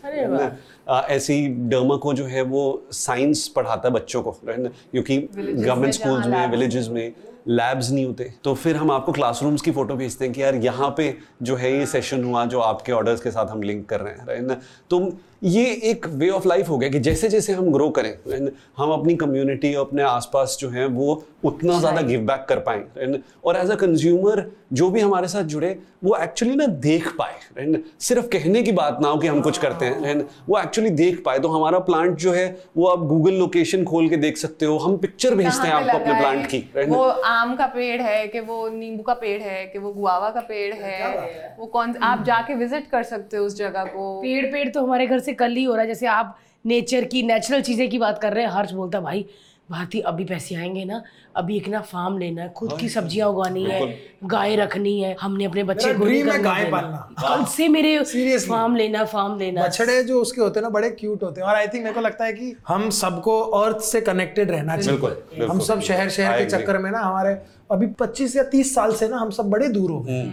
ऐसे 1.13 1.33
ही 1.33 1.47
डर्मा 1.47 1.95
को 1.95 2.13
जो 2.13 2.25
है 2.25 2.41
वो 2.43 2.63
साइंस 2.91 3.47
पढ़ाता 3.47 3.87
है 3.87 3.93
बच्चों 3.93 4.21
को 4.23 4.31
क्योंकि 4.41 5.17
गवर्नमेंट 5.17 5.93
स्कूल्स 5.93 6.27
में 6.27 6.47
विलेजेस 6.51 6.87
में 6.89 7.11
लैब्स 7.47 7.89
नहीं 7.91 8.05
होते। 8.05 8.31
तो 8.43 8.53
फिर 8.55 8.75
हम 8.75 8.91
आपको 8.91 9.11
क्लासरूम्स 9.11 9.61
की 9.61 9.71
फ़ोटो 9.71 9.95
भेजते 9.95 10.25
हैं 10.25 10.33
कि 10.33 10.41
यार 10.41 10.55
यहाँ 10.57 10.93
पे 10.97 11.13
जो 11.41 11.55
है 11.55 11.71
ये 11.71 11.85
सेशन 11.87 12.23
हुआ, 12.23 12.45
जो 12.45 12.59
आपके 12.59 12.91
ऑर्डर्स 12.91 13.21
के 13.21 13.31
साथ 13.31 13.47
हम 13.47 13.61
लिंक 13.63 13.87
कर 13.89 13.99
रहे 13.99 14.13
हैं 14.13 14.25
राइट 14.27 14.61
तो 14.89 14.99
ये 15.41 15.63
एक 15.83 16.05
वे 16.07 16.29
ऑफ़ 16.29 16.47
लाइफ 16.47 16.67
हो 16.69 16.77
गया 16.77 16.89
कि 16.89 16.99
जैसे 16.99 17.27
जैसे 17.29 17.53
हम 17.53 17.71
ग्रो 17.71 17.89
करें 17.89 18.13
right? 18.29 18.49
हम 18.77 18.91
अपनी 18.91 19.15
कम्युनिटी 19.15 19.73
अपने 19.73 20.03
आसपास 20.03 20.57
जो 20.59 20.69
है 20.69 20.85
वो 20.87 21.23
उतना 21.45 21.79
ज़्यादा 21.79 22.01
गिव 22.01 22.25
बैक 22.25 22.45
कर 22.49 22.59
पाए 22.59 22.83
right? 22.97 23.21
और 23.45 23.57
एज 23.57 23.71
अ 23.71 23.75
कंज्यूमर 23.75 24.45
जो 24.73 24.89
भी 24.89 25.01
हमारे 25.01 25.27
साथ 25.27 25.43
जुड़े 25.43 25.77
वो 26.03 26.15
एक्चुअली 26.17 26.55
ना 26.55 26.65
देख 26.81 27.07
पाए 27.17 27.39
right? 27.57 27.79
सिर्फ़ 27.99 28.27
कहने 28.27 28.61
की 28.63 28.71
बात 28.71 28.99
ना 29.01 29.07
हो 29.07 29.17
कि 29.17 29.27
हम 29.27 29.41
कुछ 29.41 29.57
करते 29.57 29.85
हैं 29.85 30.01
right? 30.03 30.23
वो 30.49 30.59
एक्चुअली 30.59 30.89
देख 30.91 31.21
पाए 31.25 31.39
तो 31.39 31.47
हमारा 31.47 31.79
प्लांट 31.89 32.15
जो 32.17 32.33
है 32.33 32.45
वो 32.77 32.87
आप 32.87 33.07
गूगल 33.07 33.33
लोकेशन 33.33 33.83
खोल 33.83 34.09
के 34.09 34.17
देख 34.17 34.37
सकते 34.37 34.65
हो 34.65 34.77
हम 34.77 34.97
पिक्चर 34.97 35.35
भेजते 35.35 35.67
हैं 35.67 35.73
आपको 35.73 35.97
अपने 35.97 36.19
प्लांट 36.19 36.47
की 36.47 36.85
वो 36.85 37.01
आम 37.31 37.55
का 37.55 37.67
पेड़ 37.73 38.01
है 38.01 38.27
कि 38.27 38.39
वो 38.41 38.67
नींबू 38.69 39.03
का 39.03 39.13
पेड़ 39.15 39.41
है 39.41 39.65
कि 39.65 39.79
वो 39.79 39.93
गुआवा 39.93 40.29
का 40.29 40.41
पेड़ 40.49 40.73
है 40.75 41.55
वो 41.59 41.65
कौन 41.67 41.95
आप 42.03 42.23
जाके 42.25 42.55
विज़िट 42.55 42.87
कर 42.91 43.03
सकते 43.05 43.37
हो 43.37 43.45
उस 43.45 43.57
जगह 43.57 43.83
को 43.87 44.15
पेड़ 44.21 44.45
पेड़ 44.51 44.67
तो 44.69 44.83
हमारे 44.83 45.07
घर 45.07 45.19
से 45.19 45.30
कल 45.33 45.55
ही 45.55 45.63
हो 45.63 45.73
रहा 45.73 45.81
है 45.81 45.87
जैसे 45.87 46.07
आप 46.07 46.37
नेचर 46.65 47.05
की 47.05 47.23
नेचुरल 47.23 47.61
चीज़ें 47.61 47.89
की 47.89 47.97
बात 47.97 48.19
कर 48.21 48.33
रहे 48.33 48.43
हैं 48.43 48.51
हर्ष 48.51 48.71
बोलता 48.71 48.99
भाई 48.99 49.25
भारती 49.71 49.99
अभी 49.99 50.23
पैसे 50.25 50.55
आएँगे 50.55 50.83
ना 50.85 51.01
अभी 51.35 51.57
एक 51.57 51.67
ना 51.69 51.79
फार्म 51.81 52.17
लेना 52.17 52.41
है 52.41 52.49
खुद 52.49 52.77
की 52.79 52.89
सब्ज़ियाँ 52.89 53.27
उगानी 53.29 53.63
है 53.63 53.79
गाय 54.23 54.55
रखनी 54.55 54.99
है 55.01 55.15
हमने 55.21 55.45
अपने 55.45 55.63
बच्चे 55.63 55.93
को 55.93 56.05
है 56.05 56.41
गाय 56.43 56.65
पालना। 56.71 56.97
कल 57.19 57.45
से 57.45 57.67
मेरे 57.67 57.97
Seriously। 57.99 58.49
फार्म 58.49 58.75
लेना 58.75 59.03
फार्म 59.05 59.37
लेना 59.39 59.67
बछड़े 59.67 60.03
जो 60.03 60.21
उसके 60.21 60.41
होते 60.41 60.59
हैं 60.59 60.63
ना 60.63 60.69
बड़े 60.69 60.89
क्यूट 60.89 61.23
होते 61.23 61.41
हैं। 61.41 61.47
और 61.47 61.55
आई 61.55 61.67
थिंक 61.67 61.83
मेरे 61.83 61.93
को 61.95 62.01
लगता 62.01 62.25
है 62.25 62.33
कि 62.33 62.55
हम 62.67 62.89
सबको 62.89 63.39
अर्थ 63.39 63.81
से 63.81 64.01
कनेक्टेड 64.01 64.51
रहना 64.51 64.77
चाहिए। 64.77 65.45
हम 65.45 65.59
सब 65.59 65.81
शहर 65.81 66.09
शहर 66.09 66.37
के 66.39 66.45
चक्कर 66.45 66.77
में 66.77 66.91
ना 66.91 66.99
हमारे 66.99 67.37
अभी 67.71 67.87
25 68.01 68.35
या 68.35 68.43
30 68.43 68.75
साल 68.75 68.93
से 68.93 69.07
ना 69.07 69.17
हम 69.17 69.29
सब 69.29 69.49
बड़े 69.49 69.67
दूर 69.67 69.91
हो 69.91 69.99
गए। 69.99 70.23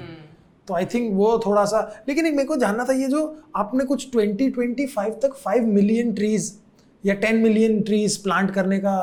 तो 0.68 0.74
आई 0.74 0.84
थिंक 0.84 1.12
वो 1.14 1.38
थोड़ा 1.46 1.64
सा 1.64 1.80
लेकिन 2.08 2.26
एक 2.26 2.34
मेरे 2.34 2.48
को 2.48 2.56
जानना 2.56 2.84
था 2.84 2.92
ये 2.92 3.08
जो 3.08 3.24
आपने 3.56 3.84
कुछ 3.84 4.08
2025 4.16 5.20
तक 5.22 5.34
5 5.48 5.64
मिलियन 5.66 6.12
ट्रीज 6.12 6.52
या 7.04 7.14
10 7.20 7.32
मिलियन 7.42 7.80
ट्रीज 7.82 8.16
प्लांट 8.16 8.50
करने 8.50 8.78
का 8.78 8.94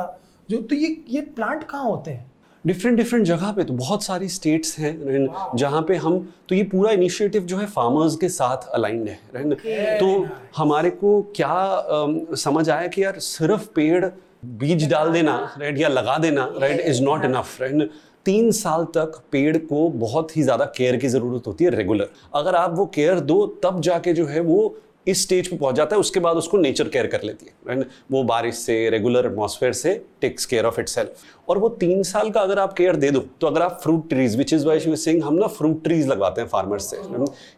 जो 0.50 0.62
तो 0.62 0.76
ये 0.76 0.98
ये 1.10 1.22
प्लांट 1.22 1.64
कहाँ 1.64 1.84
होते 1.84 2.12
हैं? 2.12 2.26
डिफरेंट 2.68 2.98
डिफरेंट 2.98 3.26
जगह 3.26 3.52
पे 3.52 3.64
तो 3.64 3.74
बहुत 3.74 4.04
सारी 4.04 4.28
स्टेट्स 4.30 4.78
हैं 4.80 5.28
जहाँ 5.56 5.82
पे 5.82 5.96
हम 5.96 6.18
तो 6.50 6.56
ये 6.56 6.64
पूरा 6.64 6.92
इनिशिएटिव 6.92 7.44
जो 7.44 7.58
है 7.58 7.66
फार्मर्स 7.66 8.16
के 8.16 8.30
साथ 8.30 8.68
अलाइंड 8.74 9.08
है 9.10 9.20
right? 9.36 9.60
तो 10.00 10.28
हमारे 10.58 10.90
को 10.90 11.22
क्या 11.36 11.48
अम, 11.48 12.36
समझ 12.36 12.70
आया 12.70 12.88
कि 12.88 13.04
यार 13.04 13.20
सिर्फ़ 13.20 13.68
पेड़ 13.76 14.06
बीज 14.46 14.88
डाल 14.90 15.12
देना 15.12 15.36
राइट 15.58 15.78
या 15.78 15.88
लगा 15.88 16.18
देना 16.18 16.50
right 16.58 16.80
is 16.80 17.02
not 17.04 17.26
enough 17.26 17.62
right 17.62 17.90
तीन 18.26 18.52
साल 18.54 18.86
तक 18.96 19.22
पेड़ 19.32 19.58
को 19.58 19.88
बहुत 20.00 20.38
ही 20.38 20.44
ज़्यादा 20.44 20.66
केयर 20.78 20.98
की 20.98 21.08
ज़रूरत 21.08 21.48
होती 21.48 21.64
है 21.64 21.70
रेगुलर 21.72 22.10
अगर 22.36 22.56
आप 22.56 22.74
वो 22.78 22.86
केयर 22.96 23.20
दो 23.22 23.46
तब 23.64 23.82
जाके 23.82 24.14
जो 24.14 24.26
है 24.26 24.40
वो 24.40 24.76
इस 25.08 25.22
स्टेज 25.24 25.48
पे 25.48 25.58
पहुँच 25.58 25.76
जाता 25.76 25.96
है 25.96 26.00
उसके 26.00 26.20
बाद 26.20 26.38
उसको 26.38 26.58
नेचर 26.58 26.88
केयर 26.88 27.08
कर 27.08 27.24
लेती 27.24 27.46
है। 27.46 27.52
Right? 27.68 27.92
वो 28.12 28.24
बारिश 28.24 28.56
से 28.56 28.90
रेगुलर 28.90 29.26
एटमॉस्फेयर 29.26 29.74
से 29.74 29.94
टेक्स 30.22 30.46
केयर 30.46 30.66
ऑफ़ 30.66 30.80
इट 30.82 31.14
और 31.50 31.58
वो 31.58 31.70
तीन 31.82 32.02
साल 32.04 32.30
का 32.30 32.42
अगर 32.42 32.60
आप 32.60 32.74
केयर 32.74 32.96
दे 32.96 33.12
दो 33.12 33.20
तो 33.42 33.48
अगर 33.48 33.62
आप 33.62 33.80
fruit 33.84 34.10
trees 34.10 34.38
which 34.38 34.54
is 34.54 34.66
why 34.68 34.80
she 34.80 34.96
sing 34.96 35.24
हम 35.24 35.36
ना 35.36 35.48
फ्रूट 35.60 35.84
ट्रीज 35.84 36.08
लगवाते 36.08 36.42
हैं 36.42 36.48
फार्मर्स 36.48 36.90
से। 36.92 36.98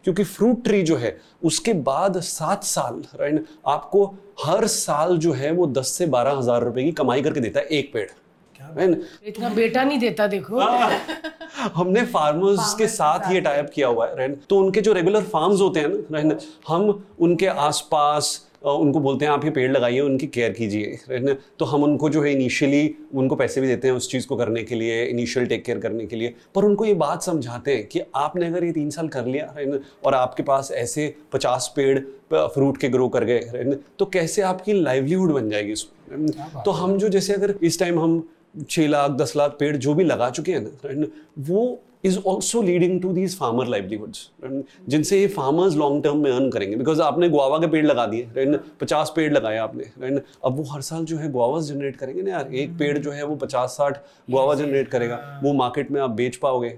क्योंकि 0.04 0.24
फ्रूट 0.26 0.64
ट्री 0.64 0.82
जो 0.84 0.96
है 0.96 1.18
उसके 1.44 1.74
बाद 1.88 2.20
सात 2.26 2.64
साल 2.66 3.02
राइट 3.22 3.46
आपको 3.68 4.06
हर 4.46 4.68
साल 4.68 5.18
जो 5.18 5.32
है 5.34 5.52
वो 5.52 5.68
दस 5.74 5.98
से 5.98 6.06
बारह 6.08 6.38
हज़ार 6.38 6.64
रुपए 6.64 6.84
की 6.84 6.92
कमाई 6.94 7.22
करके 7.22 7.40
देता 7.40 7.60
है 7.60 7.66
एक 7.68 7.94
पेड़। 7.94 8.08
इतना 9.28 9.50
बेटा 9.50 9.84
नहीं 9.84 10.00
देता 10.00 10.28
देखो। 10.28 10.60
हमने 11.74 12.06
फार्मर्स 12.06 12.74
के 12.74 12.88
साथ 12.88 13.32
ये 13.34 13.42
टाइप 13.42 13.70
किया 13.74 13.88
हुआ 13.88 14.10
है 14.20 14.34
तो 14.50 14.60
उनके 14.60 14.82
जो 14.82 14.94
रेगुलर 14.94 15.24
फार्म्स 15.24 15.62
होते 15.62 15.80
हैं 15.80 15.88
ना 15.88 16.20
राइट 16.20 16.40
हम 16.68 17.04
उनके 17.20 17.48
आसपास 17.48 18.44
उनको 18.66 19.00
बोलते 19.00 19.26
हैं 19.26 19.32
आप 19.32 19.44
ये 19.46 19.52
पेड़ 19.52 19.72
लगाइए 19.72 20.00
उनकी 20.00 20.28
केयर 20.28 20.52
कीजिए 20.52 21.00
राइट 21.10 21.40
तो 21.60 21.66
हम 21.66 21.84
उनको 21.84 22.10
जो 22.10 22.22
है 22.24 22.32
इनिशियली 22.34 22.96
उनको 23.14 23.36
पैसे 23.36 23.62
भी 23.62 23.68
देते 23.68 23.88
हैं 23.88 23.96
उस 23.96 24.10
चीज़ 24.12 24.28
को 24.28 24.36
करने 24.36 24.64
के 24.64 24.76
लिए 24.76 25.04
इनिशियल 25.06 25.46
टेक 25.48 25.64
केयर 25.66 25.80
करने 25.80 26.06
के 26.06 26.16
लिए। 26.16 26.34
पर 26.56 26.66
उनको 26.66 26.86
ये 26.86 26.94
बात 26.94 27.22
समझाते 27.22 27.76
हैं 27.76 27.86
कि 27.88 28.02
आपने 28.16 28.48
अगर 28.48 28.64
ये 28.64 28.72
तीन 28.72 28.90
साल 28.90 29.08
कर 29.08 29.26
लिया 29.26 29.46
राइट 29.56 29.82
और 30.06 30.16
आपके 30.16 30.44
पास 30.44 30.72
ऐसे 30.72 31.14
पचास 31.32 31.72
पेड़ 31.76 32.00
फ्रूट 32.34 32.78
के 32.78 32.90
ग्रो 32.90 33.10
कर 33.10 33.24
गए 33.24 33.40
राइट 33.54 33.82
तो 34.00 34.06
कैसे 34.06 34.42
आपकी 34.42 34.74
लाइवलीहुड 34.74 35.34
बन 35.34 35.50
जाएगी 35.50 35.72
इसमें 35.72 36.32
तो 36.66 36.72
हम 36.72 36.98
जो 36.98 37.10
जैसे 37.10 37.34
अगर 37.34 37.56
इस 37.62 37.80
टाइम 37.80 38.00
हम 38.00 38.30
छः 38.63 38.88
लाख 38.88 39.12
दस 39.12 39.36
लाख 39.36 39.58
पेड़ 39.60 39.76
जो 39.78 39.93
भी 39.93 40.04
लगा 40.04 40.30
चुके 40.30 40.52
हैं 40.52 40.62
ना 40.62 40.89
एंड 40.89 41.08
वो 41.50 41.80
is 42.06 42.17
also 42.28 42.62
leading 42.62 43.02
to 43.02 43.12
these 43.13 43.38
farmer 43.38 43.67
livelihoods 43.67 44.30
जिनसे 44.89 45.20
ये 45.22 45.28
फार्मर्स 45.28 45.76
लॉन्ग 45.76 46.04
टर्म 46.04 46.17
में 46.17 46.32
अर्न 46.32 46.50
करेंगे। 46.50 46.76
बिकॉज़ 46.76 47.02
आपने 47.02 47.30
गुआवा 47.30 47.58
के 47.58 47.67
पेड़ 47.67 47.86
लगा 47.86 48.06
दिए 48.06 48.28
राइट 48.36 48.62
पचास 48.82 49.12
पेड़ 49.15 49.32
लगाए 49.34 49.58
आपने 49.58 49.84
राइट 50.02 50.24
अब 50.46 50.58
वो 50.58 50.63
हर 50.63 50.82
साल 50.82 51.06
जो 51.06 51.17
है 51.17 51.32
गुआवास 51.32 51.63
जनरेट 51.63 51.96
करेंगे 51.96 52.22
ना 52.22 52.32
यार। 52.32 52.54
एक 52.54 52.78
पेड़ 52.80 52.98
जो 52.98 53.12
है 53.12 53.26
वो 53.26 53.36
पचास 53.36 53.76
साठ 53.78 53.98
गुआवा 54.30 54.56
जनरेट 54.56 54.88
करेगा। 54.88 55.39
वो 55.43 55.54
मार्केट 55.54 55.91
में 55.91 56.02
आप 56.02 56.10
बेच 56.12 56.36
पाओगे 56.36 56.70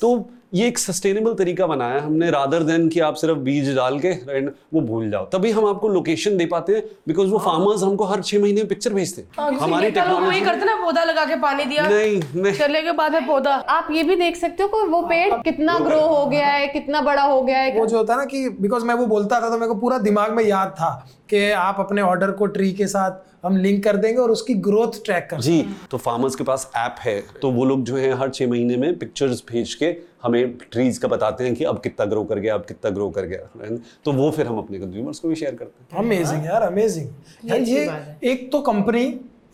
तो 0.00 0.16
ये 0.54 0.66
एक 0.68 0.78
सस्टेनेबल 0.78 1.32
तरीका 1.34 1.66
बनाया 1.66 2.00
हमने 2.00 2.30
रादर 2.30 2.62
देन 2.62 2.88
कि 2.88 3.00
आप 3.00 3.14
सिर्फ़ 3.16 3.38
बीज 3.38 3.74
डाल 3.76 3.98
के 4.00 4.10
राइट 4.28 4.54
वो 4.74 4.80
भूल 4.80 5.10
जाओ। 5.10 5.24
तभी 5.32 5.50
हम 5.50 5.64
आपको 5.66 5.88
लोकेशन 5.88 6.36
दे 6.36 6.46
पाते 6.46 6.74
हैं 6.74 6.82
बिकॉज़ 7.08 7.30
वो 7.30 7.38
फार्मर्स 7.38 7.82
हमको 7.82 8.04
हर 8.04 8.22
छह 8.22 8.40
महीने 8.40 8.64
पिक्चर 8.64 8.94
भेजते 8.94 9.22
हैं। 9.22 9.28
हाँ, 9.38 9.50
हमारी 9.52 9.90
टेक्नोलॉजी 9.90 10.40
करते 10.40 10.64
ना 10.64 10.74
पौधा 10.84 11.04
लगा 11.04 11.24
के 11.24 11.36
पानी 11.36 11.64
दिया 11.64 11.88
नहीं 11.88 12.20
नहीं। 12.34 12.52
चले 12.54 12.82
के 12.82 12.92
बाद 12.92 13.12
में 13.12 13.26
पौधा। 13.26 13.54
आप 13.54 13.88
ये 13.92 14.02
भी 14.02 14.16
देख 14.16 14.36
सकते 14.36 14.62
हो 14.62 14.68
कि 14.68 14.88
वो 14.90 15.02
पेड़ 15.02 15.42
कितना 15.42 15.78
ग्रो 15.80 16.00
हो 16.06 16.24
गया 16.26 16.46
है 16.48 16.66
कितना 16.68 17.00
बड़ा 17.02 17.22
हो 17.22 17.42
गया 17.42 17.58
है। 17.58 17.78
वो 17.78 17.86
जो 17.86 17.96
होता 17.96 18.12
है 18.12 18.18
ना 18.18 18.24
कि 18.26 18.48
बिकॉज़ 18.60 18.84
मैं 18.84 18.94
वो 18.94 19.06
बोलता 19.06 19.40
था 19.40 19.50
तो 19.50 19.58
मेरे 19.58 19.68
को 19.68 19.74
पूरा 19.80 19.98
दिमाग 20.00 20.32
में 20.32 20.44
याद 20.44 20.74
था 20.80 20.94
कि 21.30 21.50
आप 21.50 21.76
अपने 21.80 22.02
ऑर्डर 22.02 22.30
को 22.30 22.46
ट्री 22.46 22.72
के 22.72 22.86
साथ 22.86 23.22
हम 23.44 23.56
लिंक 23.56 23.82
कर 23.84 23.96
देंगे 23.96 24.20
और 24.20 24.30
उसकी 24.30 24.54
ग्रोथ 24.64 25.04
ट्रैक 25.04 25.26
कर 25.30 25.40
जी 25.40 25.60
तो 25.90 25.98
फार्मर्स 25.98 26.34
के 26.34 26.44
पास 26.44 26.70
ऐप 26.76 26.96
है 27.00 27.20
तो 27.42 27.50
वो 27.50 27.64
लोग 27.64 27.82
जो 27.84 27.96
है 27.96 28.12
हर 28.18 28.30
छह 28.30 28.48
महीने 28.50 28.76
में 28.76 28.98
पिक्चर्स 28.98 29.42
भेज 29.48 29.74
के 29.74 29.92
हमें 30.24 30.56
ट्रीज 30.72 30.98
का 30.98 31.08
बताते 31.08 31.44
हैं 31.44 31.54
कि 31.54 31.64
अब 31.64 31.80
कितना 31.80 32.06
ग्रो 32.06 32.24
कर 32.24 32.38
गया 32.38 32.54
अब 32.54 32.64
कितना 32.64 32.90
ग्रो 32.90 33.08
कर 33.10 33.26
गया। 33.26 33.76
तो 34.04 34.12
वो 34.12 34.30
फिर 34.30 34.46
हम 34.46 34.58
अपने 34.58 34.78
कंज्यूमर्स 34.78 35.18
को 35.18 35.28
भी 35.28 35.34
शेयर 35.34 35.54
करते 35.54 35.96
हैं। 35.96 36.04
अमेजिंग 36.04 36.44
यार 36.46 36.62
अमेजिंग 36.62 37.08
यार 37.44 37.60
ये 37.60 37.84
एक 38.30 38.50
तो 38.52 38.60
कंपनी 38.62 39.04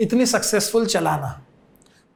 इतनी 0.01 0.27
सक्सेसफुल 0.27 0.87
चलाना 0.87 1.41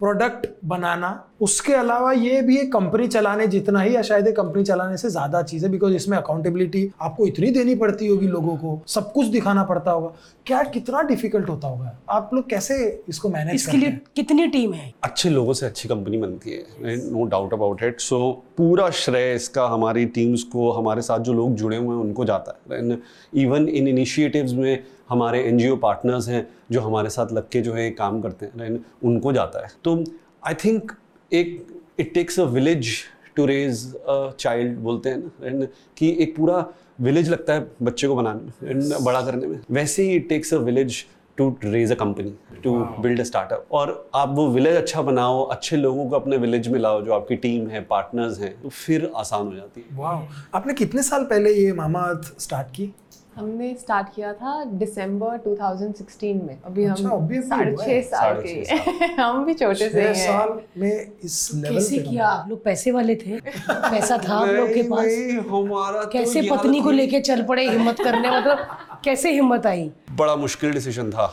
प्रोडक्ट 0.01 0.47
बनाना 0.65 1.11
उसके 1.41 1.73
अलावा 1.75 2.13
ये 2.13 2.41
भी 2.43 2.57
एक 2.59 2.73
कंपनी 2.73 3.07
चलाने 3.09 3.47
जितना 3.47 3.81
ही 3.81 3.95
या 3.95 4.03
शायद 4.03 4.27
एक 4.29 4.37
कंपनी 4.37 4.63
चलाने 4.65 4.97
से 4.97 5.09
ज़्यादा 5.11 5.43
चीज़ 5.43 5.65
है 5.65 5.71
बिकॉज़ 5.71 5.95
इसमें 5.95 6.17
अकाउंटेबिलिटी 6.19 6.91
आपको 7.03 7.27
इतनी 7.27 7.51
देनी 7.51 7.75
पड़ती 7.75 8.07
होगी 8.07 8.27
लोगों 8.27 8.57
को 8.57 8.81
सब 8.89 9.13
कुछ 9.13 9.27
दिखाना 9.27 9.65
पड़ता 9.65 9.91
होगा। 9.91 10.13
क्या 10.47 10.63
कितना 10.65 11.03
डिफ़िकल्ट 11.03 11.49
होता 11.49 11.69
होगा? 11.69 11.97
आप 12.11 12.31
लोग 12.35 12.49
कैसे 12.51 12.77
इसको 13.09 13.29
मैनेज 13.29 13.55
इसके 13.55 13.77
लिए 13.77 13.91
कितनी 14.17 14.47
टीम 14.49 14.73
है? 14.73 14.93
अच्छे 15.05 15.31
लोगों 15.31 15.53
से 15.53 15.67
अच्छी 15.67 15.89
कंपनी 15.89 16.19
बनती 16.19 16.51
है 16.51 16.97
no 17.11 17.25
doubt 17.27 17.53
about 17.55 17.83
it 17.83 18.01
so 18.01 18.19
पूरा 18.57 18.89
श्रेय 18.93 19.35
इसका 19.35 19.67
हमारी 19.67 20.05
टीम्स 20.09 20.43
को 20.53 20.71
हमारे 20.73 21.03
साथ 21.03 21.21
जो 21.21 21.33
लोग 21.33 21.55
जुड़े 21.55 21.77
हुए 21.77 21.97
हैं 21.97 22.03
उनको 22.03 22.25
जाता 22.25 22.59
है। 22.71 22.99
इवन 23.35 23.69
इन 23.69 23.89
इनिशिएटिव्स 23.89 24.53
में 24.55 24.85
हमारे 25.09 25.43
एनजीओ 25.45 25.77
पार्टनर्स 25.79 26.29
हैं 26.29 26.47
जो 26.73 26.81
हमारे 26.81 27.11
साथ 27.11 27.33
लग 27.33 27.49
के 27.49 27.61
जो 27.61 27.73
है 27.75 27.91
काम 27.93 28.21
करते 28.21 28.47
हैं 28.47 28.85
उनको 29.05 29.33
जाता 29.33 29.65
है। 29.65 29.73
तो 29.85 30.03
आई 30.47 30.55
थिंक 30.65 30.93
एक 31.33 31.67
it 32.01 32.13
takes 32.15 32.41
a 32.41 32.45
village 32.45 32.95
to 33.37 33.47
raise 33.47 33.95
a 33.95 34.31
child 34.39 34.79
बोलते 34.79 35.09
हैं 35.09 35.19
ना। 35.19 35.47
Right? 35.47 35.75
कि 35.99 36.17
एक 36.21 36.37
पूरा 36.37 36.65
विलेज 37.01 37.29
लगता 37.29 37.55
है 37.55 37.67
बच्चे 37.83 38.07
को 38.09 38.15
बनाने 38.15 38.41
में 38.41 38.73
and 38.75 39.05
बड़ा 39.05 39.21
करने 39.21 39.47
में। 39.47 39.61
वैसे 39.71 40.03
ही 40.03 40.15
it 40.17 40.29
takes 40.29 40.55
a 40.55 40.59
village 40.59 41.05
to 41.39 41.49
raise 41.65 41.93
a 41.93 41.95
company 41.95 42.35
to 42.65 42.75
build 43.03 43.21
a 43.21 43.25
startup 43.25 43.73
और 43.73 44.11
आप 44.15 44.35
वो 44.35 44.47
विलेज 44.49 44.77
अच्छा 44.77 45.03
बनाओ 45.03 45.43
अच्छे 45.45 45.77
लोगों 45.77 46.09
को 46.11 46.17
अपने 46.17 46.37
विलेज 46.37 46.69
में 46.69 46.79
लाओ 46.81 47.01
जो 47.03 47.13
आपकी 47.13 47.37
टीम 47.37 47.67
है 47.69 47.81
पार्टनर्स 47.85 48.39
हैं 48.41 48.53
तो 48.63 48.69
फिर 48.69 49.11
आसान 49.17 49.47
हो 49.47 49.55
जाती 49.55 49.81
है। 49.81 49.97
वाह 49.99 50.57
आपने 50.57 50.75
कितने 50.75 51.03
साल 51.03 51.25
पहले 51.25 51.53
ये 51.55 51.73
मामा 51.73 52.05
स्टार्ट 52.39 52.69
की 52.69 52.93
हमने 53.37 53.75
स्टार्ट 53.81 54.07
किया 54.15 54.33
था 54.33 54.65
दिसंबर 54.65 55.37
2016 55.39 56.43
में। 56.47 56.59
अभी 56.65 56.85
अच्छा, 56.85 57.09
हम 57.09 57.11
अभी 57.11 57.37
अभी 57.37 57.47
साढ़े 57.49 57.77
छह 57.77 58.01
साल 58.09 58.43
के। 58.47 59.05
हम 59.23 59.45
भी 59.45 59.55
छोटे 59.55 59.89
से 59.91 60.03
हैं। 60.03 60.15
साल 60.15 60.59
में 60.79 61.13
इस 61.25 61.51
लेवल 61.55 61.75
कैसे 61.75 61.99
किया 61.99 62.27
आप 62.27 62.49
लोग 62.49 62.65
पैसे 62.65 62.91
वाले 62.91 63.15
थे। 63.17 63.41
पैसा 63.71 64.19
था 64.29 64.35
आप 64.35 64.49
लोग 64.49 64.69
के 64.75 64.83
पास। 64.83 65.07
हमारा 65.51 66.03
तो 66.03 66.11
कैसे 66.11 66.41
ये 66.41 66.51
पत्नी 66.51 66.81
को 66.81 66.91
लेके 66.91 67.21
चल 67.21 67.43
पड़े 67.43 67.69
हिम्मत 67.69 68.01
करने? 68.01 68.31
मतलब 68.31 68.67
कैसे 69.05 69.33
हिम्मत 69.33 69.67
आई? 69.67 69.91
बड़ा 70.11 70.37
मुश्किल 70.37 70.73
डिसीज़न 70.73 71.11
था। 71.11 71.27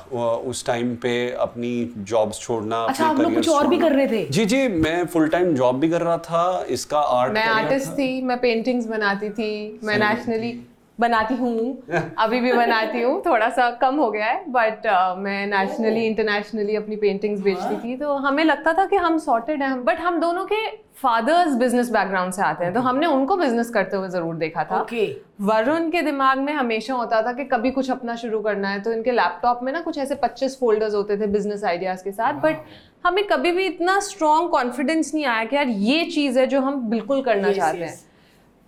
उस 0.45 0.65
टाइम 0.65 0.95
पे 0.95 1.13
अपनी 1.39 1.93
जॉब्स 1.97 2.39
छोड़ना 2.39 2.83
अच्छा 2.83 3.05
आप 3.05 3.19
लोग 3.19 3.33
कुछ 3.35 3.49
और 3.49 3.67
भी 3.67 3.77
कर 3.77 3.91
रहे 3.91 4.07
थे? 4.07 4.25
जी 4.29 4.45
जी 4.45 4.67
मैं 4.67 5.05
फुल 5.05 5.27
टाइम 5.27 5.53
जॉब 5.55 5.79
भी 5.79 5.89
कर 5.89 6.01
रहा 6.01 6.17
था 6.17 6.65
इसका 6.69 6.99
आर्ट 6.99 7.33
मैं 7.33 7.45
आर्टिस्ट 7.45 7.91
थी। 7.91 8.21
मैं 8.21 8.39
पेंटिंग्स 8.39 8.85
बनाती 8.87 9.29
थी 9.29 9.79
मैं 9.83 9.97
नेशनली 9.97 10.51
बनाती 10.99 11.35
हूँ। 11.35 11.53
अभी 12.19 12.39
भी 12.39 12.51
बनाती 12.53 13.01
हूँ 13.01 13.21
थोड़ा 13.25 13.49
सा 13.49 13.69
कम 13.81 13.95
हो 13.95 14.09
गया 14.11 14.25
है 14.25 14.43
बट 14.51 14.87
uh, 14.87 15.17
मैं 15.17 15.45
नेशनली 15.47 16.05
इंटरनेशनली 16.05 16.75
अपनी 16.75 16.95
पेंटिंग्स 16.95 17.41
बेचती 17.41 17.75
थी। 17.83 17.95
तो 17.97 18.13
हमें 18.17 18.43
लगता 18.43 18.73
था 18.73 18.85
कि 18.85 18.95
हम 18.95 19.17
सॉर्टेड 19.17 19.63
हैं 19.63 19.83
बट 19.85 19.99
हम 19.99 20.19
दोनों 20.19 20.45
के 20.45 20.65
फादर्स 21.01 21.53
बिज़नेस 21.55 21.89
बैकग्राउंड 21.91 22.33
से 22.33 22.41
आते 22.41 22.65
हैं 22.65 22.73
तो 22.73 22.79
हमने 22.79 23.07
उनको 23.07 23.37
बिज़नेस 23.37 23.69
करते 23.69 23.97
हुए 23.97 24.09
ज़रूर 24.09 24.35
देखा 24.35 24.63
था। 24.63 24.81
ओके 24.81 25.05
वरुण 25.41 25.89
के 25.91 26.01
दिमाग 26.01 26.39
में 26.39 26.53
हमेशा 26.53 26.93
होता 26.93 27.21
था 27.21 27.33
कि 27.33 27.43
कभी 27.45 27.71
कुछ 27.71 27.89
अपना 27.91 28.15
शुरू 28.15 28.39
करना 28.39 28.69
है 28.69 28.81
तो 28.81 28.93
इनके 28.93 29.11
लैपटॉप 29.11 29.59
में 29.63 29.71
ना 29.73 29.81
कुछ 29.81 29.97
ऐसे 29.97 30.15
25 30.15 30.59
फोल्डर्स 30.59 30.93
होते 30.93 31.17
थे 31.17 31.27
बिज़नेस 31.27 31.63
आइडियाज़ 31.63 32.03
के 32.03 32.11
साथ 32.11 32.41
बट 32.43 32.57
हमें 33.05 33.23
कभी 33.27 33.51
भी 33.51 33.65
इतना 33.65 33.99
स्ट्रॉन्ग 33.99 34.49
कॉन्फिडेंस 34.51 35.13
नहीं 35.13 35.25
आया 35.25 35.43
कि 35.43 35.55
यार 35.55 35.67
ये 35.67 36.03
चीज़ 36.05 36.39
है 36.39 36.45
जो 36.47 36.61
हम 36.61 36.79
बिल्कुल 36.89 37.21
करना 37.21 37.53
चाहते 37.53 37.77
हैं। 37.77 37.99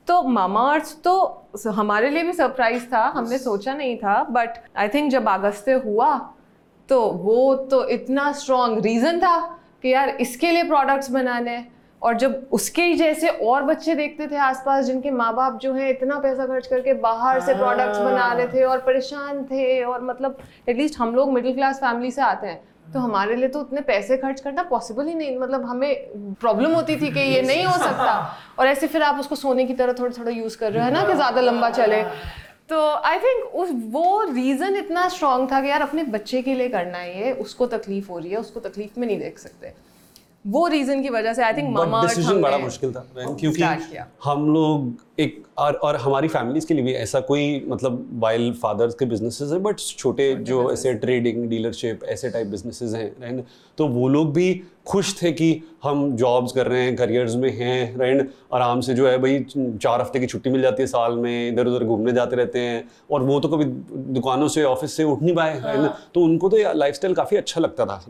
तो 0.08 0.22
मामा 0.24 0.62
अर्थ 0.72 0.96
तो 1.04 1.72
हमारे 1.72 2.10
लिए 2.10 2.24
भी 2.24 2.34
सरप्राइज़ 2.34 2.86
था, 2.86 3.04
हमने 3.16 3.38
सोचा 3.38 3.74
नहीं 3.74 3.98
था 3.98 4.22
बट 4.32 4.58
आई 4.78 4.88
थिंक 4.90 5.12
जब 5.12 5.30
अगस्त्य 5.30 5.74
हुआ 5.86 6.18
तो 6.90 7.00
वो 7.02 7.54
तो 7.72 7.88
इतना 7.90 8.32
स्ट्रॉन्ग 8.34 8.84
रीज़न 8.86 9.20
था 9.20 9.40
कि 9.82 9.94
यार 9.94 10.10
इसके 10.22 10.52
लिए 10.52 10.64
प्रोडक्ट्स 10.64 11.10
बनाने 11.12 11.64
और 12.02 12.18
जब 12.18 12.50
उसके 12.52 12.84
ही 12.84 12.94
जैसे 12.94 13.28
और 13.28 13.64
बच्चे 13.64 13.94
देखते 13.96 14.28
थे 14.28 14.38
आसपास, 14.38 14.86
जिनके 14.86 15.12
माँ 15.12 15.34
बाप 15.36 15.60
जो 15.60 15.74
है, 15.74 15.90
इतना 15.90 16.18
पैसा 16.20 16.46
खर्च 16.48 16.68
करके 16.68 16.94
बाहर 16.96 17.40
से 17.42 17.54
प्रोडक्ट्स 17.56 18.00
बना 18.00 18.32
रहे 18.34 18.48
थे 18.48 18.64
और 18.64 18.80
परेशान 18.82 19.44
थे 19.44 19.84
और 19.84 20.04
मतलब 20.04 20.38
एटलीस्ट 20.70 21.00
हम 21.00 21.16
लोग 21.16 21.32
मिडिल 21.34 21.54
क्लास 21.54 21.80
फैमिली 21.80 22.12
से 22.12 22.22
आते 22.22 22.48
हैं। 22.48 22.62
तो 22.86 23.00
हमारे 23.00 23.36
लिए 23.36 23.48
तो 23.50 23.60
उतने 23.60 23.82
पैसे 23.82 24.18
खर्च 24.18 24.40
करना 24.42 24.64
पॉसिबल 24.64 25.08
ही 25.08 25.14
नहीं। 25.16 25.38
मतलब 25.40 25.66
हमें 25.66 26.36
प्रॉब्लम 26.42 26.72
होती 26.72 26.96
थी 26.96 27.12
कि 27.12 27.20
ये 27.20 27.42
नहीं 27.42 27.66
हो 27.66 27.78
सकता। 27.80 28.16
और 28.60 28.68
ऐसे 28.68 28.88
फिर 28.88 29.04
आप 29.04 29.20
उसको 29.20 29.36
सोने 29.36 29.66
की 29.66 29.74
तरह 29.74 29.94
थोड़ा 29.94 30.18
थोड़ा 30.18 30.32
यूज़ 30.32 30.58
कर 30.58 30.72
रहे 30.72 30.80
हो 30.80 30.86
है 30.86 30.94
ना 30.94 31.06
कि 31.08 31.14
ज़्यादा 31.16 31.42
लंबा 31.42 31.70
चले। 31.72 32.02
तो 32.70 32.82
आई 33.06 33.18
थिंक 33.20 33.56
उस 33.56 33.70
वो 33.92 34.24
रीजन 34.26 34.76
इतना 34.76 35.08
स्ट्रांग 35.10 35.48
था 35.52 35.62
कि 35.62 35.70
यार 35.70 35.82
अपने 35.82 36.04
बच्चे 36.12 36.42
के 36.42 36.54
लिए 36.56 36.70
करना 36.70 36.98
है 36.98 37.20
ये 37.20 37.32
उसको 37.42 37.66
तकलीफ़ 37.68 38.12
हो 38.12 38.20
रही 38.20 38.32
है 38.32 38.38
उसको 38.38 38.60
तकलीफ़ 38.60 39.00
में 39.00 39.08
नहीं 39.08 39.20
देख 39.20 39.40
सकते। 39.40 39.74
वो 40.48 40.68
रीजन 40.68 41.02
की 41.02 41.10
वजह 41.10 41.34
से 41.34 41.44
आई 41.44 41.54
थिंक 41.54 41.70
मामा 41.70 42.02
डिसीज़न 42.04 42.42
बड़ा 42.42 42.58
मुश्किल 42.58 42.92
था। 42.92 43.06
क्योंकि 43.18 43.64
हम 44.24 44.54
लोग 44.54 44.94
एक 45.20 45.44
और 45.58 45.74
और 45.74 45.96
हमारी 45.96 46.28
फैमिलीज़ 46.28 46.68
के 46.68 46.74
लिए 46.74 46.84
भी 46.84 46.94
ऐसा 46.94 47.20
कोई 47.20 47.66
मतलब 47.68 48.10
वाइल 48.14 48.54
फादर्स 48.54 48.96
के 48.96 49.06
बिजनेसेस 49.06 49.52
हैं 49.52 49.64
बट 49.64 49.80
छोटे 49.80 50.36
जो 50.36 50.72
ऐसे 50.72 50.94
ट्रेडिंग 50.94 51.50
डीलरशिप 51.50 52.04
ऐसे 52.04 52.30
टाइप 52.30 52.48
बिजनेसेस 52.48 52.94
हैं 52.94 53.22
राइट 53.22 53.46
तो 53.78 53.88
वो 53.88 54.08
लोग 54.08 54.34
भी 54.34 54.62
खुश 54.88 55.22
थे 55.22 55.32
कि 55.32 55.62
हम 55.84 56.16
जॉब्स 56.16 56.52
कर 56.52 56.68
रहे 56.68 56.82
हैं 56.82 56.96
करियर्स 56.96 57.36
में 57.36 57.52
हैं 57.58 57.98
राइट 57.98 58.34
आराम 58.54 58.82
से 58.82 58.94
जो 58.94 59.08
है 59.08 59.18
भाई 59.18 59.46
चार 59.58 60.02
हफ़्ते 60.02 60.20
की 60.20 60.26
छुट्टी 60.26 60.50
मिल 60.50 60.62
जाती 60.62 60.84
है 60.84 60.88
साल 60.88 61.14
में 61.14 61.50
इधर 61.50 61.68
उधर 61.68 61.84
घूमने 61.84 62.14
जाते 62.14 62.36
रहते 62.36 62.60
हैं 62.60 62.90
और 63.12 63.24
वो 63.24 63.40
तो 63.40 63.48
कभी 63.48 63.66
दुकानों 64.14 64.48
से 64.48 64.64
ऑफ़िस 64.64 64.98
से 64.98 65.04
उठ 65.04 65.22
नहीं 65.22 65.36
पाए 65.36 65.60
राइट 65.60 65.92
तो 66.14 66.22
उनको 66.22 66.50
तो 66.50 66.74
लाइफ 66.74 67.00
काफ़ी 67.06 67.38
अच्छा 67.38 67.62
लगता 67.62 67.86
था। 67.86 68.04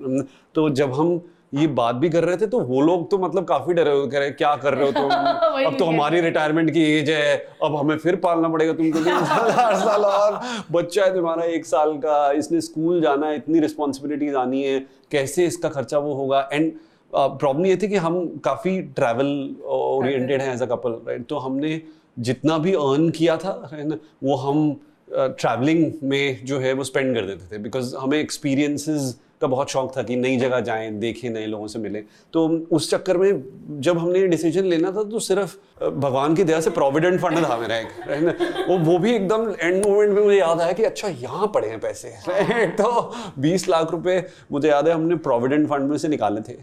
तो 0.55 0.69
जब 0.69 0.93
हम 0.93 1.21
ये 1.53 1.67
बात 1.67 1.95
भी 1.95 2.09
कर 2.09 2.23
रहे 2.23 2.37
थे 2.37 2.47
तो 2.47 2.59
वो 2.59 2.81
लोग 2.81 3.09
तो 3.11 3.17
मतलब 3.17 3.45
काफ़ी 3.45 3.73
डरे 3.73 3.91
हुए 3.91 4.07
कह 4.07 4.19
रहे 4.19 4.31
क्या 4.31 4.55
कर 4.55 4.73
रहे 4.73 4.85
हो 4.85 4.91
तुम? 4.91 5.03
अब 5.65 5.75
तो 5.79 5.85
हमारी 5.85 6.21
रिटायरमेंट 6.21 6.71
की 6.71 6.83
एज 6.83 7.09
है 7.09 7.35
अब 7.63 7.75
हमें 7.75 7.97
फिर 7.97 8.15
पालना 8.15 8.49
पड़ेगा 8.49 8.73
तुमको 8.73 8.99
आठ 9.09 9.75
साल 9.83 10.05
और 10.05 10.39
बच्चा 10.71 11.05
है 11.05 11.13
तुम्हारा 11.13 11.43
एक 11.43 11.65
साल 11.65 11.93
का 11.97 12.31
इसने 12.31 12.61
स्कूल 12.61 13.01
जाना 13.01 13.27
है 13.27 13.35
इतनी 13.35 13.59
रिस्पॉन्सिबिलिटीज 13.59 14.35
आनी 14.35 14.63
है 14.63 14.79
कैसे 15.11 15.45
इसका 15.45 15.69
खर्चा 15.69 15.97
वो 15.97 16.13
होगा? 16.13 16.49
एंड 16.53 16.71
प्रॉब्लम 17.15 17.65
ये 17.65 17.75
थी 17.75 17.87
कि 17.87 17.95
हम 17.95 18.27
काफ़ी 18.45 18.81
ट्रैवल 18.81 19.55
ओरिएंटेड 19.65 20.41
हैं 20.41 20.53
एज 20.53 20.61
अ 20.61 20.65
कपल 20.65 20.91
राइट 21.07 21.25
तो 21.25 21.37
हमने 21.37 21.81
जितना 22.19 22.57
भी 22.57 22.73
अर्न 22.73 23.09
किया 23.09 23.37
था 23.37 23.69
ना 23.73 23.97
वो 24.23 24.35
हम 24.35 24.81
ट्रैवलिंग 25.11 25.91
में 26.03 26.45
जो 26.45 26.59
है 26.59 26.73
वो 26.73 26.83
स्पेंड 26.83 27.15
कर 27.15 27.25
देते 27.25 27.55
थे 27.55 27.59
बिकॉज़ 27.61 27.95
हमें 27.95 28.19
एक्सपीरियंसेस 28.19 29.19
का 29.43 29.47
बहुत 29.47 29.69
शौक 29.69 29.91
था 29.97 30.03
कि 30.03 30.15
नई 30.15 30.37
जगह 30.37 30.59
जाएँ 30.59 30.89
देखें 30.99 31.29
नए 31.29 31.45
लोगों 31.45 31.67
से 31.67 31.79
मिले। 31.79 32.01
तो 32.33 32.47
उस 32.71 32.89
चक्कर 32.91 33.17
में 33.17 33.43
जब 33.81 33.97
हमने 33.97 34.27
डिसीज़न 34.27 34.65
लेना 34.65 34.91
था 34.91 35.03
तो 35.03 35.19
सिर्फ़ 35.19 35.55
भगवान 35.83 36.35
की 36.35 36.43
दया 36.43 36.59
से 36.61 36.69
प्रोविडेंट 36.69 37.19
फंड 37.21 37.45
था 37.45 37.57
मेरा 37.57 37.77
एक 37.77 37.87
है 38.09 38.21
ना? 38.25 38.33
वो 38.69 38.77
वो 38.79 38.97
भी 38.99 39.13
एकदम 39.15 39.47
एंड 39.61 39.85
मोमेंट 39.85 40.11
में 40.11 40.23
मुझे 40.23 40.37
याद 40.37 40.61
आया 40.61 40.73
कि 40.73 40.83
अच्छा 40.83 41.07
यहाँ 41.07 41.51
पड़े 41.55 41.67
हैं 41.67 41.79
पैसे। 41.79 42.13
right? 42.27 42.77
तो 42.81 43.13
20 43.41 43.67
लाख 43.69 43.91
रुपए 43.91 44.17
मुझे 44.51 44.69
याद 44.69 44.87
है 44.87 44.93
हमने 44.93 45.15
प्रोविडेंट 45.15 45.67
फंड 45.69 45.89
में 45.89 45.97
से 45.97 46.07
निकाले 46.07 46.41
थे 46.41 46.57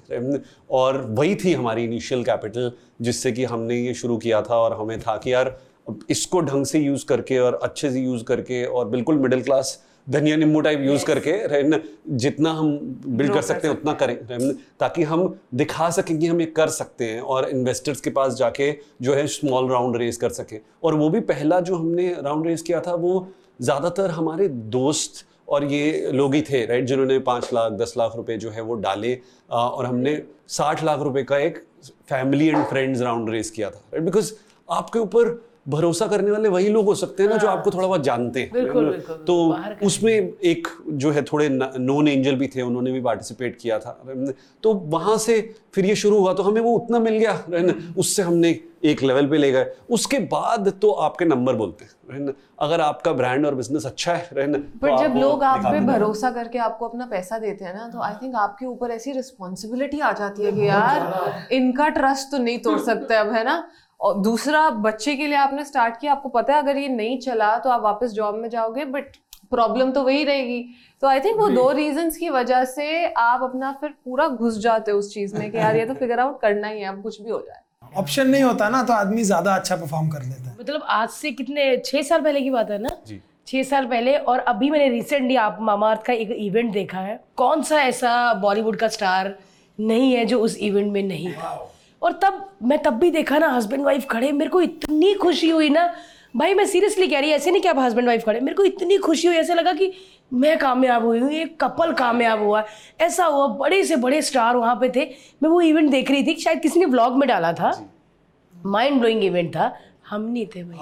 और 0.71 1.01
वही 1.11 1.35
थी 1.35 1.53
हमारी 1.53 1.85
इनिशियल 1.85 2.25
कैपिटल 2.25 2.73
जिससे 3.03 3.33
कि 3.33 3.45
हमने 3.45 3.81
ये 3.81 3.95
शुरू 3.95 4.17
किया 4.19 4.43
था 4.43 4.57
और 4.57 4.81
हमें 4.81 4.99
था 5.01 5.17
कि 5.17 5.33
यार 5.33 5.59
इसको 6.11 6.41
ढंग 6.41 6.67
से 6.67 6.79
यूज़ 6.79 7.05
करके 7.07 7.39
और 7.39 7.61
अच्छे 7.63 7.91
से 7.91 8.01
यूज़ 8.01 8.25
करके 8.25 8.65
और 8.65 8.89
बिल्कुल 8.89 9.19
मिडिल 9.19 9.43
क्लास 9.43 9.79
धनिया 10.11 10.37
नींबू 10.37 10.61
टाइप 10.61 10.81
यूज़ 10.81 11.05
करके 11.07 11.33
रहना 11.47 11.79
जितना 12.17 12.53
हम 12.53 12.71
बिल्ड 13.07 13.33
कर 13.35 13.43
सकते 13.43 13.69
हैं 13.69 13.75
उतना 13.75 13.93
करें 13.93 14.17
ताकि 14.81 15.03
हम 15.03 15.35
दिखा 15.55 15.91
सकें 15.91 16.19
कि 16.19 16.27
हम 16.27 16.41
ये 16.41 16.47
कर 16.57 16.69
सकते 16.69 17.05
हैं 17.05 17.21
और 17.21 17.49
इन्वेस्टर्स 17.49 18.01
के 18.01 18.11
पास 18.11 18.35
जाके 18.35 18.73
जो 19.03 19.15
है 19.15 19.27
स्मॉल 19.27 19.71
राउंड 19.71 19.97
रेस 19.97 20.17
कर 20.17 20.31
सकें। 20.31 20.59
और 20.85 20.95
वो 20.95 21.09
भी 21.11 21.21
पहला 21.31 21.61
जो 21.61 21.77
हमने 21.77 22.13
राउंड 22.23 22.47
रेस 22.47 22.63
किया 22.63 22.81
था 22.81 22.95
वो 22.95 23.13
ज़्यादातर 23.63 24.11
हमारे 24.11 24.49
दोस्त 24.49 25.25
और 25.49 25.65
ये 25.65 26.11
लोग 26.13 26.35
ही 26.35 26.43
थे 26.43 26.65
राइट 26.67 26.85
जिन्होंने 26.85 27.19
पाँच 27.19 27.53
लाख 27.55 27.73
दस 27.73 27.95
लाख 27.99 28.17
रुपए 28.17 28.37
जो 28.37 28.51
है 28.51 28.63
वो 28.63 28.75
डाले 28.75 29.19
और 29.51 29.87
हमने 29.87 30.21
साठ 30.49 30.85
लाख 30.85 31.01
रुपए 31.01 31.23
का 31.23 31.39
एक 31.39 31.63
family 32.09 32.49
and 32.49 32.65
friends 32.65 33.01
round 33.01 33.31
raise 33.31 33.51
किया 33.51 33.71
था 33.71 33.83
राइट 33.93 34.05
बिकॉज़ 34.05 34.33
आपके 34.69 34.99
ऊपर 34.99 35.29
भरोसा 35.71 36.07
करने 36.07 36.31
वाले 36.31 36.49
वही 36.49 36.69
लोग 36.69 36.87
हो 36.87 36.95
सकते 36.95 37.23
हैं 37.23 37.31
ना 37.31 37.37
जो 37.37 37.49
आपको 37.49 37.71
थोड़ा 37.71 37.87
बहुत 37.87 38.03
जानते 38.05 38.41
हैं। 38.41 38.51
बिल्कुल, 38.53 38.85
है 38.85 38.91
बिल्कुल, 38.91 39.17
तो 39.27 39.87
उसमें 39.87 40.13
एक 40.45 40.69
जो 40.89 41.11
है 41.11 41.23
थोड़े 41.23 41.49
नॉन 41.51 42.09
एंजल 42.09 42.37
भी 42.37 42.47
थे 42.47 42.63
उन्होंने 42.63 42.93
भी 42.93 43.01
पार्टिसिपेट 43.01 43.59
किया 43.61 43.79
था। 43.79 43.99
तो 44.63 44.75
वहाँ 44.89 45.17
से 45.19 45.41
फिर 45.75 45.87
ये 45.87 45.95
शुरू 45.97 46.19
हुआ 46.19 46.33
तो 46.35 46.43
हमें 46.43 46.61
वो 46.61 46.75
उतना 46.77 46.99
मिल 46.99 47.19
गया 47.19 47.33
है 47.49 47.75
उससे 47.99 48.23
हमने 48.23 48.59
एक 48.85 49.03
लेवल 49.03 49.27
पे 49.27 49.39
ले 49.39 49.51
गए। 49.53 49.73
उसके 49.91 50.19
बाद 50.29 50.69
तो 50.83 50.91
आपके 51.07 51.25
नंबर 51.25 51.55
बोलते 51.55 51.85
हैं 51.85 52.33
अगर 52.61 52.81
आपका 52.81 53.13
ब्रांड 53.13 53.47
और 53.47 53.55
बिज़नेस 53.55 53.87
अच्छा 53.87 54.13
है 54.13 54.29
है 54.39 54.47
ना 54.47 54.59
तो 54.59 54.97
जब 54.99 55.15
लोग 55.17 55.43
आप 55.45 55.65
पे 55.65 55.81
भरोसा 55.83 56.31
करके 56.31 56.59
आपको 56.59 56.89
अपना 56.89 57.07
पैसा 57.07 57.39
देते 57.39 57.65
हैं 57.65 57.75
ना 57.75 57.89
तो 57.89 58.01
आई 58.03 58.15
थिंक 58.23 58.35
आपके 58.37 58.67
ऊपर 58.67 58.91
ऐसी 58.91 59.13
रिस्पॉन्सिबिलिटी 59.13 60.01
आ 60.01 60.13
जाती 60.13 60.45
है 60.45 60.53
कि 60.53 60.69
यार 60.69 61.47
इनका 61.53 61.89
ट्रस्ट 61.89 62.31
तो 62.33 62.39
नहीं 62.39 62.59
तोड़ 62.59 62.79
सकते 62.81 63.15
अब 63.15 63.33
है 63.33 63.45
ना? 63.45 63.63
और 64.01 64.19
दूसरा 64.21 64.69
बच्चे 64.83 65.15
के 65.17 65.27
लिए 65.27 65.37
आपने 65.39 65.65
स्टार्ट 65.65 66.01
किया। 66.01 66.13
आपको 66.13 66.29
पता 66.31 66.55
है 66.55 66.63
अगर 66.63 66.77
ये 66.77 66.89
नहीं 66.91 67.19
चला 67.21 67.57
तो 67.59 67.71
आप 67.71 67.83
वापस 67.83 68.13
जॉब 68.13 68.35
में 68.35 68.49
जाओगे 68.51 68.85
बट 68.87 69.17
प्रॉब्लम 69.51 69.91
तो 69.93 70.03
वही 70.03 70.25
रहेगी। 70.25 70.65
तो 71.03 71.07
आई 71.09 71.21
थिंक 71.21 71.37
वो 71.39 71.49
दो 71.51 71.71
रीजंस 71.73 72.17
की 72.17 72.29
वजह 72.31 72.65
से 72.67 73.07
आप 73.07 73.43
अपना 73.43 73.73
फिर 73.81 73.95
पूरा 74.05 74.29
घुस 74.29 74.59
जाते 74.59 74.91
हो 74.91 74.99
उस 74.99 75.13
चीज़ 75.15 75.37
में 75.37 75.51
कि 75.51 75.59
यार 75.59 75.77
ये 75.77 75.87
तो 75.87 75.95
फिगर 75.95 76.21
आउट 76.21 76.41
करना 76.41 76.69
ही 76.69 76.81
है 76.81 76.89
अब 76.89 77.03
कुछ 77.03 77.21
भी 77.23 77.31
हो 77.31 77.41
जाए। 77.41 77.61
ऑप्शन 77.97 78.29
नहीं 78.29 78.43
होता 78.43 78.69
ना 78.69 78.83
तो 78.83 78.93
आदमी 78.93 79.23
ज़्यादा 79.25 79.55
अच्छा 79.55 79.77
परफॉर्म 79.77 80.09
कर 80.09 80.23
लेता 80.23 80.51
है। 80.51 80.57
मतलब 80.61 80.83
आज 80.91 81.09
से 81.11 81.31
कितने 81.33 81.77
छह 81.85 82.03
साल 82.03 82.21
पहले 82.21 82.41
की 82.41 82.51
बात 82.51 82.71
है 82.71 82.79
ना? 82.79 82.97
जी। 83.07 83.21
छह 83.47 83.63
साल 83.63 83.87
पहले 83.87 84.17
और 84.17 84.39
अभी 84.39 84.71
मैंने 84.71 84.89
रिसेंटली 84.89 85.37
आप 85.39 85.59
मामा 85.61 85.91
अर्थ 85.91 86.03
का 86.03 86.13
एक 86.15 86.31
इवेंट 86.31 86.73
देखा 86.73 86.99
है। 87.01 87.19
कौन 87.37 87.63
सा 87.63 87.81
ऐसा 87.83 88.33
बॉलीवुड 88.37 88.77
का 88.77 88.89
स्टार 88.89 89.35
नहीं 89.79 90.13
है 90.13 90.25
जो 90.25 90.41
उस 90.41 90.57
इवेंट 90.59 90.93
में 90.93 91.03
नहीं 91.03 91.33
था 91.33 91.55
और 92.03 92.13
तब 92.23 92.49
मैं 92.63 92.79
तब 92.83 92.99
भी 92.99 93.11
देखा 93.11 93.39
ना 93.39 93.49
हस्बैंड 93.49 93.85
वाइफ 93.85 94.07
खड़े 94.11 94.31
मेरे 94.33 94.51
को 94.51 94.61
इतनी 94.61 95.13
खुशी 95.15 95.49
हुई 95.49 95.69
ना। 95.71 95.93
भाई 96.37 96.55
मैं 96.55 96.65
सीरियसली 96.67 97.07
कह 97.09 97.21
रही 97.21 97.31
ऐसे 97.31 97.51
नहीं 97.51 97.63
कि 97.63 97.69
आप 97.69 97.79
हस्बैंड 97.79 98.09
वाइफ 98.09 98.25
खड़े 98.25 98.41
मेरे 98.41 98.55
को 98.57 98.65
इतनी 98.65 98.97
खुशी 98.99 99.29
हुई 99.29 99.37
ऐसे 99.37 99.55
लगा 99.55 99.73
कि 99.73 99.93
मैं 100.33 100.57
कामयाब 100.59 101.05
हुई 101.05 101.19
हूँ 101.19 101.31
एक 101.33 101.59
कपल 101.61 101.93
कामयाब 101.93 102.43
हुआ। 102.43 102.63
ऐसा 103.01 103.25
हुआ 103.25 103.47
बड़े 103.57 103.83
से 103.85 103.97
बड़े 103.97 104.21
स्टार 104.23 104.57
वहाँ 104.57 104.75
पे 104.77 104.89
थे। 104.97 105.05
मैं 105.43 105.51
वो 105.51 105.61
इवेंट 105.61 105.91
देख 105.91 106.11
रही 106.11 106.23
थी 106.27 106.35
शायद 106.41 106.61
किसी 106.61 106.81
ने 106.81 106.87
ब्लॉग 106.87 107.17
में 107.19 107.29
डाला 107.29 107.53
था। 107.53 107.73
माइंड 108.55 108.99
ब्लोइंग 108.99 109.25
इवेंट 109.25 109.51
था। 109.57 109.73
हम 110.11 110.23
नहीं 110.23 110.47
थे 110.47 110.63
भाई। 110.65 110.79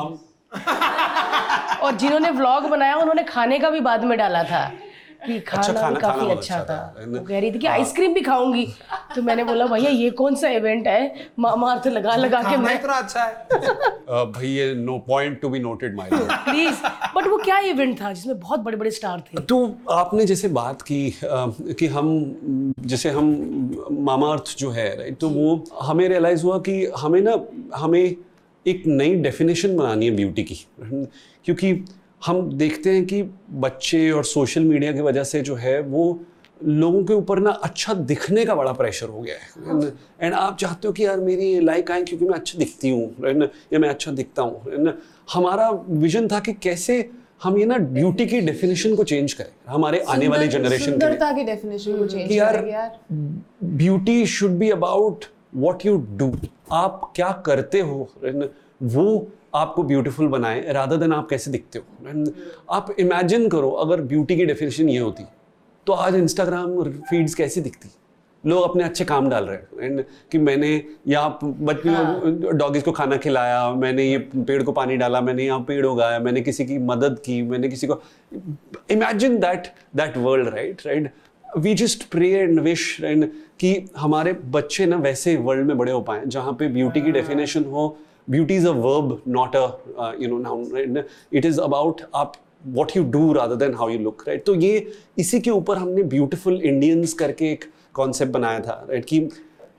और 1.82 1.96
जिन्होंने 1.96 2.30
ब्लॉग 2.30 2.68
बनाया 2.70 2.96
उन्होंने 2.96 3.22
खाने 3.24 3.58
का 3.58 3.70
भी 3.70 3.80
बाद 3.80 4.04
में 4.04 4.16
डाला 4.18 4.42
था। 4.44 4.70
कि 5.26 5.38
खाना 5.40 5.62
अच्छा, 5.62 5.72
खाना- 5.72 5.94
भी 5.94 6.00
काफ़ी 6.00 6.20
खाना 6.20 6.32
अच्छा 6.32 6.56
अच्छा 6.58 6.74
था। 6.74 6.94
था, 6.98 7.04
वो 7.08 7.24
कह 7.24 7.38
रही 7.40 7.50
थी 7.52 7.58
कि 7.58 7.66
आइसक्रीम 7.66 8.14
भी 8.14 8.20
खाऊँगी। 8.20 8.66
तो 9.14 9.22
मैंने 9.22 9.44
बोला 9.44 9.66
भैया 9.66 9.90
ये 9.90 10.10
कौन 10.10 10.34
सा 10.34 10.48
इवेंट 10.48 10.86
है? 10.88 11.14
मामा 11.38 11.72
अर्थ 11.74 11.86
लगा 11.86 12.16
लगा 12.16 12.42
के 12.42 12.56
मैं 12.56 12.74
इतना 12.74 12.92
अच्छा 12.92 13.22
है। 13.22 13.32
अ, 13.32 14.24
भाई 14.24 14.48
ये 14.48 14.74
no 14.74 14.98
point 14.98 15.40
to 15.40 15.48
be 15.48 15.58
noted 15.58 15.96
my 15.96 16.10
please 16.12 16.76
but 17.16 17.26
वो 17.26 17.38
क्या 17.38 17.58
इवेंट 17.58 18.00
था 18.02 18.12
जिसमें 18.12 18.38
बहुत 18.40 18.60
बड़े 18.60 18.76
बड़े 18.76 18.90
स्टार 18.90 19.20
थे? 19.20 19.40
तो 19.40 19.74
आपने 19.90 20.24
जैसे 20.24 20.48
बात 20.48 20.82
की 20.82 21.14
कि 21.24 21.86
हम 21.86 22.74
जैसे 22.80 23.10
हम 23.10 23.28
मामा 23.92 24.32
अर्थ 24.32 24.56
जो 24.58 24.70
है 24.70 24.96
राइट 24.98 25.18
तो 25.18 25.28
वो 25.28 25.64
हमें 25.82 26.08
रियलाइज़ 26.08 26.42
हुआ 26.44 26.58
कि 26.58 26.84
हमें 26.98 27.20
ना 27.20 27.36
हमें 27.74 28.16
एक 28.66 28.82
नई 28.86 29.14
डेफिनेशन 29.14 29.76
बनानी 29.76 30.06
है 30.06 30.16
ब्यूटी 30.16 30.42
की। 30.42 30.54
क्योंकि 31.44 31.72
हम 32.26 32.50
देखते 32.58 32.90
हैं 32.90 33.04
कि 33.06 33.22
बच्चे 33.64 34.10
और 34.10 34.24
सोशल 34.24 34.64
मीडिया 34.64 34.92
की 34.92 35.00
वजह 35.00 35.24
से 35.24 35.40
जो 35.40 35.54
है 35.54 35.80
वो 35.80 36.20
लोगों 36.64 37.02
के 37.04 37.14
ऊपर 37.14 37.38
ना 37.38 37.50
अच्छा 37.64 37.94
दिखने 37.94 38.44
का 38.44 38.54
बड़ा 38.54 38.72
प्रेशर 38.72 39.08
हो 39.08 39.20
गया 39.20 39.34
है। 39.34 39.92
एंड 40.22 40.34
आप 40.34 40.56
चाहते 40.56 40.88
हो 40.88 40.92
कि 40.94 41.04
यार 41.04 41.20
मेरी 41.20 41.60
लाइक 41.60 41.90
आए 41.90 42.02
क्योंकि 42.02 42.24
मैं 42.24 42.34
अच्छा 42.34 42.58
दिखती 42.58 42.90
हूँ 42.90 43.14
है 43.24 43.50
या 43.72 43.78
मैं 43.78 43.88
अच्छा 43.88 44.12
दिखता 44.12 44.42
हूँ 44.42 44.62
है 44.72 44.94
हमारा 45.32 45.70
विजन 45.88 46.28
था 46.28 46.40
कि 46.40 46.52
कैसे 46.52 46.98
हम 47.42 47.58
ये 47.58 47.64
ना 47.64 47.76
ब्यूटी 47.78 48.26
की 48.26 48.40
डेफिनेशन 48.40 48.94
को 48.96 49.04
चेंज 49.04 49.32
करें 49.32 49.50
हमारे 49.68 50.00
आने 50.08 50.28
वाली 50.28 50.48
जनरेशन 50.48 50.90
सुंदरता 50.90 51.32
की 51.32 51.44
डेफिनेशन 51.44 51.98
को 51.98 52.06
चेंज 52.06 52.32
यार- 52.32 52.66
यार। 52.68 52.98
Beauty 53.64 54.24
should 54.26 54.58
be 54.58 54.70
about 54.70 55.24
what 55.56 55.86
you 55.86 55.96
do 56.16 56.32
आप 56.72 57.12
क्या 57.16 57.30
करते 57.46 57.80
हो 57.80 58.08
वो 58.82 59.06
आपको 59.52 59.82
ब्यूटीफुल 59.82 60.28
बनाए 60.28 60.72
रादर 60.72 60.96
देन 60.96 61.12
आप 61.12 61.28
कैसे 61.28 61.50
दिखते 61.50 61.78
हो। 61.78 62.08
एंड 62.08 62.30
आप 62.70 62.94
इमेजिन 62.98 63.48
करो 63.48 63.70
अगर 63.84 64.00
ब्यूटी 64.02 64.36
की 64.36 64.46
डेफिनेशन 64.46 64.88
ये 64.88 64.98
होती 64.98 65.24
तो 65.86 65.92
आज 65.94 66.14
इंस्टाग्राम 66.14 66.82
फीड्स 66.82 67.34
कैसी 67.34 67.60
दिखती? 67.60 67.88
लोग 68.44 68.62
अपने 68.62 68.84
अच्छे 68.84 69.04
काम 69.04 69.28
डाल 69.28 69.44
रहे 69.44 69.56
हैं। 69.56 69.90
एंड 69.90 70.02
कि 70.32 70.38
मैंने 70.38 70.70
यहाँ 71.08 71.38
बच्चे 71.42 72.52
डॉगीज 72.58 72.82
को 72.82 72.92
खाना 72.92 73.16
खिलाया 73.16 73.70
मैंने 73.74 74.04
ये 74.04 74.18
पेड़ 74.18 74.62
को 74.62 74.72
पानी 74.72 74.96
डाला 74.96 75.20
मैंने 75.20 75.44
यहाँ 75.44 75.60
पेड़ 75.60 75.84
उगाया 75.86 76.18
मैंने 76.18 76.40
किसी 76.40 76.64
की 76.66 76.78
मदद 76.78 77.18
की 77.24 77.40
मैंने 77.42 77.68
किसी 77.68 77.86
को 77.86 78.00
imagine 78.90 79.38
that 79.38 79.66
that 79.96 80.16
world 80.16 80.48
right 80.48 80.86
right 80.86 81.10
we 81.44 81.74
just 81.74 82.08
pray 82.10 82.30
and 82.30 82.60
wish 82.60 83.00
and 83.00 83.30
कि 83.60 83.74
हमारे 83.96 84.32
बच्चे 84.50 84.86
ना 84.86 84.96
वैसे 84.96 85.36
वर्ल्ड 85.36 85.66
में 85.66 85.78
बड़े 85.78 85.92
हो 85.92 86.00
पाए 86.00 86.22
जहाँ 86.26 86.52
पे 86.52 86.68
ब्यूटी 86.68 87.00
की 87.00 87.12
डेफिनेशन 87.12 87.64
हो 87.64 87.88
beauty 88.30 88.56
is 88.56 88.66
a 88.68 88.72
verb 88.72 89.22
not 89.28 89.56
a 89.56 90.12
you 90.20 90.28
know 90.28 90.38
noun 90.38 90.70
right 90.74 91.06
it 91.32 91.44
is 91.44 91.60
about 91.60 92.02
आप 92.14 92.32
what 92.76 92.92
you 92.94 93.02
do 93.10 93.20
rather 93.34 93.56
than 93.58 93.74
how 93.80 93.86
you 93.88 93.98
look 94.04 94.22
right? 94.28 94.44
तो 94.46 94.54
ये 94.54 94.92
इसी 95.18 95.38
के 95.40 95.50
ऊपर 95.50 95.76
हमने 95.78 96.02
ब्यूटीफुल 96.14 96.60
इंडियंस 96.62 97.12
करके 97.20 97.50
एक 97.52 97.64
कॉन्सेप्ट 97.94 98.32
बनाया 98.32 98.60
था 98.60 98.74
राइट 98.88 99.04
कि 99.04 99.20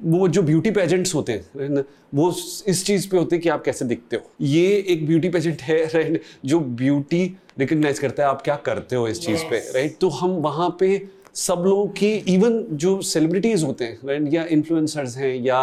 वो 0.03 0.27
जो 0.27 0.41
ब्यूटी 0.41 0.71
पेजेंट्स 0.71 1.13
होते 1.15 1.31
हैं 1.31 1.67
ना, 1.69 1.83
वो 2.15 2.29
इस 2.67 2.85
चीज़ 2.85 3.09
पे 3.09 3.17
होते 3.17 3.35
हैं 3.35 3.43
कि 3.43 3.49
आप 3.49 3.63
कैसे 3.63 3.85
दिखते 3.85 4.15
हो। 4.15 4.21
ये 4.41 4.65
एक 4.89 5.05
ब्यूटी 5.07 5.29
पेजेंट 5.29 5.61
है 5.61 5.83
राइट 5.85 6.21
जो 6.45 6.59
ब्यूटी 6.59 7.23
रिकग्नाइज 7.59 7.99
करता 7.99 8.23
है 8.23 8.29
आप 8.29 8.41
क्या 8.41 8.55
करते 8.65 8.95
हो 8.95 9.07
इस 9.07 9.17
yes. 9.17 9.25
चीज़ 9.25 9.43
पे 9.49 9.59
राइट 9.75 9.97
तो 10.01 10.09
हम 10.09 10.39
वहाँ 10.47 10.75
पे 10.79 10.97
सब 11.39 11.63
लोगों 11.65 11.85
की 11.87 12.07
इवन 12.27 12.63
जो 12.71 13.01
सेलिब्रिटीज 13.01 13.63
होते 13.63 13.85
हैं 13.85 14.07
राइट 14.07 14.33
या 14.33 14.43
इन्फ्लुएंसर्स 14.51 15.17
हैं 15.17 15.33
या 15.35 15.59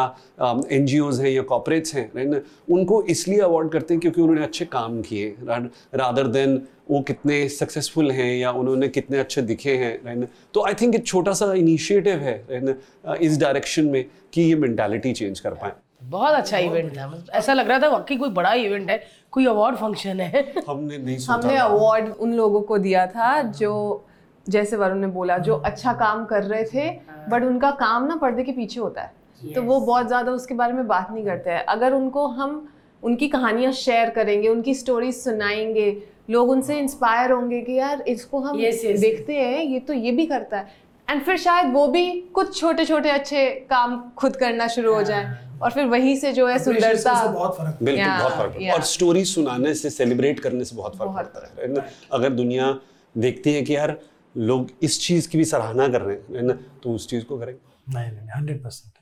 एन 0.73 0.87
हैं 1.21 1.31
या 1.31 1.43
कॉपरेट्स 1.43 1.95
हैं 1.95 2.11
राइट 2.17 2.45
उनको 2.71 3.03
इसलिए 3.03 3.41
अवार्ड 3.41 3.71
करते 3.73 3.95
हैं 3.95 4.01
क्योंकि 4.01 4.21
उन्होंने 4.21 4.43
अच्छे 4.45 4.65
काम 4.65 5.01
किए 5.03 5.35
रादर 5.43 6.27
देन 6.27 6.61
वो 6.91 7.01
कितने 7.01 7.49
सक्सेसफुल 7.49 8.11
हैं 8.11 8.37
या 8.37 8.51
उन्होंने 8.51 8.89
कितने 8.89 9.19
अच्छे 9.19 9.43
दिखे 9.43 9.77
हैं 9.77 9.93
राइट 10.05 10.29
तो 10.55 10.67
आई 10.67 10.75
थिंक 10.75 10.95
एक 10.95 11.07
छोटा 11.07 11.33
सा 11.33 11.53
इनिशिएटिव 11.55 12.19
है 12.19 12.37
राइट 12.51 13.23
इस 13.23 13.39
डायरेक्शन 13.41 13.87
में 13.87 14.05
कि 14.33 14.43
ये 14.43 14.55
मैंटेलिटी 14.57 15.13
चेंज 15.13 15.41
कर 15.41 15.51
पाए। 15.51 15.73
बहुत 16.03 16.35
अच्छा 16.35 16.59
इवेंट 16.59 16.97
था। 16.97 17.25
ऐसा 17.33 17.53
लग 17.55 17.69
रहा 17.69 17.79
था 17.79 17.89
वाकई 17.89 18.17
कोई 18.17 18.31
बड़ा 18.31 18.53
इवेंट 18.55 18.91
है 18.91 19.01
कोई 19.31 19.47
अवार्ड 19.47 19.77
फ़ंक्शन 19.77 20.21
है। 20.21 20.53
हमने 20.69 20.99
नहीं 20.99 21.19
सोचा 21.19 21.35
हमने 21.35 21.57
अवार्ड 21.59 22.09
उन 22.09 22.33
लोगों 22.35 22.61
को 22.63 22.79
दिया 22.79 23.07
था 23.07 23.41
जो 23.43 24.06
जैसे 24.49 24.77
वरुण 24.77 24.99
ने 24.99 25.07
बोला 25.07 25.39
जो 25.39 25.55
अच्छा 25.55 25.93
काम 25.93 26.25
कर 26.25 26.43
रहे 26.43 26.65
थे 26.65 26.89
बट 27.29 27.45
उनका 27.45 27.71
काम 27.71 28.07
ना 28.07 28.17
पर्दे 28.17 28.43
के 28.45 28.53
पीछे 28.53 28.81
होता 28.81 29.03
है। 29.03 29.53
तो 29.55 29.63
वो 29.63 29.81
बहुत 29.81 30.07
ज़्यादा 30.07 30.33
उसके 30.33 30.55
बारे 30.55 30.73
में 30.73 30.87
बात 30.87 31.11
नहीं 31.11 31.25
करते 31.25 31.51
हैं। 31.51 31.65
अगर 31.67 31.93
उनको 31.93 32.27
हम 32.27 32.67
उनकी 33.03 33.29
कहानियाँ 33.29 33.73
शेयर 33.73 34.11
करेंगे 34.11 34.49
उनकी 34.49 34.75
स्टोरीज 34.75 35.15
सुनाएँगे 35.15 35.91
लोग 36.31 36.51
उनसे 36.51 36.79
इंस्पायर 36.79 37.33
होंगे 37.33 37.61
कि 37.63 37.73
यार 37.73 38.01
इसको 38.09 38.41
हम 38.41 38.59
Yes, 38.59 38.83
yes, 38.85 39.01
देखते 39.01 39.35
हैं 39.35 39.63
ये 39.65 39.79
तो 39.81 39.93
ये 39.93 40.13
भी 40.13 40.27
करता 40.27 40.59
है। 40.59 40.75
एंड 41.09 41.23
फिर 41.23 41.37
शायद 41.37 41.73
वो 41.73 41.87
भी 41.89 42.11
कुछ 42.35 42.59
छोटे 42.61 42.85
छोटे 42.85 43.11
अच्छे 43.11 43.49
काम 43.71 44.01
खुद 44.19 44.37
करना 44.37 44.67
शुरू 44.69 44.95
हो 44.95 45.03
जाए। 45.03 45.37
और 45.63 45.71
फिर 45.71 45.87
वहीं 45.87 46.17
से 46.17 46.33
जो 46.33 46.47
है 46.47 46.59
सुंदरता 46.59 47.13
बहुत 47.27 47.57
फ़र्क 47.59 47.79
बिल्कुल 47.83 48.13
बहुत 48.13 48.33
फ़र्क 48.33 48.57
है. 48.57 48.73
और 48.73 48.83
स्टोरी 48.83 49.25
सुनाने 49.25 49.75
से 49.75 49.91
सेलिब्रेट 49.91 50.41
करने 50.41 50.65
से 50.65 50.77
बहुत 50.77 50.97
फ़र्क 50.97 51.13
पड़ता 51.17 51.47
है 51.47 51.75
है 51.75 51.87
अगर 52.13 52.33
दुनिया 52.33 52.77
देखती 53.15 53.53
है 53.53 53.63
कि 53.63 53.77
यार 53.77 53.97
लोग 54.37 54.71
इस 54.83 55.01
चीज़ 55.07 55.29
की 55.29 55.39
भी 55.39 55.45
सराहना 55.45 55.89
कर 55.89 56.01
रहे 56.03 56.17
हैं 56.17 56.37
है 56.37 56.47
ना? 56.47 56.53
तो 56.83 56.91
उस 56.91 57.09
चीज़ 57.11 57.25
को 57.25 57.39
करेंगे। 57.39 57.95
नहीं 57.95 58.13
नहीं 58.13 58.29
हंड्रेड 58.37 58.63
परसेंट 58.65 58.93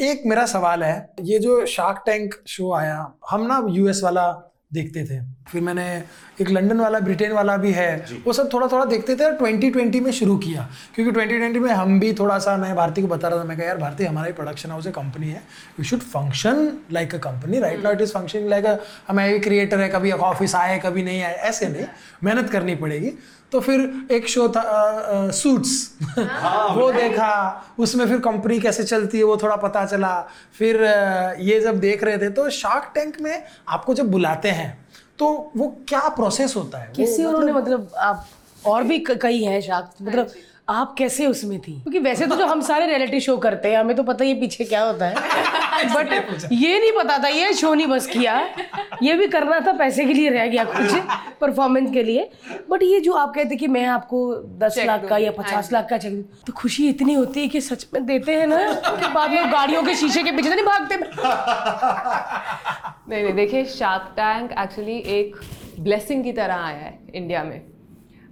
एक 0.00 0.22
मेरा 0.26 0.46
सवाल 0.46 0.82
है 0.84 1.14
ये 1.22 1.38
जो 1.38 1.64
शार्क 1.66 2.02
टैंक 2.06 2.34
शो 2.46 2.72
आया 2.72 3.12
हम 3.30 3.46
ना 3.46 3.62
यूएस 3.70 4.00
वाला 4.04 4.52
देखते 4.72 5.04
थे 5.04 5.20
फिर 5.50 5.62
मैंने 5.62 5.84
एक 6.40 6.50
लंदन 6.50 6.80
वाला 6.80 7.00
ब्रिटेन 7.00 7.32
वाला 7.32 7.56
भी 7.56 7.72
है 7.72 7.96
वो 8.26 8.32
सब 8.32 8.52
थोड़ा 8.52 8.66
थोड़ा 8.66 8.84
देखते 8.84 9.16
थे 9.16 9.24
और 9.24 9.36
2020 9.38 10.00
में 10.00 10.10
शुरू 10.12 10.36
किया 10.38 10.68
क्योंकि 10.94 11.12
2020 11.12 11.60
में 11.62 11.70
हम 11.72 12.00
भी 12.00 12.12
थोड़ा 12.12 12.38
सा 12.38 12.56
मैं 12.56 12.74
भारती 12.76 13.02
को 13.02 13.08
बता 13.08 13.28
रहा 13.28 13.38
था 13.40 13.44
मैं 13.44 13.56
कहा 13.58 13.66
यार 13.66 13.78
भारती 13.78 14.04
हमारा 14.04 14.26
ही 14.26 14.32
प्रोडक्शन 14.32 14.70
हाउस 14.70 14.86
है 14.86 14.92
कंपनी 14.92 15.28
है 15.28 15.42
you 15.78 15.84
should 15.84 16.00
function 16.00 16.78
like 16.92 17.14
a 17.14 17.18
company 17.18 17.58
right 17.58 17.82
now 17.82 17.92
it 17.92 18.00
is 18.00 18.12
functioning 18.12 18.48
like 18.48 18.66
a 18.66 18.76
हम 19.08 19.38
क्रिएटर 19.38 19.80
है 19.80 19.88
कभी 19.88 20.12
ऑफ़िस 20.12 20.54
आए 20.54 20.78
कभी 20.78 21.02
नहीं 21.02 21.22
आए 21.22 21.34
ऐसे 21.34 21.68
नहीं 21.68 21.86
मेहनत 22.24 22.50
करनी 22.50 22.74
पड़ेगी। 22.76 23.12
तो 23.52 23.60
फिर 23.60 24.08
एक 24.10 24.28
शो 24.28 24.48
था 24.48 24.60
आ, 24.60 24.90
आ, 24.90 25.30
सूट्स 25.30 25.94
वो 26.76 26.92
देखा 26.92 27.30
उसमें 27.78 28.06
फिर 28.06 28.18
कंपनी 28.18 28.58
कैसे 28.60 28.84
चलती 28.84 29.18
है 29.18 29.24
वो 29.24 29.36
थोड़ा 29.36 29.56
पता 29.56 29.84
चला। 29.86 30.14
फिर 30.58 30.82
ये 31.40 31.60
जब 31.60 31.80
देख 31.80 32.04
रहे 32.04 32.18
थे 32.18 32.30
तो 32.30 32.48
शार्क 32.50 32.90
टैंक 32.94 33.20
में 33.20 33.42
आपको 33.68 33.94
जब 33.94 34.10
बुलाते 34.10 34.50
हैं 34.50 34.86
तो 35.18 35.52
वो 35.56 35.68
क्या 35.88 36.08
प्रोसेस 36.08 36.56
होता 36.56 36.78
है? 36.78 36.92
किसी 36.96 37.24
उन्होंने 37.24 37.52
मतलब 37.52 37.90
आप 37.96 38.26
और 38.66 38.82
भी 38.82 38.98
कई 38.98 39.42
हैं 39.42 39.60
शार्क 39.60 39.90
मतलब 40.02 40.30
आप 40.68 40.94
कैसे 40.98 41.26
उसमें 41.26 41.58
थी? 41.60 41.72
क्योंकि 41.72 41.98
वैसे 41.98 42.26
तो 42.26 42.36
जो 42.36 42.46
हम 42.46 42.60
सारे 42.60 42.86
रियलिटी 42.86 43.20
शो 43.20 43.36
करते 43.36 43.70
हैं 43.70 43.78
हमें 43.78 43.96
तो 43.96 44.02
पता 44.02 44.24
ही 44.24 44.34
पीछे 44.34 44.64
क्या 44.64 44.82
होता 44.82 45.06
है। 45.06 45.14
बट 45.94 46.12
ये 46.52 46.78
नहीं 46.78 46.92
पता 46.92 47.18
था 47.18 47.28
ये 47.28 47.52
शो 47.52 47.74
नहीं 47.74 47.86
बस 47.86 48.06
किया। 48.06 48.38
ये 49.02 49.14
भी 49.14 49.26
करना 49.28 49.60
था 49.60 49.72
पैसे 49.72 50.04
के 50.04 50.14
लिए 50.14 50.30
रह 50.30 50.46
गया 50.46 50.64
कुछ 50.64 50.94
परफॉर्मेंस 51.40 51.90
के 51.92 52.02
लिए। 52.02 52.28
बट 52.70 52.82
ये 52.82 53.00
जो 53.00 53.12
आप 53.12 53.34
कहते 53.34 53.56
कि 53.56 53.66
मैं 53.66 53.84
आपको 53.86 54.34
दस 54.58 54.78
लाख 54.86 55.04
का 55.08 55.18
या 55.18 55.30
पचास 55.30 55.72
लाख 55.72 55.88
का 55.90 55.98
चेक 55.98 56.24
तो 56.46 56.52
खुशी 56.52 56.88
इतनी 56.88 57.14
होती 57.14 57.40
है 57.40 57.48
कि 57.48 57.60
सच 57.60 57.86
में 57.94 58.04
देते 58.06 58.34
हैं 58.34 58.46
ना 58.46 58.72
कि 58.74 59.12
बाद 59.12 59.30
में 59.30 59.52
गाड़ियों 59.52 59.82
के 59.82 59.94
शीशे 59.94 60.22
के 60.22 60.32
पीछे 60.32 60.48
तो 60.50 60.54
नहीं 60.54 60.64
भागते। 60.64 60.96
नहीं 63.08 63.22
नहीं 63.22 63.34
देखिए 63.34 63.64
शार्क 63.64 64.12
टैंक 64.16 64.52
एक्चुअली 64.58 64.98
एक 65.20 65.36
ब्लेसिंग 65.80 66.24
की 66.24 66.32
तरह 66.32 66.54
आया 66.54 66.76
है 66.76 66.98
इंडिया 67.14 67.44
में। 67.44 67.75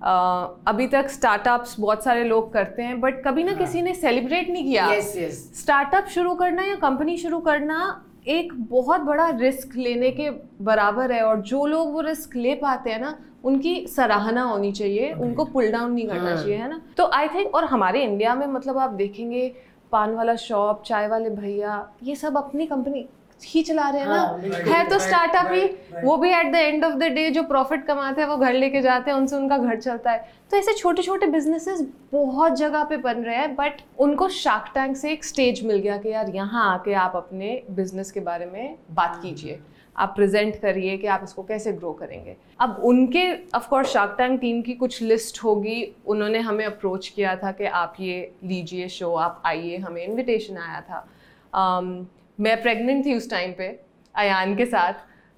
अभी 0.03 0.87
तक 0.87 1.09
स्टार्टअप्स 1.09 1.75
बहुत 1.81 2.05
सारे 2.05 2.25
लोग 2.25 2.53
करते 2.53 2.83
हैं 2.83 3.01
बट 3.01 3.23
कभी 3.25 3.45
ना 3.45 3.53
किसी 3.53 3.83
ने 3.83 3.95
सेलिब्रेट 3.95 4.49
नहीं 4.51 4.65
किया। 4.65 4.89
Yes, 4.89 5.15
yes. 5.17 5.35
स्टार्टअप 5.61 6.07
शुरू 6.07 6.35
करना 6.35 6.63
या 6.63 6.75
कंपनी 6.75 7.17
शुरू 7.17 7.39
करना 7.41 8.05
एक 8.29 8.53
बहुत 8.71 9.01
बड़ा 9.01 9.29
रिस्क 9.29 9.77
लेने 9.77 10.11
के 10.11 10.31
बराबर 10.61 11.13
है 11.13 11.23
और 11.23 11.41
जो 11.41 11.67
लोग 11.67 11.93
वो 11.93 12.01
रिस्क 12.01 12.37
ले 12.37 12.55
पाते 12.55 12.91
हैं 12.91 13.01
ना 13.01 13.19
उनकी 13.45 13.87
सराहना 13.87 14.43
होनी 14.43 14.73
चाहिए 14.73 15.13
उनको 15.13 15.45
पुल 15.45 15.71
डाउन 15.71 15.93
नहीं 15.93 16.07
करना 16.09 16.37
चाहिए 16.37 16.57
है 16.57 16.69
ना? 16.71 16.81
तो 16.97 17.11
आई 17.15 17.29
थिंक 17.29 17.55
और 17.55 17.65
हमारे 17.65 18.03
इंडिया 18.05 18.35
में 18.35 18.47
मतलब 18.47 18.79
आप 18.79 18.91
देखेंगे 18.91 19.55
पान 19.93 20.15
वाला 20.15 20.35
शॉप 20.37 20.83
चाय 20.87 21.09
वाले 21.09 21.31
भैया 21.31 21.89
ये 22.03 22.15
सब 22.15 22.37
अपनी 22.37 22.67
कंपनी 22.67 23.07
ही 23.43 23.63
चला 23.63 23.89
रहे 23.89 24.01
हैं 24.01 24.09
हाँ, 24.09 24.39
ना 24.39 24.57
है 24.67 24.89
तो 24.89 24.99
स्टार्टअप 24.99 25.51
ही 25.53 25.65
वो 26.05 26.17
भी 26.17 26.31
at 26.31 26.53
the 26.53 26.55
end 26.55 26.85
of 26.85 26.95
the 26.95 27.05
day 27.15 27.29
जो 27.31 27.43
प्रॉफिट 27.43 27.85
कमाते 27.87 28.21
हैं 28.21 28.29
वो 28.29 28.37
घर 28.37 28.53
लेके 28.53 28.81
जाते 28.81 29.11
हैं 29.11 29.19
उनसे 29.19 29.37
उनका 29.37 29.59
घर 29.59 29.81
चलता 29.81 30.11
है। 30.11 30.29
तो 30.51 30.57
ऐसे 30.57 30.73
छोटे 30.73 31.03
छोटे 31.03 31.27
बिजनेसेस 31.27 31.87
बहुत 32.13 32.57
जगह 32.59 32.85
पे 32.85 32.97
बन 32.97 33.23
रहे 33.25 33.37
हैं 33.37 33.55
बट 33.57 33.83
उनको 33.99 34.29
शार्क 34.29 34.71
टैंक 34.75 34.97
से 34.97 35.13
एक 35.13 35.25
स्टेज 35.25 35.65
मिल 35.67 35.79
गया 35.79 35.97
कि 35.97 36.09
यार 36.09 36.31
यहाँ 36.31 36.73
आके 36.73 36.95
आप 36.95 37.17
अपने 37.17 37.63
बिज़नेस 37.71 38.11
के 38.13 38.21
बारे 38.21 38.47
में 38.47 38.77
बात 38.91 39.21
कीजिए। 39.23 39.61
आप 39.97 40.13
प्रेजेंट 40.17 40.61
करिए 40.61 40.97
कि 40.97 41.07
आप 41.07 41.21
इसको 41.25 41.43
कैसे 41.43 41.73
ग्रो 41.73 41.93
करेंगे। 41.93 42.37
अब 42.61 42.81
उनके 42.85 43.29
of 43.57 43.69
course 43.69 43.93
Shark 43.93 44.15
Tank 44.19 44.41
team 44.41 44.63
की 44.63 44.75
कुछ 44.75 45.03
लिस्ट 45.03 45.43
होगी। 45.45 45.85
उन्होंने 46.07 46.39
हमें 46.41 46.65
अप्रोच 46.65 47.09
किया 47.09 47.37
था 47.37 47.53
कि 47.53 47.65
आप 47.65 47.97
ये 48.01 48.33
लीजिए 48.45 48.89
शो 48.89 49.15
आप 49.17 49.43
आइए 49.47 49.77
हमें 49.77 50.05
इनविटेशन 50.05 50.57
आया 50.59 50.81
था। 50.81 51.07
Um, 51.53 51.91
मैं 52.39 52.61
प्रेग्नेंट 52.63 53.05
थी 53.07 53.15
उस 53.17 53.31
टाइम 53.31 53.53
पे 53.59 53.69
अयान 54.15 54.55
के 54.57 54.67
साथ। 54.67 54.93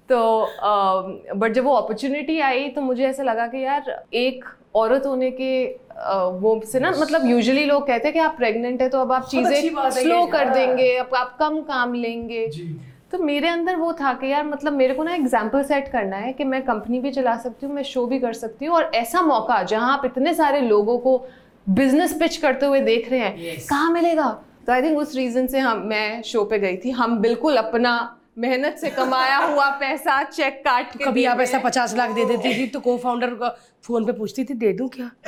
तो 0.09 0.19
बट 1.35 1.53
जब 1.53 1.63
वो 1.63 1.73
अपॉर्चुनिटी 1.73 2.39
आई 2.41 2.67
तो 2.69 2.81
मुझे 2.81 3.05
ऐसा 3.05 3.23
लगा 3.23 3.47
कि 3.47 3.63
यार 3.63 3.95
एक 4.15 4.45
औरत 4.75 5.05
होने 5.05 5.31
के 5.31 5.65
वो 6.41 6.59
से 6.65 6.79
ना 6.79 6.91
मतलब 6.91 7.25
यूजुअली 7.25 7.63
लोग 7.65 7.87
कहते 7.87 8.07
हैं 8.07 8.13
कि 8.13 8.19
आप 8.19 8.35
प्रेग्नेंट 8.37 8.81
है 8.81 8.89
तो 8.89 8.99
अब 9.01 9.11
आप 9.11 9.27
चीज़ें 9.27 9.91
स्लो 9.91 10.25
कर 10.27 10.45
हाँ। 10.45 10.53
देंगे 10.53 10.95
अब 10.97 11.15
आप 11.15 11.35
कम 11.39 11.61
काम 11.63 11.93
लेंगे। 11.93 12.47
तो 13.11 13.17
मेरे 13.19 13.47
अंदर 13.47 13.75
वो 13.75 13.91
था 13.93 14.13
कि 14.13 14.31
यार 14.31 14.43
मतलब 14.45 14.73
मेरे 14.73 14.93
को 14.93 15.03
ना 15.03 15.13
एग्ज़ाम्पल 15.15 15.63
सेट 15.63 15.87
करना 15.87 16.17
है 16.17 16.31
कि 16.33 16.43
मैं 16.43 16.61
कंपनी 16.63 16.99
भी 16.99 17.11
चला 17.11 17.35
सकती 17.37 17.65
हूँ 17.65 17.75
मैं 17.75 17.83
शो 17.83 18.05
भी 18.05 18.19
कर 18.19 18.33
सकती 18.33 18.65
हूँ 18.65 18.75
और 18.75 18.91
ऐसा 18.95 19.21
मौका 19.21 19.61
जहाँ 19.63 19.93
आप 19.93 20.05
इतने 20.05 20.33
सारे 20.33 20.61
लोगों 20.61 20.97
को 20.97 21.17
बिज़नेस 21.67 22.13
पिच 22.19 22.37
करते 22.37 22.65
हुए 22.65 22.79
देख 22.81 23.09
रहे 23.11 23.19
हैं 23.19 23.37
Yes. 23.37 23.69
कहाँ 23.69 23.91
मिलेगा? 23.91 24.37
तो 24.67 24.73
आई 24.73 24.81
थिंक 24.81 24.97
उस 24.97 25.15
रीजन 25.15 25.47
से 25.47 25.59
हम 25.59 25.77
मैं 25.87 26.21
शो 26.23 26.43
पे 26.43 26.59
गई 26.59 26.77
थी। 26.77 26.89
हम 26.91 27.17
बिल्कुल 27.19 27.57
अपना 27.57 27.91
मेहनत 28.37 28.77
से 28.81 28.89
कमाया 28.89 29.37
हुआ 29.37 29.69
पैसा 29.69 30.23
चेक 30.23 30.59
काट 30.65 30.97
के 30.97 31.03
कभी 31.03 31.23
आप 31.25 31.39
ऐसा 31.39 31.59
पचास 31.59 31.95
लाख 31.95 32.09
दे 32.09 32.25
देती 32.25 32.53
थी 32.53 32.67
तो 32.67 32.79
को 32.79 32.97
फाउंडर 32.97 33.33
का 33.33 33.49
फ़ोन 33.83 34.05
पे 34.05 34.11
पूछती 34.11 34.43
थी 34.43 34.53
दे 34.53 34.73
दूँ 34.73 34.87
क्या? 34.89 35.09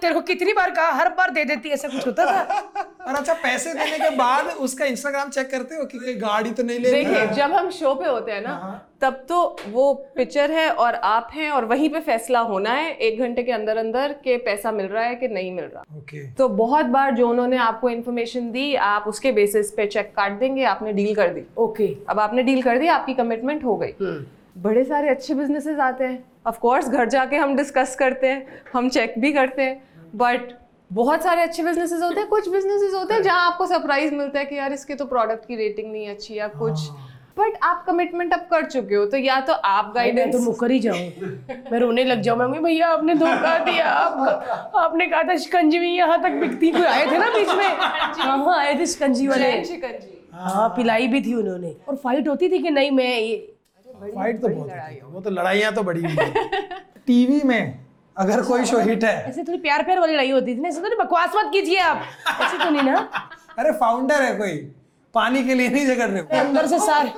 तेरे 0.00 0.14
को 0.14 0.20
कितनी 0.20 0.52
बार 0.52 0.70
कहा? 0.70 0.90
हर 0.90 1.08
बार 1.08 1.30
दे 1.30 1.44
देती 1.44 1.68
ऐसा 1.68 1.88
कुछ 1.88 2.06
होता 2.06 2.26
था? 2.26 2.73
और 3.06 3.14
अच्छा 3.14 3.34
पैसे 3.34 3.72
देने 3.74 3.98
के 3.98 4.10
बाद 4.16 4.46
उसका 4.60 4.84
इंस्टाग्राम 4.84 5.30
चेक 5.30 5.50
करते 5.50 5.74
हो 5.74 5.84
कि 5.84 5.98
कोई 5.98 6.14
गाड़ी 6.16 6.50
तो 6.50 6.62
नहीं 6.62 6.78
ले 6.78 6.90
रही? 6.90 7.04
देखिए 7.04 7.26
जब 7.36 7.52
हम 7.52 7.70
शो 7.70 7.94
पे 7.94 8.08
होते 8.08 8.32
हैं 8.32 8.42
ना 8.42 8.80
तब 9.00 9.24
तो 9.28 9.40
वो 9.68 9.92
पिक्चर 10.16 10.50
है 10.50 10.68
और 10.72 10.94
आप 10.94 11.30
हैं 11.34 11.50
और 11.50 11.64
वहीं 11.64 11.88
पे 11.90 12.00
फैसला 12.00 12.40
होना 12.42 12.70
है 12.72 12.92
एक 12.98 13.18
घंटे 13.20 13.42
के 13.42 13.52
अंदर 13.52 13.76
अंदर 13.76 14.12
के 14.24 14.36
पैसा 14.44 14.72
मिल 14.72 14.86
रहा 14.86 15.04
है 15.04 15.14
कि 15.14 15.28
नहीं 15.28 15.52
मिल 15.52 15.64
रहा। 15.64 15.82
ओके 15.98 16.26
तो 16.32 16.48
बहुत 16.50 16.86
बार 16.86 17.14
जो 17.14 17.28
उन्होंने 17.28 17.56
आपको 17.56 17.90
इन्फॉर्मेशन 17.90 18.50
दी 18.50 18.74
आप 18.84 19.04
उसके 19.08 19.32
बेसिस 19.32 19.70
पे 19.70 19.86
चेक 19.86 20.12
काट 20.16 20.38
देंगे 20.40 20.64
आपने 20.64 20.92
डील 20.92 21.14
कर 21.14 21.28
दी। 21.28 21.42
Okay 21.56 21.86
okay. 21.86 22.08
अब 22.08 22.20
आपने 22.20 22.42
डील 22.42 22.62
कर 22.62 22.78
दी 22.78 22.86
आपकी 22.88 23.14
कमिटमेंट 23.14 23.64
हो 23.64 23.76
गई। 23.76 23.92
बड़े 24.58 24.84
सारे 24.84 25.08
अच्छे 25.08 25.34
बिजनेसेस 25.34 25.78
आते 25.80 26.04
हैं। 26.04 26.24
ऑफ़ 26.46 26.58
कोर्स 26.58 26.88
घर 26.88 27.08
जाके 27.08 27.36
हम 27.36 27.56
डिस्कस 27.56 27.96
करते 27.96 28.28
हैं 28.28 28.62
हम 28.72 28.88
चेक 28.88 29.14
भी 29.18 29.32
करते 29.32 29.62
हैं 29.62 29.82
बट 30.14 30.52
बहुत 30.90 31.22
सारे 31.22 31.42
अच्छे 31.42 31.62
बिजनेसेस 31.62 32.02
होते 32.02 32.20
हैं 32.20 32.28
कुछ 32.28 32.48
बिजनेसेस 32.48 32.94
होते 32.94 33.14
हैं 33.14 33.22
जहाँ 33.22 33.46
आपको 33.46 33.66
सरप्राइज़ 33.66 34.14
मिलता 34.14 34.38
है 34.38 34.44
कि 34.44 34.56
यार 34.56 34.72
इसके 34.72 34.94
तो 34.94 35.04
प्रोडक्ट 35.04 35.46
की 35.48 35.56
रेटिंग 35.56 35.90
नहीं 35.92 36.08
अच्छी 36.08 36.34
या 36.34 36.48
कुछ। 36.48 36.88
बट 37.38 37.56
आप 37.62 37.84
कमिटमेंट 37.86 38.32
अब 38.32 38.40
कर 38.50 38.64
चुके 38.66 38.94
हो 38.94 39.04
तो 39.06 39.16
या 39.16 39.40
तो 39.40 39.52
आप 39.52 39.92
मैं 39.96 40.30
तो 40.30 40.38
मुकर 40.38 40.70
ही 40.70 40.78
जाऊँ। 40.80 40.98
मैं 41.72 41.78
रोने 41.78 42.04
लग 42.04 42.20
जाऊँ 42.20 42.38
मैं 42.38 42.62
भैया 42.62 42.88
आपने 42.88 43.14
धोखा 43.14 43.56
दिया 43.64 43.86
आप, 43.86 44.72
आपने 44.76 45.06
कहा 45.06 45.22
था 45.22 45.36
शिकंजवी 45.36 45.90
यहाँ 45.96 46.22
तक 46.22 46.38
बिकती 46.40 46.70
कोई 46.70 46.82
आए 46.82 47.06
थे 47.06 47.18
ना 47.18 47.30
बीच 47.30 47.48
में? 47.48 47.66
हाँ 47.66 48.38
हाँ 48.38 48.58
आए 48.58 48.78
थे 48.78 48.86
शिकंजी 48.86 49.26
वाले। 49.28 49.64
शिकंजी। 49.64 50.20
हाँ 50.34 50.68
पिलाई 50.76 51.06
भी 51.08 51.20
थी 51.22 51.34
उन्होंने। 51.34 51.74
और 51.88 51.96
फाइट 51.96 52.28
होती 52.28 52.48
थी 52.50 52.58
कि 52.58 52.70
नहीं 52.70 52.90
मैं 52.90 53.18
ये 53.18 53.36
फाइट 53.86 54.40
तो 54.42 54.48
बहुत 54.48 54.70
वो 55.12 55.20
तो 55.20 55.30
लड़ाइयाँ 55.30 55.72
तो 55.74 55.82
बड़ी 55.82 56.02
टीवी 57.06 57.40
में 57.44 57.83
अगर 58.16 58.42
कोई 58.42 58.64
शो 58.64 58.78
हिट 58.78 59.04
है। 59.04 59.14
ऐसे 59.28 59.42
थोड़ी 59.42 59.58
प्यार 59.58 59.82
प्यार 59.82 59.98
वाली 60.00 60.12
लड़ाई 60.12 60.30
होती 60.30 60.54
थी 60.56 60.60
ना 60.60 60.68
ऐसे 60.68 60.80
तो 60.80 61.04
बकवास 61.04 61.32
मत 61.36 61.50
कीजिए 61.52 61.78
आप। 61.78 62.02
ऐसे 62.40 62.58
तो 62.64 62.70
नहीं 62.70 62.82
ना। 62.82 62.98
अरे 63.58 63.72
फाउंडर 63.72 64.22
है 64.22 64.34
कोई। 64.34 64.56
पानी 65.14 65.42
के 65.44 65.54
लिए 65.54 65.68
नहीं 65.68 65.86
झगड़ 65.86 66.08
रहे 66.08 66.38
अंदर 66.38 66.66
से 66.66 66.78
सारे। 66.78 67.12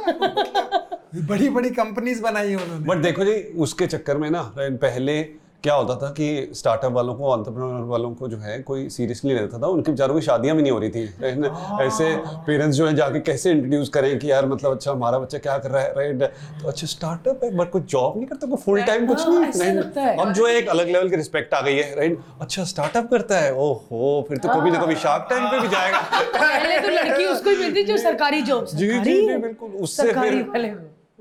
बड़ी 1.29 1.49
बड़ी 1.49 1.71
कंपनीज़ 1.71 2.23
बनाई 2.23 2.51
है 2.51 2.57
उन्होंने। 2.57 2.85
बट 2.87 2.97
देखो 2.97 3.25
जी 3.25 3.35
उसके 3.59 3.87
चक्कर 3.87 4.17
में 4.17 4.31
ना 4.31 4.43
पहले 4.59 5.21
क्या 5.67 5.75
होता 5.75 5.95
था 5.97 6.09
कि 6.17 6.27
स्टार्टअप 6.55 6.93
वालों 6.93 7.15
को 7.15 7.35
एंटरप्रेन्योर 7.37 7.87
वालों 7.87 8.11
को 8.15 8.29
जो 8.29 8.37
है 8.39 8.59
कोई 8.63 8.89
सीरियसली 8.89 9.35
लेता 9.35 9.59
था। 9.59 9.67
उनके 9.67 9.91
बेचारों 9.91 10.15
की 10.15 10.21
शादियाँ 10.23 10.57
भी 10.57 10.63
नहीं 10.63 10.73
हो 10.73 10.79
रही 10.79 10.91
थी। 10.91 11.05
राइट 11.23 11.81
ऐसे 11.83 12.05
पेरेंट्स 12.47 12.77
जो 12.77 12.87
है 12.87 12.95
जाके 12.97 13.21
कैसे 13.21 13.51
इंट्रोड्यूस 13.51 13.89
करें 13.89 14.19
कि 14.19 14.31
यार 14.31 14.47
मतलब 14.47 14.73
अच्छा 14.73 14.91
हमारा 14.91 15.19
बच्चा 15.19 15.39
क्या 15.39 15.57
कर 15.59 15.71
रहा 15.71 15.83
है 15.83 15.93
राइट 15.97 16.23
तो 16.63 16.69
अच्छा 16.69 16.87
स्टार्टअप 16.87 17.45
है 17.45 17.51
बट 17.57 17.71
कोई 17.71 17.83
जॉब 17.89 18.17
नहीं 18.17 18.27
करता 18.27 18.47
कोई 18.47 18.63
फुल 18.65 18.83
टाइम 18.83 19.07
कुछ 19.07 19.21
हाँ, 19.21 19.41
नहीं 19.41 19.83
है। 19.97 20.17
अब 20.17 20.33
जो 20.33 20.47
है 20.47 20.55
एक 20.55 20.69
अलग 20.69 20.89
लेवल 20.89 21.09
की 21.11 21.17
रिस्पेक्ट 21.17 21.55
आ 21.55 21.61
गई 21.61 21.75
है 21.75 21.95
राइट 21.97 22.19
अच्छा 22.41 22.65
स्टार्टअप 22.65 23.11
करता 23.11 23.39
है 23.39 23.55
ओहो 23.55 24.25
फिर 24.29 24.39
तो 24.39 24.49
कभी 24.49 24.71
ना 24.71 24.83
कभी 24.83 24.95
शार्क 25.07 25.27
टैंक 25.31 25.51
पे 25.53 25.61
भी 25.61 25.69
जाएगा। 25.69 26.01
पहले 26.37 26.79
तो 26.79 26.89
लड़की 26.89 27.25
उसको 27.27 27.51
ही 27.51 27.57
मिलती 27.57 27.83
जो 27.85 27.97
सरकारी 27.99 28.43
जॉब 28.43 28.67
जी 28.75 28.99
जी 29.01 29.37
बिल्कुल 29.39 29.83
उससे 29.83 30.13
फिर 30.13 30.45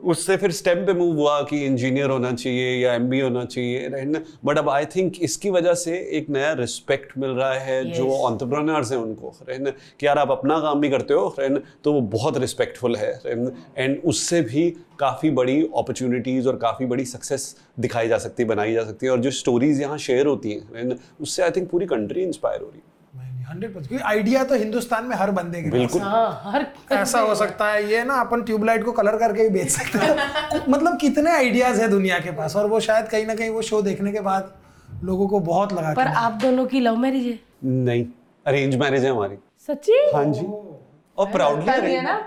उससे 0.06 0.38
फिर 0.38 0.52
स्टेप 0.52 0.78
पे 0.78 0.94
मूव 0.94 1.16
हुआ 1.16 1.42
कि 1.42 1.66
इंजीनियर 1.66 2.10
होना 2.10 2.32
चाहिए 2.32 2.76
या 2.84 2.94
एम 2.94 3.14
होना 3.14 3.44
चाहिए 3.46 3.88
राइट 3.90 4.26
बट 4.46 4.58
अब 4.58 4.70
आई 4.70 4.86
थिंक 4.86 5.14
इसकी 5.22 5.50
वजह 5.50 5.74
से 5.74 5.98
एक 6.18 6.30
नया 6.30 6.52
रिस्पेक्ट 6.54 7.18
मिल 7.18 7.30
रहा 7.30 7.54
है 7.54 7.84
yes. 7.84 7.94
जो 7.94 8.10
ऑन्टरप्रनर्स 8.10 8.92
हैं 8.92 9.00
उनको 9.00 9.34
राइट 9.50 9.76
कि 10.00 10.08
यार 10.08 10.18
आप 10.18 10.32
अपना 10.32 10.60
काम 10.60 10.82
भी 10.82 10.90
करते 10.90 11.14
हो 11.14 11.36
राइट 11.40 11.64
तो 11.84 11.94
वो 11.94 12.02
बहुत 12.02 12.38
रिस्पेक्टफुल 12.38 12.96
है 12.96 13.12
एंड 13.78 14.00
उससे 14.06 14.42
भी 14.42 14.70
काफ़ी 15.00 15.30
बड़ी 15.32 15.62
अपॉर्चुनिटीज़ 15.62 16.48
और 16.48 16.56
काफ़ी 16.58 16.86
बड़ी 16.86 17.06
सक्सेस 17.06 17.56
दिखाई 17.80 18.08
जा 18.08 18.18
सकती 18.18 18.44
है 18.44 18.50
बनाई 18.50 18.74
जा 18.74 18.84
सकती 18.84 19.06
है। 19.06 19.12
और 19.12 19.20
जो 19.20 19.32
स्टोरीज 19.32 19.82
यहाँ 19.82 19.98
शेयर 19.98 20.28
होती 20.28 20.52
हैं 20.52 20.98
उससे 21.22 21.44
आई 21.44 21.52
थिंक 21.52 21.70
पूरी 21.70 21.86
कंट्री 21.86 22.24
इंस्पायर 22.24 22.62
हो 22.62 22.68
रही 22.68 22.78
है। 22.78 22.95
हंड्रेड 23.50 23.74
परसेंट 23.74 24.02
आइडिया 24.02 24.44
तो 24.44 24.56
हिंदुस्तान 24.56 25.06
में 25.06 25.16
हर 25.16 25.32
बंदे 25.32 25.62
के 25.64 25.70
बिल्कुल। 25.72 26.02
हाँ 26.02 26.42
हर 26.46 26.66
ऐसा 26.92 27.20
हो 27.20 27.36
सकता 27.36 27.72
है 27.72 27.84
ये 27.92 28.04
ना 28.04 28.20
अपन 28.22 28.42
ट्यूबलाइट 28.44 28.84
को 28.86 28.92
कलर 29.00 29.18
करके 29.18 29.44
भी 29.44 29.50
बेच 29.60 29.70
सकते 29.72 29.98
हैं। 30.00 30.62
मतलब 30.70 30.98
कितने 31.02 31.32
आइडियाज़ 31.32 31.82
है 31.82 31.88
दुनिया 31.90 32.20
के 32.20 32.32
पास 32.38 32.56
और 32.56 32.68
वो 32.70 32.80
शायद 32.88 33.08
कहीं 33.10 33.26
ना 33.26 33.36
कहीं 33.36 33.50
वो 33.50 33.62
शो 33.72 33.82
देखने 33.82 34.12
के 34.12 34.20
बाद 34.30 34.54
लोगों 35.04 35.28
को 35.28 35.40
बहुत 35.50 35.74
लगा 35.74 35.94
पर 35.94 36.08
आप 36.24 36.32
दोनों 36.42 36.66
की 36.66 36.80
लव 36.80 36.96
मैरिज 36.98 37.26
है? 37.28 37.40
नहीं 37.64 38.06
अरेंज 38.46 38.76
मैरिज 38.80 39.04
है 39.06 39.12
हमारी। 39.12 39.38
सच्ची? 39.68 40.00
हाँ 40.16 40.26
जी। 40.26 40.46
और 41.18 41.32
प्राउडली 41.32 41.92
है 41.94 42.02
ना। 42.04 42.22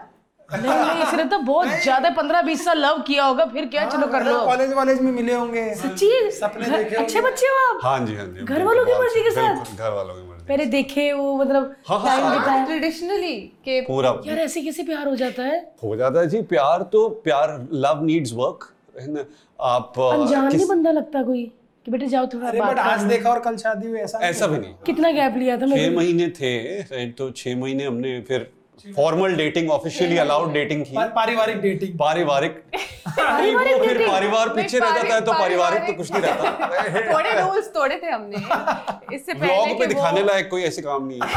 नहीं 0.49 0.75
नहीं 0.75 1.03
इसने 1.03 1.25
तो 1.31 1.39
बहुत 1.47 1.69
ज़्यादा 1.83 2.11
पंद्रह 2.16 2.43
बीस 2.43 2.64
साल 2.64 2.79
लव 2.85 3.03
किया 3.07 3.25
होगा 3.25 3.45
फिर 3.47 3.66
क्या 3.75 3.89
चलो 3.91 4.07
कर 4.12 4.25
लो। 4.25 4.39
कॉलेज 4.47 4.73
वॉलेज 4.75 5.01
में 5.03 5.11
मिले 5.12 5.35
होंगे। 5.35 5.64
सच्ची? 5.77 6.11
सपने 6.39 6.69
देखे 6.77 6.97
अच्छे 6.97 7.21
बच्चे 7.21 7.47
हो 7.47 7.57
आप? 7.69 7.81
हाँ 7.85 7.99
जी 8.07 8.16
हाँ 8.16 8.27
जी 8.27 8.45
घर 8.45 8.62
वालों 8.64 8.85
की 8.87 8.93
मर्ज़ी 9.01 9.23
के 9.23 9.31
साथ? 9.31 9.77
घर 9.77 9.91
वालों 9.93 10.14
की 10.14 10.28
पहले 10.49 10.64
देखे 10.66 11.12
वो 11.12 11.36
मतलब 11.36 11.74
हाँ, 11.88 11.99
हाँ, 12.01 12.16
टाइम 12.20 12.38
बिताया 12.38 12.64
ट्रेडिशनली 12.66 13.34
के 13.64 13.80
पूरा। 13.80 14.11
यार 14.26 14.38
ऐसे 14.38 14.61
कैसे 14.62 14.82
प्यार 14.82 15.09
हो 15.09 15.14
जाता 15.16 15.42
है? 15.42 15.61
हो 15.84 15.94
जाता 15.96 16.20
है 16.20 16.26
जी 16.28 16.42
प्यार 16.53 16.82
तो 16.92 17.09
प्यार 17.24 17.57
लव 17.72 18.05
नीड्स 18.05 18.32
वर्क 18.34 18.68
है 19.01 19.11
ना? 19.12 19.24
आप 19.61 19.99
अनजान 20.12 20.51
किस- 20.51 20.68
बंदा 20.68 20.90
लगता 20.90 21.22
कोई 21.22 21.44
कि 21.86 21.90
बेटे 21.90 22.07
जाओ 22.07 22.26
थोड़ा 22.26 22.49
अरे 22.49 22.59
बात 22.61 22.70
बट 22.72 22.78
आज 22.78 23.03
देखा 23.05 23.30
और 23.30 23.40
कल 23.40 23.57
शादी 23.57 23.88
हुई 23.88 23.99
ऐसा 23.99 24.18
ऐसा 24.28 24.46
भी 24.46 24.59
नहीं। 24.59 24.74
कितना 24.86 25.11
गैप 25.12 25.36
लिया 25.36 25.57
था 25.57 25.66
छह 25.66 25.90
महीने 25.96 26.28
थे 26.40 27.09
तो 27.20 27.30
छह 27.30 27.57
महीने 27.57 27.84
हमने 27.84 28.20
फिर 28.28 28.51
formal 28.97 29.35
dating 29.37 29.70
officially 29.70 30.16
allowed 30.18 30.53
dating 30.53 30.85
थी। 30.87 30.95
पारिवारिक 31.14 31.61
डेटिंग 31.62 31.99
पारिवारिक। 31.99 32.62
वो 33.09 33.79
फिर 33.85 33.99
परिवार 34.09 34.49
पीछे 34.49 34.79
रह 34.79 34.91
जाता 34.91 35.14
है 35.14 35.20
तो 35.20 35.33
पारिवारिक 35.33 35.87
तो 35.87 35.93
कुछ 35.93 36.11
नहीं 36.12 36.22
रहता। 36.22 37.12
थोड़े 37.12 37.31
रूल्स 37.41 37.66
तोड़े 37.74 37.97
थे 38.03 38.11
हमने। 38.11 38.37
इससे 38.37 39.33
पहले 39.33 39.47
ब्लॉग 39.47 39.79
पे 39.79 39.87
दिखाने 39.87 40.22
लायक 40.24 40.51
कोई 40.51 40.62
ऐसे 40.64 40.83
काम 40.83 41.07
नहीं 41.07 41.20
है। 41.22 41.29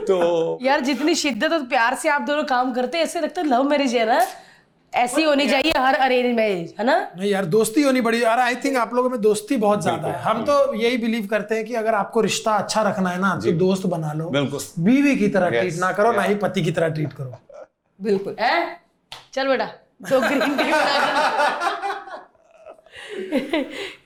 तो 0.06 0.58
यार 0.62 0.80
जितनी 0.80 1.14
शिद्दत 1.14 1.52
और 1.52 1.62
प्यार 1.66 1.94
से 1.94 2.08
आप 2.08 2.22
दोनों 2.22 2.44
काम 2.44 2.72
करते 2.72 2.98
हैं 2.98 3.04
ऐसे 3.04 3.20
लगता 3.20 3.40
है 3.40 3.46
लव 3.48 3.62
मैरिज 3.62 3.94
है 3.96 4.04
ना? 4.06 4.20
ऐसी 4.92 5.22
होनी 5.22 5.46
चाहिए 5.48 5.72
हर 5.78 5.94
अरेंज 5.96 6.34
मैरिज 6.36 6.74
है 6.78 6.84
ना? 6.84 6.96
नहीं 7.18 7.30
यार 7.30 7.44
दोस्ती 7.46 7.82
होनी 7.82 8.00
बड़ी 8.00 8.22
यार 8.22 8.38
आई 8.40 8.54
थिंक 8.64 8.76
आप 8.76 8.94
लोगों 8.94 9.10
में 9.10 9.20
दोस्ती 9.20 9.56
बहुत 9.58 9.82
ज़्यादा 9.82 10.08
है। 10.08 10.22
हम 10.22 10.42
तो 10.44 10.74
यही 10.74 10.96
बिलीव 10.98 11.26
करते 11.26 11.54
हैं 11.54 11.64
कि 11.64 11.74
अगर 11.74 11.94
आपको 11.94 12.20
रिश्ता 12.20 12.52
अच्छा 12.54 12.82
रखना 12.82 13.10
है 13.10 13.20
ना 13.20 13.34
तो 13.44 13.52
दोस्त 13.58 13.86
बना 13.88 14.12
लो। 14.12 14.28
बिल्कुल। 14.30 14.60
बीवी 14.84 15.16
की 15.16 15.28
तरह 15.28 15.50
ट्रीट 15.50 15.74
ना 15.80 15.92
करो 15.92 16.12
ना 16.12 16.22
ही 16.22 16.34
पति 16.36 16.62
की 16.62 16.72
तरह 16.72 16.88
ट्रीट 16.90 17.12
करो। 17.12 17.38
बिल्कुल। 17.98 18.36
है? 18.40 18.80
चल 19.32 19.48
बेटा 19.48 19.66
तो 20.10 20.20
ग्रीन 20.20 20.40
टी 20.40 20.72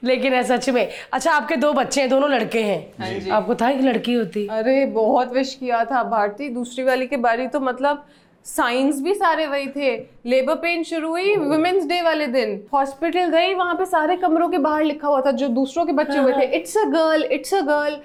लेकिन 0.04 0.34
है 0.34 0.42
सच 0.44 0.68
में 0.68 0.88
अच्छा 1.12 1.32
आपके 1.32 1.56
दो 1.56 1.72
बच्चे 1.72 2.00
हैं 2.00 2.10
दोनों 2.10 2.30
लड़के 2.30 2.62
हैं। 2.62 3.30
आपको 3.30 3.54
था 3.54 3.70
कि 3.72 3.82
लड़की 3.82 4.14
होती? 4.14 4.46
अरे 4.48 4.84
बहुत 4.86 5.32
विश 5.32 5.54
किया 5.54 5.84
था 5.84 6.02
भारती 6.10 6.48
दूसरी 6.50 6.84
वाली 6.84 7.06
के 7.06 7.16
बारी 7.18 7.46
तो 7.48 7.60
मतलब 7.60 8.06
साइंस 8.46 9.00
भी 9.02 9.14
सारे 9.14 9.46
वही 9.46 9.66
थे। 9.66 9.90
लेबर 10.26 10.54
पेन 10.54 10.82
शुरू 10.82 11.08
हुई 11.10 11.34
वुमेन्स 11.36 11.86
डे 11.86 12.00
वाले 12.02 12.26
दिन। 12.26 12.60
हॉस्पिटल 12.72 13.28
गई 13.30 13.54
वहाँ 13.54 13.74
पे 13.74 13.84
सारे 13.86 14.16
कमरों 14.16 14.48
के 14.48 14.58
बाहर 14.58 14.84
लिखा 14.84 15.08
हुआ 15.08 15.20
था 15.20 15.30
जो 15.32 15.48
दूसरों 15.50 15.84
के 15.86 15.92
बच्चे 15.92 16.18
हुए 16.18 16.32
थे। 16.32 16.44
It's 16.56 16.76
a 16.76 16.84
girl 16.88 17.24
it's 17.32 17.54
a 17.54 17.60
girl 17.60 17.96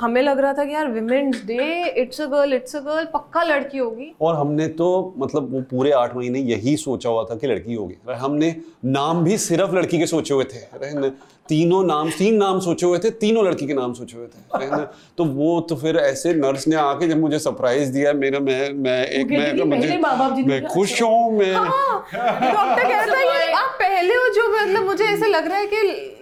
हमें 0.00 0.20
लग 0.22 0.38
रहा 0.40 0.52
था 0.52 0.64
कि 0.64 0.74
यार 0.74 0.88
women's 0.90 1.44
day 1.46 1.64
it's 2.00 2.20
a 2.20 2.26
girl 2.26 2.52
it's 2.54 2.76
a 2.76 2.80
girl 2.80 3.04
पक्का 3.14 3.42
लड़की 3.42 3.78
होगी। 3.78 4.12
और 4.20 4.34
हमने 4.36 4.68
तो 4.70 5.14
मतलब 5.18 5.52
वो 5.52 5.60
पूरे 5.70 5.90
आठ 5.92 6.14
महीने 6.16 6.40
यही 6.40 6.76
सोचा 6.76 7.08
हुआ 7.08 7.24
था 7.24 7.36
कि 7.36 7.46
लड़की 7.46 7.74
होगी। 7.74 7.96
हमने 8.12 8.54
नाम 8.84 9.24
भी 9.24 9.38
सिर्फ़ 9.38 9.74
लड़की 9.76 9.98
के 9.98 10.06
सोचे 10.06 10.34
हुए 10.34 10.44
थे। 10.44 11.10
तीनों 11.48 11.82
नाम 11.84 12.10
तीन 12.10 12.36
नाम 12.36 12.60
सोचे 12.60 12.86
हुए 12.86 12.98
थे 12.98 13.10
तीनों 13.18 13.44
लड़की 13.46 13.66
के 13.66 13.74
नाम 13.74 13.92
सोचे 13.92 14.16
हुए 14.16 14.26
थे। 14.26 14.84
तो 15.18 15.24
वो 15.24 15.60
तो 15.60 15.76
फिर 15.76 15.96
ऐसे 15.98 16.34
नर्स 16.34 16.68
ने 16.68 16.76
आके 16.76 17.08
जब 17.08 17.20
मुझे 17.20 17.38
सरप्राइज़ 17.40 17.92
दिया 17.92 18.12
मेरा 18.14 18.40
मैं 18.40 18.72
मैं 18.74 19.04
एक 19.06 19.26
मैं 19.28 19.52
थी, 19.52 19.62
मुझे 19.64 20.44
मैं 20.44 20.64
खुश 20.66 21.02
हूँ 21.02 21.32
मैं 21.32 21.54
डॉक्टर 21.54 22.82
कहता 22.82 23.18
है 23.18 23.52
आप 23.54 23.76
पहले 23.80 24.14
हो 24.14 24.32
जो 24.34 24.50
मतलब 24.52 24.84
मुझे 24.84 25.04
ऐसे 25.04 25.28
लग 25.28 25.48
रहा 25.48 25.58
है 25.58 25.66
कि 25.66 26.18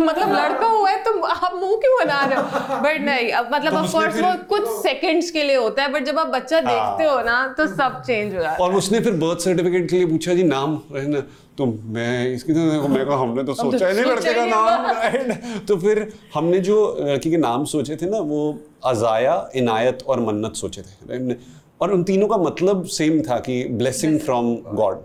मतलब 0.00 0.32
लड़का 0.32 0.66
हुआ 0.66 0.90
है 0.90 1.02
तो 1.04 1.10
आप 1.26 1.54
मुँह 1.54 1.76
क्यों 1.82 1.94
बना 2.00 2.24
रहे 2.24 2.38
हो? 2.38 2.80
बट 2.82 3.00
नहीं 3.08 3.30
अब 3.32 3.48
मतलब 3.52 3.72
तो 3.72 3.78
ऑफ़ 3.78 3.86
उसने 3.86 4.00
कोर्स 4.00 4.14
फिर- 4.14 4.26
वो 4.26 4.32
कुछ 4.48 4.68
सेकंड्स 4.82 5.30
के 5.30 5.42
लिए 5.42 5.56
होता 5.56 5.82
है 5.82 5.92
बट 5.92 6.04
जब 6.04 6.18
आप 6.18 6.26
बच्चा 6.34 6.60
देखते 6.60 7.04
हो 7.04 7.20
ना 7.22 7.36
तो 7.58 7.66
सब 7.66 8.02
चेंज 8.06 8.34
हो 8.34 8.40
जाता 8.40 8.50
है। 8.52 8.58
और 8.68 8.74
उसने 8.74 9.00
फिर 9.00 9.12
बर्थ 9.24 9.44
सर्टिफिकेट 9.44 9.90
के 9.90 9.96
लिए 9.96 10.06
पूछा 10.06 10.34
जी 10.34 10.42
नाम 10.52 10.78
रहना 10.92 11.20
तो 11.58 11.66
मैं 11.96 12.26
इसकी 12.34 12.52
तो 12.54 12.88
मैं 12.88 13.04
कहा 13.06 13.16
हमने 13.18 13.42
तो 13.44 13.54
सोचा 13.54 13.86
ही 13.88 13.94
नहीं 13.94 14.04
लड़के 14.04 14.32
का 14.34 14.44
नाम 14.46 15.60
तो 15.68 15.76
फिर 15.84 16.06
हमने 16.34 16.58
जो 16.68 16.74
लड़की 17.00 17.30
के 17.30 17.36
नाम 17.44 17.64
सोचे 17.74 17.96
थे 18.02 18.10
ना 18.10 18.18
वो 18.32 18.40
अजाया 18.86 19.36
इनायत 19.56 20.02
और 20.08 20.20
मन्नत 20.20 20.54
सोचे 20.56 20.82
थे? 20.82 21.34
और 21.80 21.92
उन 21.92 22.02
तीनों 22.04 22.26
का 22.28 22.36
मतलब 22.36 22.84
सेम 22.88 23.20
था 23.22 23.38
कि 23.38 23.64
ब्लेसिंग 23.70 24.18
फ्रॉम 24.20 24.54
गॉड 24.74 25.00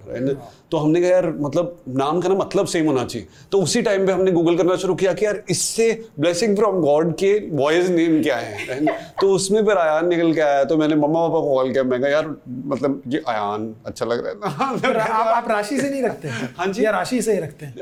तो 0.71 0.77
हमने 0.77 0.99
कहा 1.01 1.09
यार 1.09 1.25
मतलब 1.39 1.75
नाम 1.97 2.19
का 2.21 2.29
ना 2.29 2.35
मतलब 2.35 2.65
सेम 2.65 2.85
होना 2.87 3.03
चाहिए। 3.05 3.27
तो 3.51 3.61
उसी 3.61 3.81
टाइम 3.81 4.05
पे 4.07 4.11
हमने 4.11 4.31
गूगल 4.31 4.57
करना 4.57 4.75
शुरू 4.75 4.93
किया 4.95 5.13
कि 5.13 5.25
यार 5.25 5.41
इससे 5.49 5.89
ब्लेसिंग 6.19 6.55
फ्रॉम 6.57 6.79
गॉड 6.81 7.11
के 7.13 7.33
बॉयज़ 7.53 7.91
नेम 7.91 8.21
क्या 8.23 8.37
है? 8.37 8.85
तो 9.21 9.31
उसमें 9.31 9.61
फिर 9.65 9.77
आयान 9.77 10.07
निकल 10.09 10.33
के 10.33 10.41
आया 10.41 10.63
तो 10.63 10.77
मैंने 10.77 10.95
मम्मा 10.95 11.27
पापा 11.27 11.39
को 11.39 11.53
कॉल 11.55 11.71
किया 11.71 11.83
मैं 11.83 11.99
कहा 12.01 12.09
यार 12.09 12.33
मतलब 12.47 13.01
ये 13.07 13.23
आयान 13.27 13.73
अच्छा 13.85 14.05
लग 14.05 14.25
रहा 14.25 14.31
है 14.31 14.37
ना? 14.39 15.03
आप 15.03 15.27
आप 15.27 15.49
राशि 15.51 15.79
से 15.81 15.89
नहीं 15.89 16.03
रखते? 16.03 16.27
हाँ 16.27 16.67
जी। 16.67 16.85
या 16.85 16.91
राशि 16.91 17.21
से 17.21 17.33
ही 17.33 17.39
रखते 17.39 17.65
हैं? 17.65 17.75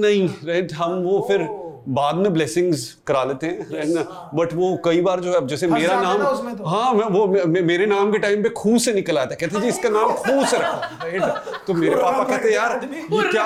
नहीं 0.00 0.28
राइट 0.44 0.72
हम 0.74 0.98
वो 1.02 1.24
फिर 1.28 1.46
बाद 1.88 2.14
में 2.14 2.32
ब्लेसिंग्स 2.32 2.96
करा 3.06 3.24
लेते 3.24 3.46
हैं 3.46 4.04
बट 4.34 4.52
वो 4.52 4.76
कई 4.84 5.00
बार 5.00 5.20
जो 5.20 5.30
है 5.30 5.36
अब 5.36 5.46
जैसे 5.48 5.66
मेरा 5.66 6.00
नाम 6.00 6.22
ना 6.22 6.54
तो। 6.54 6.64
हाँ 6.64 6.92
मैं 6.94 7.04
वो 7.04 7.26
मे, 7.26 7.44
मे- 7.44 7.62
मेरे 7.64 7.86
नाम 7.86 8.12
के 8.12 8.18
टाइम 8.18 8.42
पे 8.42 8.48
खूह 8.48 8.78
से 8.78 8.92
निकल 8.92 9.18
आता 9.18 9.34
कहते 9.34 9.60
जी 9.60 9.68
इसका 9.68 9.88
नाम 9.88 10.12
खूह 10.12 10.44
से 10.46 10.56
रखो। 10.56 11.06
राइट 11.06 11.22
तो 11.66 11.74
मेरे 11.74 11.96
पापा 11.96 12.24
कहते 12.24 12.54
यार 12.54 12.88
ये 12.92 13.22
क्या 13.30 13.44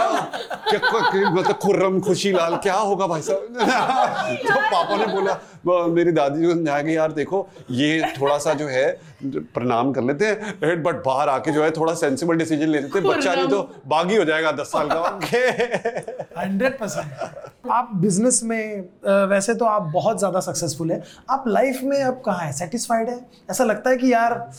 क्या 0.70 1.30
मतलब 1.30 1.52
खुर्रम 1.52 2.00
खुशी 2.00 2.32
लाल 2.32 2.56
क्या 2.56 2.74
होगा 2.74 3.06
भाई 3.06 3.22
साहब? 3.22 3.38
तो 4.48 4.60
पापा 4.60 4.96
ने 4.96 5.06
बोला 5.06 5.86
मेरी 5.86 6.12
दादी 6.12 6.42
जो 6.42 6.54
कि 6.82 6.96
यार 6.96 7.12
देखो 7.12 7.48
ये 7.70 8.02
थोड़ा 8.20 8.38
सा 8.38 8.54
जो 8.54 8.66
है 8.66 9.00
प्रणाम 9.24 9.92
कर 9.92 10.02
लेते 10.02 10.26
हैं 10.26 10.82
बट 10.82 11.02
बाहर 11.04 11.28
आके 11.28 11.52
जो 11.52 11.62
है 11.64 11.70
थोड़ा 11.70 11.94
सेंसिबल 11.94 12.36
डिसीज़न 12.36 12.68
ले 12.68 12.80
लेते 12.80 12.98
हैं। 12.98 13.08
बच्चा 13.08 13.34
नहीं 13.34 13.48
तो 13.48 13.62
बागी 13.88 14.16
हो 14.16 14.24
जाएगा 14.24 14.52
दस 14.52 14.72
साल 14.72 14.88
का। 14.92 15.18
Hundred 16.38 16.78
percent. 16.78 17.68
आप 17.70 17.90
बिज़नेस 17.96 18.42
में 18.44 18.80
वैसे 19.28 19.54
तो 19.54 19.64
आप 19.64 19.90
बहुत 19.94 20.18
ज़्यादा 20.18 20.40
सक्सेसफुल 20.42 20.92
है। 20.92 21.02
आप 21.30 21.44
लाइफ 21.48 21.80
में 21.82 22.02
अब 22.02 22.22
कहाँ 22.26 22.46
है? 22.46 22.52
सेटिस्फाइड 22.52 23.08
है? 23.08 23.20
ऐसा 23.50 23.64
लगता 23.64 23.90
है 23.90 23.96
कि 23.96 24.12
यार 24.12 24.50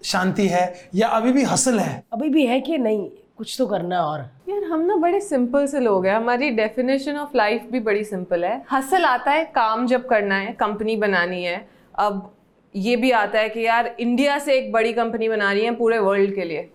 शांति 0.00 0.46
है 0.48 0.90
या 0.94 1.08
अभी 1.10 1.32
भी 1.32 1.42
हसल 1.44 1.78
है? 1.78 2.02
अभी 2.12 2.28
भी 2.28 2.46
है 2.46 2.60
कि 2.60 2.78
नहीं? 2.78 3.08
कुछ 3.38 3.54
तो 3.58 3.66
करना 3.66 4.00
और। 4.02 4.20
यार 4.48 4.64
हम 4.64 4.80
ना 4.80 4.94
बड़े 4.96 5.20
सिंपल 5.20 5.66
से 5.66 5.80
लोग 5.80 6.06
हैं। 6.06 6.14
हमारी 6.14 6.50
डेफिनेशन 6.50 7.16
ऑफ़ 7.16 7.36
लाइफ 7.36 7.66
भी 7.72 7.80
बड़ी 7.80 8.04
सिंपल 8.04 8.44
है। 8.44 8.62
हसल 8.72 9.04
आता 9.04 9.30
है 9.30 9.44
काम 9.54 9.86
जब 9.86 10.06
करना 10.08 10.36
है 10.36 10.52
कंपनी 10.52 10.96
बनानी 10.96 11.42
है। 11.44 11.66
अब 11.98 12.30
ये 12.78 12.96
भी 12.96 13.10
आता 13.12 13.38
है 13.38 13.48
कि 13.48 13.60
यार 13.60 13.94
इंडिया 14.00 14.38
से 14.38 14.56
एक 14.58 14.72
बड़ी 14.72 14.92
कंपनी 14.92 15.28
बनानी 15.28 15.60
है 15.60 15.74
पूरे 15.76 15.98
वर्ल्ड 16.00 16.34
के 16.34 16.44
लिए। 16.44 16.68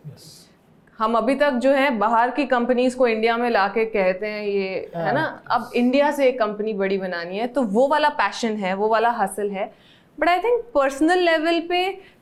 हम 1.00 1.16
अभी 1.18 1.36
तक 1.36 1.54
जो 1.58 1.72
है 1.72 1.90
बाहर 1.98 2.32
की 2.32 2.46
कंपनीज़ 2.46 2.96
को 2.98 3.08
इंडिया 3.08 3.38
में 3.38 3.50
लाके 3.50 3.86
कहते 3.86 4.28
हैं 4.28 4.44
ये 4.44 4.92
है 4.96 5.14
ना? 5.14 5.24
अब 5.52 5.72
इंडिया 5.76 6.12
से 6.12 6.28
एक 6.28 6.38
कंपनी 6.40 6.74
बड़ी 6.74 6.98
बनानी 6.98 7.38
है 7.38 7.48
तो 7.48 7.62
वो 7.64 7.88
वाला 7.88 8.10
पैशन 8.12 8.56
है 8.58 8.74
वो 8.74 8.88
वाला 8.90 9.10
हासिल 9.12 9.50
है। 9.52 9.72
But 10.18 10.30
I 10.30 10.40
think 10.40 10.64
personal 10.74 11.20
level 11.20 11.60
पे 11.70 11.80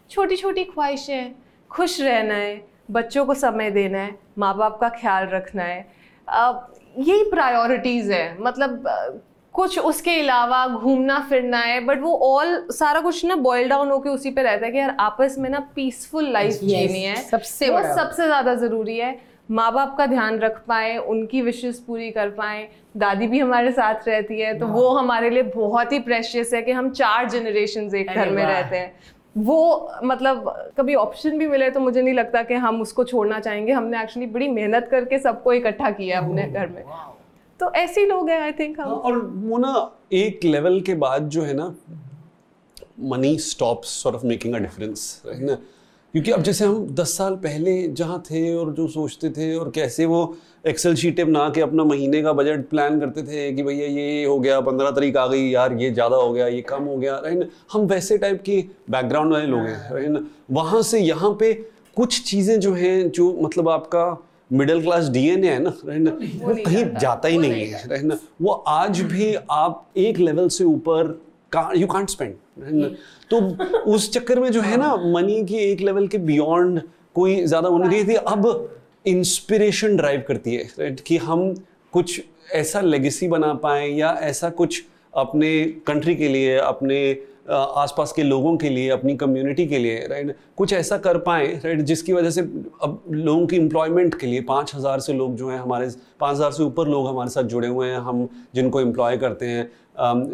छोटी 0.10 0.36
छोटी 0.38 0.64
ख्वाहिशें 0.64 1.32
खुश 1.72 2.00
रहना 2.02 2.34
है 2.34 2.62
बच्चों 2.92 3.26
को 3.26 3.34
समय 3.34 3.72
देना 3.72 4.00
है 4.00 4.16
माँ 4.38 4.56
बाप 4.58 4.80
का 4.80 4.90
ख्याल 4.92 5.28
रखना 5.28 5.64
है। 5.64 5.86
यही 7.00 7.24
प्रायोरिटीज़ 7.30 8.12
है। 8.12 8.42
मतलब 8.42 9.22
कुछ 9.54 9.78
उसके 9.80 10.20
अलावा 10.20 10.66
घूमना 10.68 11.20
फिरना 11.30 11.58
है 11.60 11.80
बट 11.86 12.02
वो 12.02 12.14
ऑल 12.26 12.56
सारा 12.72 13.00
कुछ 13.02 13.24
ना 13.26 13.36
बॉयल 13.38 13.70
डाउन 13.70 13.90
होके 13.92 14.10
उसी 14.10 14.32
पे 14.32 14.44
रहता 14.44 14.66
है 14.66 14.72
कि 14.72 14.78
यार 14.78 14.96
आपस 15.00 15.36
में 15.40 15.50
ना 15.50 15.60
पीसफुल 15.76 16.32
लाइफ 16.32 16.54
जीनी 16.56 17.04
है। 17.04 17.16
सबसे 17.16 17.70
वो 17.70 17.82
सबसे 17.96 18.26
ज़्यादा 18.26 18.56
ज़रूरी 18.56 18.98
है। 18.98 19.20
माँ 19.52 19.72
बाप 19.74 19.96
का 19.98 20.06
ध्यान 20.06 20.40
रख 20.40 20.62
पाए 20.68 20.96
उनकी 20.98 21.42
विशेष 21.42 21.80
पूरी 21.80 22.10
कर 22.12 22.30
पाए। 22.32 22.68
दादी 22.98 23.28
भी 23.28 23.40
हमारे 23.40 23.72
साथ 23.72 24.08
रहती 24.08 24.40
है 24.40 24.58
तो 24.60 24.68
वो 24.68 24.88
हमारे 24.90 25.30
लिए 25.30 25.44
बहुत 25.46 25.92
ही 25.92 26.00
प्रेशियस 26.02 26.54
है 26.54 26.62
कि 26.62 26.72
हम 26.72 26.90
चार 26.92 27.30
जनरेशन 27.30 27.96
एक 27.96 28.08
घर 28.08 28.30
में 28.30 28.44
रहते 28.46 28.78
हैं। 28.78 28.94
वो 29.40 29.92
मतलब 30.04 30.74
कभी 30.78 30.96
ऑप्शन 30.98 31.38
भी 31.38 31.48
मिले 31.48 31.70
तो 31.70 31.80
मुझे 31.80 32.02
नहीं 32.02 32.14
लगता 32.14 32.44
कि 32.44 32.54
हम 32.56 32.82
उसको 32.82 33.04
छोड़ना 33.04 33.40
चाहेंगे। 33.40 33.74
हमने 33.74 34.02
एक्चुअली 34.02 34.28
बड़ी 34.30 34.48
मेहनत 34.50 34.88
करके 34.92 35.20
सबको 35.20 35.54
इकट्ठा 35.54 35.92
किया 35.92 36.20
है 36.20 36.26
अपने 36.26 36.48
घर 36.50 36.68
में। 36.68 36.84
तो 37.62 37.72
ऐसे 37.76 38.06
लोग 38.06 38.30
हैं 38.30 38.40
आई 38.42 38.52
थिंक 38.52 38.80
हम। 38.80 38.88
और 38.88 39.18
वो 39.18 39.58
ना 39.58 39.74
एक 40.14 40.44
लेवल 40.44 40.80
के 40.82 40.94
बाद 40.96 41.28
जो 41.30 41.42
है 41.42 41.54
ना 41.54 41.74
money 43.10 43.38
stops 43.40 43.90
sort 44.04 44.16
of 44.16 44.26
making 44.26 44.56
a 44.56 44.60
difference 44.60 45.22
है 45.26 45.44
ना? 45.46 45.56
क्योंकि 46.14 46.32
अब 46.32 46.42
जैसे 46.44 46.66
हम 46.66 46.88
दस 46.96 47.16
साल 47.18 47.36
पहले 47.36 47.76
जहाँ 47.90 48.22
थे 48.22 48.54
और 48.56 48.72
जो 48.74 48.88
सोचते 48.88 49.30
थे 49.30 49.54
और 49.56 49.70
कैसे 49.76 50.06
वो 50.06 50.38
एक्सेल 50.68 50.96
शीटें 50.96 51.26
बना 51.26 51.48
के 51.50 51.62
अपना 51.62 51.84
महीने 51.84 52.22
का 52.22 52.34
बजट 52.34 52.68
प्लान 52.70 53.00
करते 53.00 53.24
थे 53.24 53.52
कि 53.52 53.64
भैया 53.64 53.88
ये 53.88 54.26
हो 54.26 54.40
गया, 54.40 54.60
पंद्रह 54.62 54.92
तारीख 54.92 55.18
आ 55.18 55.26
गई, 55.28 55.48
यार 55.50 55.74
ये 55.74 55.92
ज़्यादा 55.92 56.18
हो 56.18 56.32
गया, 56.34 56.48
ये 56.48 56.62
कम 56.64 56.84
हो 56.84 56.98
गया 56.98 57.16
राइट 57.18 57.52
हम 57.72 57.86
वैसे 57.88 58.18
टाइप 58.18 58.42
की 58.42 58.58
बैकग्राउंड 58.90 59.34
वाले 59.34 59.46
लोग 59.46 59.62
हैं 59.62 59.94
राइट 59.94 60.28
वहाँ 60.52 60.82
से 60.82 61.00
यहाँ 61.00 61.36
पे 61.40 61.54
कुछ 61.96 62.22
चीज़ें 62.24 62.60
जो 62.60 62.74
हैं, 62.74 63.10
जो 63.12 63.32
मतलब 63.42 63.70
आपका 63.70 64.06
मिडिल 64.52 64.82
क्लास 64.82 65.10
डीएनए 65.10 65.48
है 65.48 65.60
ना 65.64 65.74
राइट 65.86 66.02
ना? 66.02 66.12
वो 66.46 66.56
कहीं 66.56 66.86
जाता। 67.02 67.28
ही 67.28 67.38
नहीं 67.38 67.66
है 67.66 67.88
राइट 67.88 68.04
ना? 68.04 68.20
वो 68.42 68.52
आज 68.52 69.02
भी 69.02 69.36
आप 69.52 69.86
एक 69.98 70.18
लेवल 70.18 70.48
से 70.50 70.64
ऊपर 70.64 71.22
यू 71.76 71.88
कांट 71.88 72.10
स्पेंड 72.10 72.96
तो 73.30 73.38
उस 73.92 74.12
चक्कर 74.12 74.40
में 74.40 74.52
जो 74.52 74.62
है 74.62 74.78
ना 74.78 74.96
मनी 74.96 75.44
की 75.44 75.56
एक 75.56 75.82
लेवल 75.82 76.08
के 76.08 76.18
बियॉन्ड 76.18 76.82
कोई 77.16 77.44
ज़्यादा 77.46 77.70
होने 77.70 77.88
नहीं 77.88 78.08
थी 78.08 78.14
अब 78.14 78.76
इंस्पिरेशन 79.08 79.98
ड्राइव 79.98 80.24
करती 80.28 80.56
है 80.56 80.64
राइट 80.80 81.00
कि 81.00 81.18
हम 81.18 81.54
कुछ 81.92 82.22
ऐसा 82.54 82.82
लेगेसी 82.82 83.28
बना 83.28 83.54
पाए 83.54 83.88
या 83.88 84.18
ऐसा 84.22 84.50
कुछ 84.50 84.84
अपने 85.16 85.66
कंट्री 85.88 86.16
के 86.16 86.28
लिए 86.28 86.58
अपने 86.58 87.18
आसपास 87.50 88.12
के 88.12 88.24
लोगों 88.24 88.56
के 88.58 88.70
लिए, 88.70 88.90
अपनी 88.90 89.16
कम्युनिटी 89.18 89.66
के 89.68 89.78
लिए 89.78 90.06
राइट 90.08 90.36
कुछ 90.58 90.74
ऐसा 90.74 90.98
कर 90.98 91.18
पाएँ 91.18 91.48
राइट 91.56 91.82
जिसकी 91.82 92.14
वजह 92.14 92.30
से 92.30 92.42
अब 92.42 93.04
लोगों 93.12 93.46
की 93.48 93.56
एम्प्लॉयमेंट 93.56 94.20
के 94.20 94.28
लिए 94.28 94.42
पाँच 94.42 94.76
हज़ार 94.76 95.00
से 95.00 95.14
लोग 95.14 95.36
जो 95.36 95.50
हैं 95.50 95.60
हमारे 95.60 95.90
पाँच 96.22 96.36
हज़ार 96.36 96.52
से 96.52 96.64
ऊपर 96.64 96.88
लोग 96.88 97.08
हमारे 97.08 97.30
साथ 97.30 97.44
जुड़े 97.54 97.68
हुए 97.68 97.88
हैं 97.90 98.00
हम 98.02 98.28
जिनको 98.56 98.82
एम्प्लॉय 98.82 99.18
करते 99.18 99.46
हैं 99.48 99.70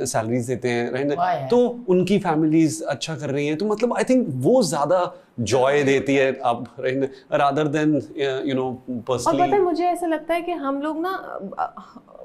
सैलरीज 0.06 0.48
देते 0.48 0.70
हैं 0.70 1.06
राइट। 1.10 1.50
तो 1.50 1.58
उनकी 1.90 2.18
फैमिलीज़ 2.20 2.84
अच्छा 2.86 3.16
कर 3.16 3.30
रही 3.30 3.48
हैं। 3.48 3.58
तो 3.58 3.66
मतलब 3.66 3.94
आई 3.94 4.04
थिंक 4.04 4.28
वो 4.44 4.62
ज़्यादा 4.64 5.00
जॉय 5.42 5.84
देती 5.84 6.16
है 6.16 6.32
अब 6.46 6.68
right 6.80 7.12
rather 7.34 7.68
than 7.70 7.96
you 8.46 8.56
know 8.56 8.68
और 9.00 9.18
पता 9.18 9.44
है 9.46 9.62
मुझे 9.62 9.86
ऐसा 9.86 10.08
लगता 10.08 10.34
है 10.34 10.42
कि 10.42 10.52
हम 10.60 10.82
लोग 10.82 11.00
ना 11.02 11.16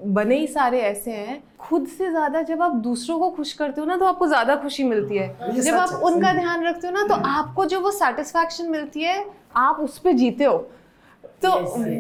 बने 0.05 0.39
ही 0.39 0.47
सारे 0.49 0.81
ऐसे 0.83 1.11
हैं 1.13 1.43
खुद 1.61 1.87
से 1.89 2.11
ज़्यादा 2.11 2.43
जब 2.43 2.63
आप 2.63 2.73
दूसरों 2.85 3.19
को 3.19 3.31
खुश 3.31 3.53
करते 3.53 3.81
हो 3.81 3.87
ना 3.87 3.97
तो 3.97 4.05
आपको 4.05 4.27
ज़्यादा 4.27 4.57
खुशी 4.57 4.85
मिलती 4.85 5.17
है। 5.17 5.53
जब 5.53 5.75
आप 5.75 6.01
उनका 6.05 6.33
ध्यान 6.33 6.65
रखते 6.67 6.87
हो 6.87 6.93
ना 6.93 7.07
तो 7.07 7.15
आपको 7.31 7.65
जो 7.65 7.81
वो 7.81 7.91
सेटिस्फैक्शन 7.93 8.71
मिलती 8.71 9.03
है 9.03 9.25
आप 9.57 9.81
उस 9.81 9.99
पे 9.99 10.13
जीते 10.15 10.45
हो। 10.45 10.57
तो 11.43 11.51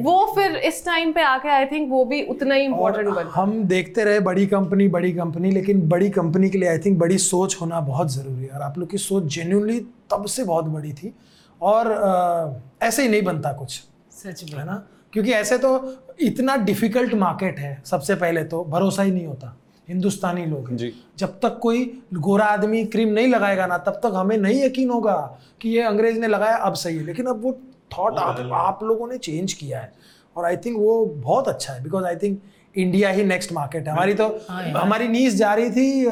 वो 0.03 0.14
फिर 0.34 0.57
इस 0.57 0.84
टाइम 0.84 1.12
पे 1.12 1.22
आके 1.22 1.49
आई 1.49 1.66
थिंक 1.66 1.90
वो 1.90 2.05
भी 2.05 2.22
उतना 2.26 2.55
ही 2.55 2.64
इम्पोर्टेंट 2.64 3.09
बन 3.09 3.30
हम 3.34 3.53
देखते 3.64 4.05
रहे 4.05 4.20
बड़ी 4.20 4.47
कंपनी 4.47 4.88
बड़ी 4.88 5.12
कंपनी 5.12 5.51
लेकिन 5.51 5.88
बड़ी 5.88 6.11
कंपनी 6.11 6.51
के 6.51 6.59
लिए 6.59 6.68
आई 6.68 6.78
थिंक 6.78 6.99
बड़ी 6.99 7.18
सोच 7.18 7.57
होना 7.61 7.80
बहुत 7.80 8.12
ज़रूरी 8.12 8.45
है। 8.45 8.51
और 8.51 8.62
आप 8.62 8.78
लोग 8.78 8.90
की 8.90 8.99
सोच 8.99 9.24
जेन्यूनली 9.24 9.78
तब 10.11 10.24
से 10.26 10.45
बहुत 10.45 10.64
बड़ी 10.64 10.93
थी। 10.93 11.14
और 11.62 11.90
अ, 11.90 12.86
ऐसे 12.86 13.03
ही 13.03 13.09
नहीं 13.09 13.22
बनता 13.22 13.53
कुछ 13.53 13.82
सच 14.12 14.45
में। 14.53 14.59
है 14.61 14.66
ना? 14.66 14.82
क्योंकि 15.12 15.32
ऐसे 15.32 15.59
तो 15.59 15.99
इतना 16.20 16.57
डिफ़िकल्ट 16.57 17.14
मार्केट 17.14 17.59
है 17.59 17.82
सबसे 17.86 18.14
पहले 18.14 18.45
तो 18.45 18.64
भरोसा 18.64 19.03
ही 19.03 19.11
नहीं 19.11 19.26
होता 19.26 19.57
हिंदुस्तानी 19.88 20.45
लोग 20.47 20.68
हैं। 20.70 20.76
जी। 20.76 20.93
जब 21.18 21.38
तक 21.40 21.59
कोई 21.62 21.84
गोरा 22.14 22.45
आदमी 22.45 22.84
क्रीम 22.84 23.09
नहीं 23.09 23.28
लगाएगा 23.28 23.66
ना 23.66 23.78
तब 23.78 23.93
तक 23.93 24.12
हमें 24.14 24.36
नहीं 24.38 24.62
यकीन 24.64 24.90
होगा 24.90 25.14
कि 25.61 25.68
ये 25.68 25.82
अंग्रेज़ 25.82 26.18
ने 26.20 26.26
लगाया 26.26 26.57
अब 26.57 26.74
सही 26.74 26.97
है। 26.97 27.05
लेकिन 27.05 27.26
अब 27.26 27.43
वो 27.43 27.53
थॉट 27.93 28.18
आप 28.18 28.51
आप 28.55 28.82
लोगों 28.82 29.09
ने 29.09 29.18
चेंज 29.18 29.53
किया 29.53 29.80
है। 29.80 29.93
और 30.36 30.45
आई 30.45 30.57
थिंक 30.57 30.76
वो 30.78 31.05
बहुत 31.07 31.49
अच्छा 31.49 31.72
है 31.72 31.82
बिकॉज़ 31.82 32.05
आई 32.05 32.16
थिंक 32.16 32.40
इंडिया 32.74 33.09
ही 33.11 33.24
नेक्स्ट 33.24 33.53
मार्केट 33.53 33.86
है। 33.86 33.93
हमारी 33.93 34.14
तो 34.14 34.26
हमारी 34.49 35.09
नीस 35.09 35.34
जा 35.36 35.53
रही 35.55 35.70
थी 35.70 36.05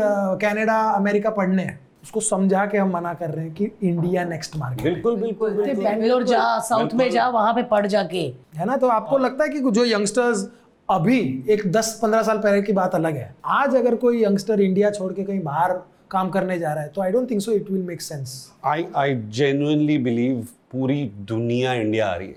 कनाडा 0.42 0.80
अमेरिका 0.90 1.30
पढ़ने। 1.32 1.70
उसको 2.02 2.20
समझा 2.20 2.64
के 2.66 2.78
हम 2.78 2.90
मना 2.92 3.12
कर 3.14 3.30
रहे 3.30 3.44
हैं 3.44 3.54
कि 3.54 3.70
इंडिया 3.82 4.24
नेक्स्ट 4.24 4.56
मार्केट 4.56 4.92
बिल्कुल 4.92 5.16
बिल्कुल 5.16 5.50
बैंगलोर 5.74 6.22
जा 6.24 6.58
साउथ 6.68 6.94
में 6.94 7.10
जा 7.10 7.28
वहाँ 7.28 7.52
पे 7.54 7.62
पढ़ 7.64 7.86
जाके। 7.86 8.22
है 8.56 8.66
ना? 8.66 8.76
तो 8.76 8.88
आपको 8.88 9.18
लगता 9.18 9.44
है 9.44 9.50
कि 9.50 9.60
जो 9.60 9.84
यंगस्टर्स 9.86 10.46
अभी 10.88 11.18
एक 11.50 11.66
10-15 11.72 12.22
साल 12.22 12.38
पहले 12.38 12.62
की 12.62 12.72
बात 12.72 12.94
अलग 12.94 13.16
है। 13.16 13.34
आज 13.46 13.76
अगर 13.76 13.94
कोई 13.96 14.22
यंगस्टर 14.24 14.60
इंडिया 14.60 14.90
छोड़ 14.90 15.12
के 15.12 15.24
कहीं 15.24 15.42
बाहर 15.42 15.72
काम 16.10 16.30
करने 16.30 16.58
जा 16.58 16.72
रहा 16.72 16.82
है 16.82 16.88
तो 16.88 17.02
I 17.02 17.10
don't 17.12 17.30
think 17.30 17.40
so 17.40 17.52
it 17.52 17.70
will 17.70 17.82
make 17.82 18.00
sense 18.02 18.32
I 18.64 18.86
I 18.96 19.14
genuinely 19.32 19.98
believe 19.98 20.46
पूरी 20.70 21.04
दुनिया 21.04 21.72
इंडिया 21.74 22.06
आ 22.06 22.14
रही 22.16 22.28
है। 22.28 22.36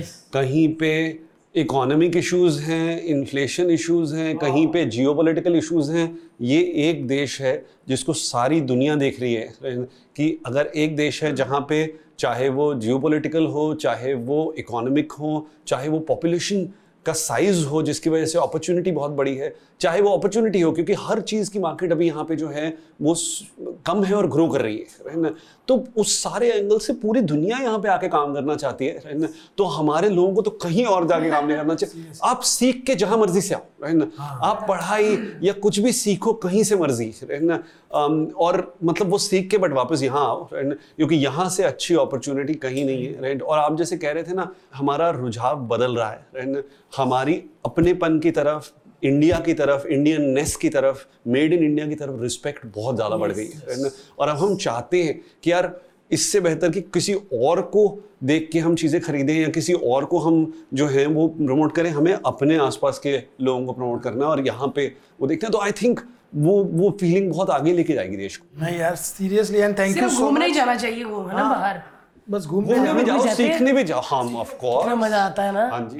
Yes. 0.00 0.06
कहीं 0.32 0.68
पे 0.74 1.18
इकोनॉमिक 1.54 2.16
इश्यूज़ 2.16 2.60
हैं 2.62 3.02
इन्फ्लेशन 3.02 3.70
इश्यूज़ 3.70 4.14
हैं 4.16 4.36
कहीं 4.38 4.66
पे 4.66 4.84
जियोपॉलिटिकल 4.84 5.56
इश्यूज़ 5.56 5.92
हैं 5.92 6.18
ये 6.40 6.60
एक 6.88 7.06
देश 7.06 7.40
है 7.40 7.66
जिसको 7.88 8.12
सारी 8.12 8.60
दुनिया 8.60 8.94
देख 8.96 9.20
रही 9.20 9.34
है। 9.34 9.54
कि 10.16 10.42
अगर 10.46 10.66
एक 10.66 10.96
देश 10.96 11.22
है 11.24 11.34
जहाँ 11.34 11.60
पे 11.68 11.94
चाहे 12.18 12.48
वो 12.48 12.74
जियोपॉलिटिकल 12.74 13.46
हो 13.46 13.74
चाहे 13.74 14.14
वो 14.14 14.54
इकोनॉमिक 14.58 15.12
हो 15.12 15.48
चाहे 15.66 15.88
वो 15.88 15.98
पॉपुलेशन 15.98 16.68
का 17.06 17.12
साइज़ 17.12 17.64
हो 17.66 17.82
जिसकी 17.82 18.10
वजह 18.10 18.26
से 18.26 18.38
अपॉर्चुनिटी 18.38 18.90
बहुत 18.92 19.10
बड़ी 19.10 19.36
है। 19.36 19.54
चाहे 19.80 20.00
वो 20.02 20.10
अपॉर्चुनिटी 20.16 20.60
हो 20.60 20.70
क्योंकि 20.72 20.92
हर 20.98 21.20
चीज़ 21.20 21.50
की 21.50 21.58
मार्केट 21.58 21.92
अभी 21.92 22.06
यहाँ 22.06 22.24
पे 22.24 22.36
जो 22.36 22.48
है 22.48 22.68
वो 23.02 23.14
कम 23.86 24.02
है 24.04 24.14
और 24.14 24.26
ग्रो 24.26 24.46
कर 24.48 24.60
रही 24.60 24.76
है 24.76 25.10
है 25.10 25.20
ना? 25.20 25.30
तो 25.68 25.84
उस 25.96 26.16
सारे 26.22 26.50
एंगल 26.52 26.78
से 26.78 26.92
पूरी 26.92 27.20
दुनिया 27.20 27.58
यहाँ 27.58 27.78
पे 27.78 27.88
आके 27.88 28.08
काम 28.08 28.34
करना 28.34 28.54
चाहती 28.54 28.86
है 28.86 29.02
है 29.06 29.18
ना? 29.18 29.28
तो 29.58 29.64
हमारे 29.64 30.08
लोगों 30.08 30.34
को 30.34 30.42
तो 30.42 30.50
कहीं 30.62 30.84
और 30.84 31.06
जाके 31.08 31.30
काम 31.30 31.46
नहीं 31.46 31.56
करना 31.56 31.74
चाहिए। 31.74 32.12
आप 32.24 32.40
सीख 32.42 32.82
के 32.86 32.94
जहाँ 32.94 33.18
मर्ज़ी 33.18 33.40
से 33.40 33.54
आओ 33.54 33.86
है 33.86 33.92
ना? 33.94 34.10
आप 34.42 34.64
पढ़ाई 34.68 35.18
या 35.42 35.52
कुछ 35.52 35.78
भी 35.80 35.92
सीखो 35.92 36.32
कहीं 36.44 36.62
से 36.64 36.76
मर्ज़ी 36.76 37.12
है 37.30 37.44
ना? 37.44 37.62
और 38.38 38.76
मतलब 38.84 39.10
वो 39.10 39.18
सीख 39.18 39.50
के 39.50 39.58
बट 39.58 39.72
वापस 39.72 40.02
यहाँ 40.02 40.24
आओ 40.26 40.48
है 40.54 40.66
ना? 40.68 40.74
क्योंकि 40.96 41.16
यहाँ 41.16 41.48
से 41.48 41.62
अच्छी 41.62 41.94
अपॉर्चुनिटी 41.94 42.54
कहीं 42.54 42.84
नहीं 42.84 43.06
है 43.06 43.20
राइट 43.22 43.42
और 43.42 43.58
आप 43.58 43.76
जैसे 43.76 43.96
कह 43.96 44.12
रहे 44.12 44.22
थे 44.22 44.34
ना 44.34 44.50
हमारा 44.74 45.10
रुझाव 45.10 45.66
बदल 45.68 45.96
रहा 45.96 46.10
है 46.10 46.26
राइट 46.36 46.66
हमारी 46.92 47.42
अपनेपन 47.66 48.18
की 48.18 48.30
तरफ़ 48.30 48.70
इंडिया 49.02 49.38
की 49.40 49.54
तरफ़ 49.54 49.86
इंडियन 49.86 50.22
नेस 50.30 50.54
की 50.56 50.68
तरफ़ 50.68 51.04
मेड 51.28 51.52
इन 51.52 51.62
इंडिया 51.64 51.86
की 51.88 51.94
तरफ़ 51.94 52.22
रिस्पेक्ट 52.22 52.66
बहुत 52.76 52.96
ज़्यादा 52.96 53.16
बढ़ 53.16 53.32
गई 53.32 53.46
है 53.46 53.76
है 53.76 53.90
और 54.18 54.28
अब 54.28 54.36
हम 54.36 54.56
चाहते 54.56 55.02
हैं 55.02 55.20
कि 55.42 55.52
यार 55.52 55.72
इससे 56.10 56.40
बेहतर 56.40 56.70
कि 56.70 56.80
किसी 56.94 57.14
और 57.14 57.60
को 57.72 57.86
देख 58.24 58.48
के 58.52 58.58
हम 58.58 58.74
चीज़ें 58.74 59.00
खरीदें 59.02 59.34
या 59.34 59.48
किसी 59.50 59.72
और 59.72 60.04
को 60.04 60.18
हम 60.18 60.36
जो 60.74 60.86
है 60.88 61.06
वो 61.08 61.26
प्रमोट 61.30 61.74
करें 61.74 61.90
हमें 61.90 62.12
अपने 62.12 62.56
आसपास 62.58 62.98
के 62.98 63.16
लोगों 63.40 63.66
को 63.66 63.72
प्रमोट 63.72 64.02
करना 64.02 64.24
है 64.24 64.30
और 64.30 64.46
यहाँ 64.46 64.72
पे 64.76 64.86
वो 65.20 65.26
देखते 65.26 65.46
हैं। 65.46 65.52
तो 65.52 65.58
आई 65.58 65.72
थिंक 65.82 66.00
वो 66.36 66.62
वो 66.64 66.90
फीलिंग 67.00 67.30
बहुत 67.32 67.50
आगे 67.50 67.72
लेके 67.72 67.94
जाएगी 67.94 68.16
देश 68.16 68.36
को। 68.36 68.62
नहीं 68.62 68.78
यार 68.78 68.96
seriously 68.96 69.58
and 69.58 69.78
thank 69.78 69.96
you 69.98 70.08
so 70.08 70.24
घूमने 70.24 70.46
ही 70.46 70.52
जाना 70.54 70.74
चाहिए 70.76 71.04
घूमने 71.04 71.34
ना 71.34 71.48
बाहर। 71.50 71.82
बस 72.30 72.46
घूमने 72.46 72.74
घूमने 72.74 72.92
भी 72.92 73.04
जाओ 73.04 73.34
सीखने 73.34 73.72
भी 73.72 73.84
जाओ। 73.84 74.00
हाँ 74.04 74.22
ऑफ़ 74.40 74.54
कोर्स 74.56 74.96
मज़ा 74.98 75.24
आता 75.24 75.42
है 75.42 75.52
ना? 75.52 75.68
हाँ 75.68 75.88
जी। 75.90 75.98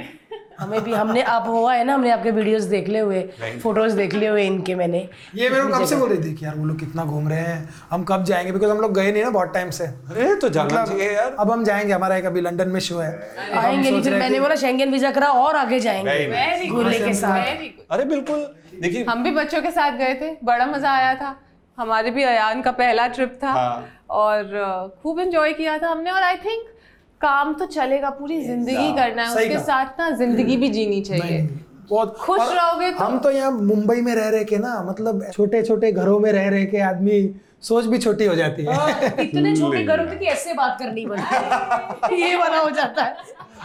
हमें 0.59 0.81
भी 0.85 0.93
हमने 0.93 1.23
आप 1.23 1.45
हुआ 1.47 1.75
है 1.75 1.85
ना 1.85 1.95
हमने 1.95 2.11
आपके 2.11 2.31
वीडियोस 2.31 2.63
देख 2.65 2.89
ले 2.89 2.99
हुए 2.99 3.21
फ़ोटोज़ 3.63 3.97
देख 3.97 4.15
ले 4.15 4.27
हुए 4.27 4.47
इनके 4.47 4.75
मैंने। 4.75 4.99
ये 5.35 5.49
मेरे 5.51 5.63
को 5.63 5.69
कब 5.69 5.85
से 5.87 5.97
बोल 5.97 6.09
रही 6.09 6.23
थी 6.23 6.35
कि 6.35 6.45
यार 6.45 6.55
वो 6.55 6.65
लोग 6.65 6.79
कितना 6.79 7.05
घूम 7.05 7.29
रहे 7.29 7.41
हैं 7.41 7.69
हम 7.91 8.05
कब 8.05 8.25
जाएँगे? 8.25 8.53
बिकॉज़ 8.53 8.71
हम 8.71 8.81
लोग 8.81 8.95
गए 8.95 9.13
नहीं 9.13 9.25
ना 9.25 9.31
बहुत 9.31 9.53
टाइम 9.55 9.71
से। 9.71 9.85
अरे 9.85 10.35
तो 10.37 10.49
जाना 10.49 10.85
चाहिए 10.85 11.11
यार। 11.13 11.37
अब 11.39 11.51
हम 11.51 11.65
जाएँगे 11.65 11.93
हमारा 11.93 12.17
एक 12.17 12.25
अभी 12.27 12.41
लंदन 12.41 12.69
में 12.69 12.81
शो 12.81 12.99
है। 12.99 13.11
आएँगे 13.55 13.91
नहीं 13.91 14.03
फिर 14.03 14.15
मैंने 14.15 14.41
बोला 14.41 14.55
शेंगेन 14.57 14.93
वीज़ा 14.93 15.11
करा 15.11 15.29
और 15.43 15.57
आगे 15.57 15.81
जाएँगे। 15.81 16.69
घूमने 16.69 16.99
के 16.99 17.13
साथ 17.15 17.41
अरे 17.91 18.05
बिल्कुल 18.07 18.47
देखिए। 18.81 19.05
हम 19.05 19.23
भी 19.25 19.31
बच्चों 19.33 19.63
के 19.63 19.71
साथ 19.71 19.99
गए 19.99 20.15
थे 20.15 20.37
बड़ा 20.45 20.67
मज़ा 20.67 20.91
आया 20.93 21.15
था। 21.15 21.35
हमारे 21.79 22.11
भी 22.11 22.23
अयान 22.25 22.63
का 22.63 22.71
पहला 22.73 23.07
ट्रिप 23.09 23.39
था 23.43 23.51
हाँ। 23.53 23.85
और 24.11 24.99
खूब 25.03 25.21
एंजॉय 25.21 25.53
किया 25.53 25.79
था 25.79 25.89
हमने 25.89 26.11
और 26.11 26.23
आई 26.23 26.37
थिंक 26.39 26.67
काम 27.21 27.53
तो 27.55 27.67
चलेगा 27.67 28.11
पूरी 28.11 28.41
ज़िंदगी 28.43 28.93
करना 28.97 29.23
है 29.23 29.29
उसके 29.29 29.59
साथ 29.59 29.99
ना 30.01 30.11
ज़िंदगी 30.11 30.57
भी 30.57 30.69
जीनी 30.69 31.01
चाहिए। 31.01 31.41
बहुत 31.91 32.17
खुश 32.21 32.41
रहोगे 32.41 32.91
तो- 32.91 33.01
हम 33.01 33.19
तो 33.19 33.31
यहाँ 33.31 33.51
मुंबई 33.53 34.01
में 34.01 34.15
रह 34.15 34.29
रहे 34.29 34.45
के 34.45 34.59
ना 34.59 34.83
मतलब 34.89 35.25
छोटे 35.33 35.63
छोटे 35.63 35.93
घरों 35.93 36.19
में 36.21 36.31
रह 36.33 36.49
रहे 36.49 36.65
के 36.67 36.81
आदमी 36.81 37.21
सोच 37.63 37.85
भी 37.85 37.99
छोटी 37.99 38.27
हो 38.27 38.35
जाती 38.35 38.65
है। 38.65 38.75
इतने 39.23 39.55
छोटे 39.57 39.83
घर 39.85 40.01
होते 40.01 40.17
कि 40.17 40.27
ऐसे 40.27 40.53
बात 40.55 40.77
करनी 40.79 41.07
पड़ती 41.07 42.15
है। 42.15 42.21
ये 42.21 42.37
वाला 42.37 42.59
हो 42.59 42.71
जाता 42.71 43.05
है। 43.05 43.17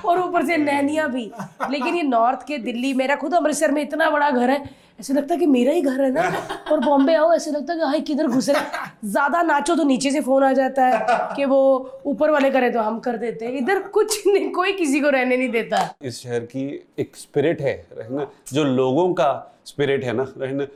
और 0.06 0.20
ऊपर 0.20 0.46
से 0.46 0.58
नैनिया 0.58 1.08
भी। 1.08 1.32
लेकिन 1.72 1.96
ये 1.96 2.04
नॉर्थ 2.04 2.48
के 2.48 2.58
दिल्ली 2.58 2.94
मेरा 2.94 3.16
खुद 3.16 3.34
अमृतसर 3.36 3.72
में 3.72 3.82
इतना 3.82 4.10
बड़ा 4.10 4.30
घर 4.32 4.50
है 4.50 4.64
ऐसे 5.00 5.14
लगता 5.14 5.34
है 5.34 5.40
कि 5.40 5.46
मेरा 5.46 5.72
ही 5.72 5.82
घर 5.82 6.02
है 6.02 6.12
ना 6.12 6.22
और 6.72 6.80
बॉम्बे 6.80 7.14
आओ 7.16 7.32
ऐसे 7.34 7.52
लगता 7.52 7.74
है 7.74 7.80
कि 7.80 7.86
हाय 7.86 8.00
किधर 8.02 8.28
घुस? 8.28 8.50
रहे 8.50 9.10
ज़्यादा 9.10 9.42
नाचो 9.42 9.76
तो 9.76 9.84
नीचे 9.84 10.12
से 10.12 10.22
फ़ोन 10.22 10.44
आ 10.44 10.52
जाता 10.54 10.86
है 10.86 11.36
कि 11.36 11.46
वो 11.46 11.60
ऊपर 12.06 12.32
वाले 12.32 12.50
करे 12.52 12.70
तो 12.72 12.82
हम 12.82 13.00
कर 13.00 13.18
देते 13.18 13.46
हैं। 13.46 13.54
इधर 13.54 13.80
कुछ 13.90 14.22
नहीं 14.28 14.52
कोई 14.52 14.74
किसी 14.74 15.00
को 15.02 15.10
रहने 15.10 15.38
नहीं 15.38 15.50
देता। 15.50 15.90
इस 16.02 16.22
शहर 16.24 16.40
की 16.46 16.64
एक 17.00 17.16
स्पिरिट 17.16 17.62
है 17.62 17.76
रहना 17.98 18.28
जो 18.54 18.64
लोगों 18.64 19.14
का 19.14 19.32
स्पिरिट 19.66 20.04
है 20.04 20.14
ना 20.14 20.28
रहना 20.38 20.68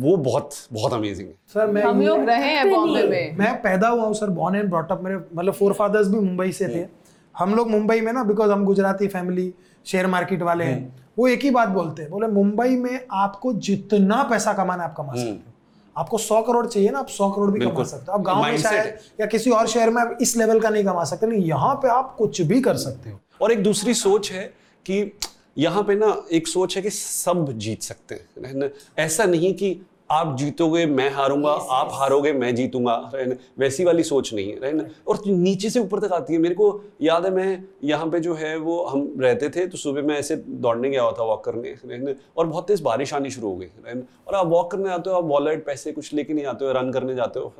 वो 0.00 0.16
बहुत 0.16 0.54
बहुत 0.72 0.92
अमेजिंग 0.92 1.28
है। 1.28 1.34
सर 1.54 1.66
मैं 1.66 1.82
हम 1.82 2.02
लोग 2.02 2.24
रहे 2.28 2.52
हैं 2.52 2.70
बॉम्बे 2.70 3.02
में। 3.02 3.36
मैं 3.38 3.54
पैदा 3.62 3.88
हुआ 3.88 4.04
हूँ 4.04 4.14
सर 4.14 4.30
बॉर्न 4.40 4.56
एंड 4.56 4.68
ब्रॉटअप 4.70 5.02
मेरे 5.04 5.16
मतलब 5.16 5.52
फोर 5.52 5.72
फादर्स 5.72 6.08
भी 6.08 6.18
मुंबई 6.18 6.52
से 6.52 6.68
थे। 6.68 6.86
हम 7.34 7.54
लोग 7.54 7.70
मुंबई 7.70 8.00
में 8.00 8.12
ना 8.12 8.22
बिकॉज़ 8.24 8.50
हम 8.50 8.64
गुजराती 8.64 9.08
फैमिली 9.08 9.52
शेयर 9.86 10.06
मार्केट 10.06 10.42
वाले 10.42 10.64
हैं। 10.64 11.03
वो 11.18 11.28
एक 11.28 11.42
ही 11.42 11.50
बात 11.50 11.68
बोलते 11.68 12.02
हैं 12.02 12.10
बोले 12.10 12.26
मुंबई 12.26 12.76
में 12.76 13.06
आपको 13.12 13.52
जितना 13.52 14.22
पैसा 14.22 14.52
कमाना 14.52 14.82
है 14.82 14.88
आप 14.90 14.96
कमा 14.96 15.14
सकते 15.14 15.30
हो। 15.30 15.52
आपको 15.96 16.18
सौ 16.18 16.40
करोड़ 16.42 16.66
चाहिए 16.66 16.90
ना 16.90 16.98
आप 16.98 17.08
सौ 17.08 17.30
करोड़ 17.30 17.50
भी 17.50 17.60
कमा। 17.60 17.84
सकते 17.84 18.04
हो। 18.08 18.12
आप 18.12 18.20
गाँव 18.20 18.42
में 18.42 18.58
शायद 18.58 18.98
या 19.20 19.26
किसी 19.26 19.50
और 19.50 19.66
शहर 19.66 19.90
में 19.90 20.02
आप 20.02 20.18
इस 20.22 20.36
लेवल 20.36 20.60
का 20.60 20.70
नहीं 20.70 20.84
कमा 20.84 21.04
सकते 21.04 21.26
यहाँ 21.38 21.74
पे 21.74 21.88
आप 21.88 22.14
कुछ 22.18 22.40
भी 22.42 22.60
कर 22.60 22.76
सकते 22.76 23.10
हो। 23.10 23.18
और 23.40 23.52
एक 23.52 23.62
दूसरी 23.62 23.94
सोच 23.94 24.30
है 24.32 24.44
कि 24.86 25.18
यहाँ 25.58 25.82
पे 25.82 25.94
ना 25.94 26.14
एक 26.32 26.48
सोच 26.48 26.76
है 26.76 26.82
कि 26.82 26.90
सब 26.90 27.52
जीत 27.52 27.82
सकते 27.82 28.14
हैं। 28.14 28.70
ऐसा 28.98 29.24
नहीं 29.24 29.54
कि 29.54 29.70
आप 30.10 30.36
जीतोगे 30.36 30.84
मैं 30.86 31.10
हारूँगा 31.10 31.54
yes, 31.54 31.66
आप 31.70 31.88
yes. 31.88 31.98
हारोगे 31.98 32.32
मैं 32.32 32.54
जीतूँगा 32.54 33.10
रहना 33.14 33.34
वैसी 33.58 33.84
वाली 33.84 34.02
सोच 34.02 34.32
नहीं 34.34 34.52
है 34.52 34.58
रहना 34.60 34.84
और 35.08 35.20
नीचे 35.26 35.70
से 35.70 35.80
ऊपर 35.80 36.00
तक 36.00 36.12
आती 36.12 36.32
है। 36.34 36.38
मेरे 36.38 36.54
को 36.54 36.68
याद 37.02 37.24
है 37.24 37.30
मैं 37.30 37.64
यहाँ 37.84 38.06
पे 38.06 38.20
जो 38.20 38.34
है 38.34 38.56
वो 38.56 38.84
हम 38.84 39.14
रहते 39.18 39.48
थे 39.48 39.66
तो 39.66 39.78
सुबह 39.78 40.02
मैं 40.02 40.18
ऐसे 40.18 40.36
दौड़ने 40.36 40.90
गया 40.90 41.02
हुआ 41.02 41.12
था 41.12 41.24
वॉक 41.24 41.44
करने 41.44 41.74
रहना 41.84 42.14
और 42.36 42.46
बहुत 42.46 42.68
तेज 42.68 42.80
बारिश 42.80 43.14
आनी 43.14 43.30
शुरू 43.30 43.48
हो 43.48 43.56
गई 43.56 43.66
रहना 43.86 44.02
और 44.28 44.34
आप 44.34 44.46
वॉक 44.46 44.70
करने 44.72 44.90
आते 44.90 45.10
हो 45.10 45.16
आप 45.16 45.24
वॉलेट 45.24 45.66
पैसे 45.66 45.92
कुछ 45.92 46.12
लेके 46.14 46.34
नहीं 46.34 46.46
आते 46.46 46.64
हो 46.64 46.72
रन 46.72 46.92
करने 46.92 47.14
जाते 47.14 47.40
हो 47.40 47.54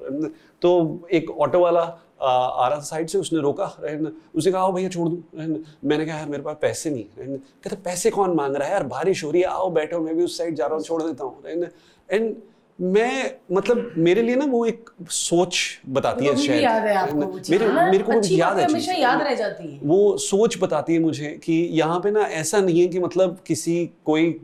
तो 0.62 1.08
एक 1.12 1.30
ऑटो 1.30 1.60
वाला 1.60 1.82
आ 2.20 2.30
आ 2.30 2.68
रहा 2.68 2.78
था 2.78 2.82
साइड 2.84 3.08
से 3.08 3.18
उसने 3.18 3.40
रोका 3.40 3.64
एंड 3.84 4.10
उसने 4.34 4.52
कहा, 4.52 4.62
आओ 4.62 4.72
भैया, 4.72 4.88
छोड़ 4.88 5.08
दूँ। 5.08 5.42
एंड 5.42 5.58
मैंने 5.84 6.06
कहा, 6.06 6.18
यार, 6.18 6.28
मेरे 6.28 6.42
पास 6.42 6.56
पैसे 6.60 6.90
नहीं 6.90 7.04
एंड 7.18 7.38
कहते, 7.38 7.76
पैसे 7.76 8.10
कौन 8.10 8.34
मांग 8.36 8.56
रहा 8.56 8.68
है? 8.68 8.72
यार 8.72 8.84
बारिश 8.84 9.24
हो 9.24 9.30
रही 9.30 9.42
है, 9.42 9.48
आओ 9.48 9.70
बैठो, 9.70 10.00
मैं 10.00 10.16
भी 10.16 10.24
उस 10.24 10.38
साइड 10.38 10.54
जा 10.54 10.66
रहा 10.66 10.74
हूँ, 10.74 10.84
छोड़ 10.84 11.02
देता 11.02 11.24
हूँ। 11.24 11.42
एंड 11.46 11.68
एंड 12.10 12.34
मैं 12.78 13.30
मतलब 13.52 13.92
मेरे 13.98 14.22
लिए 14.22 14.36
ना 14.36 14.44
वो 14.44 14.64
एक 14.66 14.90
सोच 15.08 15.58
बताती 15.88 16.26
है 16.26 16.34
शायद। 16.36 16.62
याद 16.62 16.82
है 16.82 16.94
आपको 16.94 17.20
रहना। 17.20 17.40
मेरे 17.50 17.66
है? 17.66 17.90
मेरे 17.90 18.04
को 18.04 18.12
अच्छी 18.12 18.40
याद 18.40 18.58
है 18.58 18.64
हमेशा 18.64 18.92
याद 18.92 19.22
रह 19.22 19.34
जाती 19.34 19.68
है। 19.68 19.78
वो 19.82 20.16
सोच 20.18 20.56
बताती 20.60 20.94
है 20.94 20.98
मुझे 20.98 21.28
कि 21.44 21.52
यहाँ 21.72 22.00
पे 22.00 22.10
ना 22.10 22.20
ऐसा 22.40 22.60
नहीं 22.60 22.80
है 22.80 22.86
कि 22.86 22.98
मतलब 22.98 23.38
किसी 23.46 23.74
कोई 24.04 24.40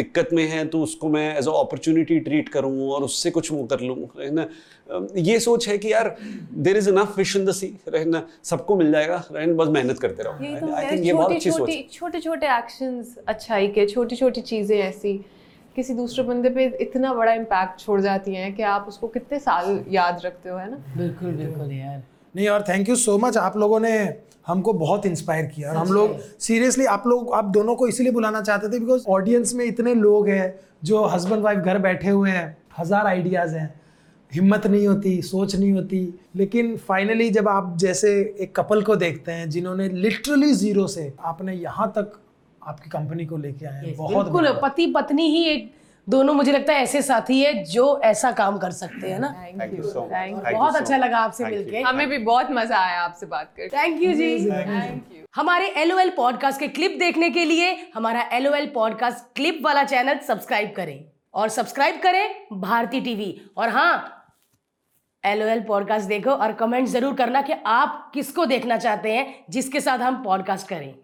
दिक्कत 0.00 0.28
में 0.32 0.46
है 0.48 0.66
तो 0.66 0.82
उसको 0.82 1.08
मैं 1.08 1.38
एज 1.38 1.48
अ 1.48 1.52
अपॉर्चुनिटी 1.52 2.18
ट्रीट 2.20 2.48
करूँ 2.48 2.90
और 2.90 3.02
उससे 3.02 3.30
कुछ 3.30 3.52
वो 3.52 3.64
कर 3.64 3.80
लूँ 3.80 3.96
है 4.20 4.34
ना 4.34 4.48
ये 5.16 5.40
सोच 5.40 5.68
है 5.68 5.78
कि 5.78 5.92
यार 5.92 6.16
there 6.52 6.76
is 6.76 6.88
enough 6.90 7.16
fish 7.16 7.36
in 7.36 7.44
the 7.44 7.52
sea 7.52 7.74
है 7.94 8.04
ना 8.04 8.26
सबको 8.44 8.76
मिल 8.76 8.92
जाएगा 8.92 9.24
right? 9.24 9.56
बस 9.56 9.68
मेहनत 9.68 9.98
करते 9.98 10.22
रहो। 10.22 10.56
तो 10.60 10.74
आई 10.74 10.90
थिंक 10.90 11.04
ये 11.06 11.12
बहुत 11.12 11.32
अच्छी 11.32 11.50
सोच 11.50 11.70
छोटे 11.92 12.20
छोटे 12.20 12.56
एक्शंस 12.58 13.16
अच्छाई 13.28 13.68
के 13.68 13.86
छोटी 13.86 14.16
छोटी 14.16 14.40
चीज़ें 14.40 14.78
ऐसी। 14.78 15.20
किसी 15.76 15.94
दूसरे 15.94 16.24
बंदे 16.24 16.50
पे 16.50 16.64
इतना 16.80 17.12
बड़ा 17.14 17.32
इम्पैक्ट 17.34 17.80
छोड़ 17.80 18.00
जाती 18.00 18.34
हैं 18.34 18.54
कि 18.54 18.62
आप 18.64 18.86
उसको 18.88 19.08
कितने 19.08 19.38
साल 19.40 19.84
याद 19.90 20.20
रखते 20.24 20.48
हो 20.48 20.56
है 20.56 20.70
ना? 20.70 20.76
बिल्कुल 20.96 21.30
बिल्कुल 21.32 21.72
यार। 21.72 22.02
नहीं 22.34 22.48
और 22.48 22.62
थैंक 22.62 22.88
यू 22.88 22.96
सो 22.96 23.16
मच 23.18 23.36
आप 23.38 23.56
लोगों 23.56 23.80
ने 23.80 23.92
हमको 24.46 24.72
बहुत 24.74 25.06
इंस्पायर 25.06 25.46
किया। 25.46 25.70
और 25.70 25.76
हम 25.76 25.92
लोग 25.92 26.18
सीरियसली 26.40 26.84
आप 26.86 27.06
लोग 27.06 27.32
आप 27.34 27.44
दोनों 27.54 27.74
को 27.76 27.86
इसीलिए 27.88 28.12
बुलाना 28.12 28.40
चाहते 28.42 28.68
थे 28.68 28.78
बिकॉज़ 28.80 29.04
ऑडियंस 29.08 29.54
में 29.54 29.64
इतने 29.64 29.94
लोग 29.96 30.28
हैं 30.28 30.54
जो 30.84 31.04
हस्बैंड 31.06 31.42
वाइफ 31.42 31.58
घर 31.58 31.78
बैठे 31.80 32.08
हुए 32.10 32.30
हैं 32.30 32.56
हज़ार 32.78 33.06
आइडियाज़ 33.06 33.54
हैं। 33.56 33.74
हिम्मत 34.32 34.66
नहीं 34.66 34.86
होती 34.86 35.20
सोच 35.22 35.54
नहीं 35.56 35.72
होती। 35.72 36.02
लेकिन 36.36 36.76
फाइनली 36.88 37.28
जब 37.30 37.48
आप 37.48 37.76
जैसे 37.78 38.10
एक 38.40 38.54
कपल 38.56 38.82
को 38.82 38.96
देखते 38.96 39.32
हैं 39.32 39.48
जिन्होंने 39.50 39.88
लिटरली 39.88 40.52
ज़ीरो 40.54 40.86
से 40.88 41.12
आपने 41.24 41.54
यहाँ 41.54 41.92
तक 41.96 42.12
आपकी 42.62 42.90
कंपनी 42.90 43.26
को 43.26 43.36
लेके 43.36 43.66
आए 43.66 43.84
हैं। 43.86 43.96
बहुत 43.96 44.24
बिल्कुल 44.24 44.58
पति 44.62 44.86
पत्नी 44.86 45.28
ही 45.28 45.44
एक 45.44 45.72
दोनों 46.06 46.34
मुझे 46.34 46.52
लगता 46.52 46.72
है 46.72 46.82
ऐसे 46.82 47.02
साथी 47.02 47.40
है 47.40 47.52
जो 47.64 47.84
ऐसा 48.04 48.30
काम 48.32 48.58
कर 48.58 48.70
सकते 48.72 49.10
हैं 49.10 49.18
ना? 49.18 49.28
थैंक 49.38 49.72
यू 49.72 49.82
you 49.82 50.52
बहुत 50.52 50.76
अच्छा. 50.76 50.96
लगा 50.96 51.18
आपसे 51.18 51.44
मिलके। 51.44 51.80
हमें 51.80 52.08
भी 52.08 52.18
बहुत 52.20 52.50
मज़ा 52.50 52.78
आया 52.78 53.00
आपसे 53.00 53.26
बात 53.26 53.52
करके। 53.56 53.76
थैंक 53.76 54.02
यू 54.02 54.12
जी। 54.12 54.50
थैंक 54.50 55.12
यू 55.12 55.24
हमारे 55.36 55.66
एलओएल 55.76 56.10
पॉडकास्ट 56.10 56.60
के 56.60 56.68
क्लिप 56.68 56.96
देखने 56.98 57.30
के 57.30 57.44
लिए 57.44 57.76
हमारा 57.94 58.22
एलओएल 58.32 58.66
पॉडकास्ट 58.74 59.34
क्लिप 59.36 59.60
वाला 59.64 59.84
चैनल 59.84 60.18
सब्सक्राइब 60.18 60.72
करें। 60.76 61.04
और 61.34 61.48
सब्सक्राइब 61.48 62.00
करें 62.02 62.60
भारती 62.60 63.00
टीवी 63.00 63.34
और 63.56 63.68
हाँ 63.68 64.16
एल 65.24 65.60
पॉडकास्ट 65.60 66.08
देखो 66.08 66.30
और 66.30 66.52
कमेंट 66.52 66.88
ज़रूर 66.88 67.14
करना 67.14 67.42
कि 67.42 67.52
आप 67.66 68.10
किसको 68.14 68.44
देखना 68.46 68.76
चाहते 68.76 69.12
हैं 69.12 69.44
जिसके 69.50 69.80
साथ 69.80 69.98
हम 69.98 70.22
पॉडकास्ट 70.24 70.68
करें। 70.68 70.94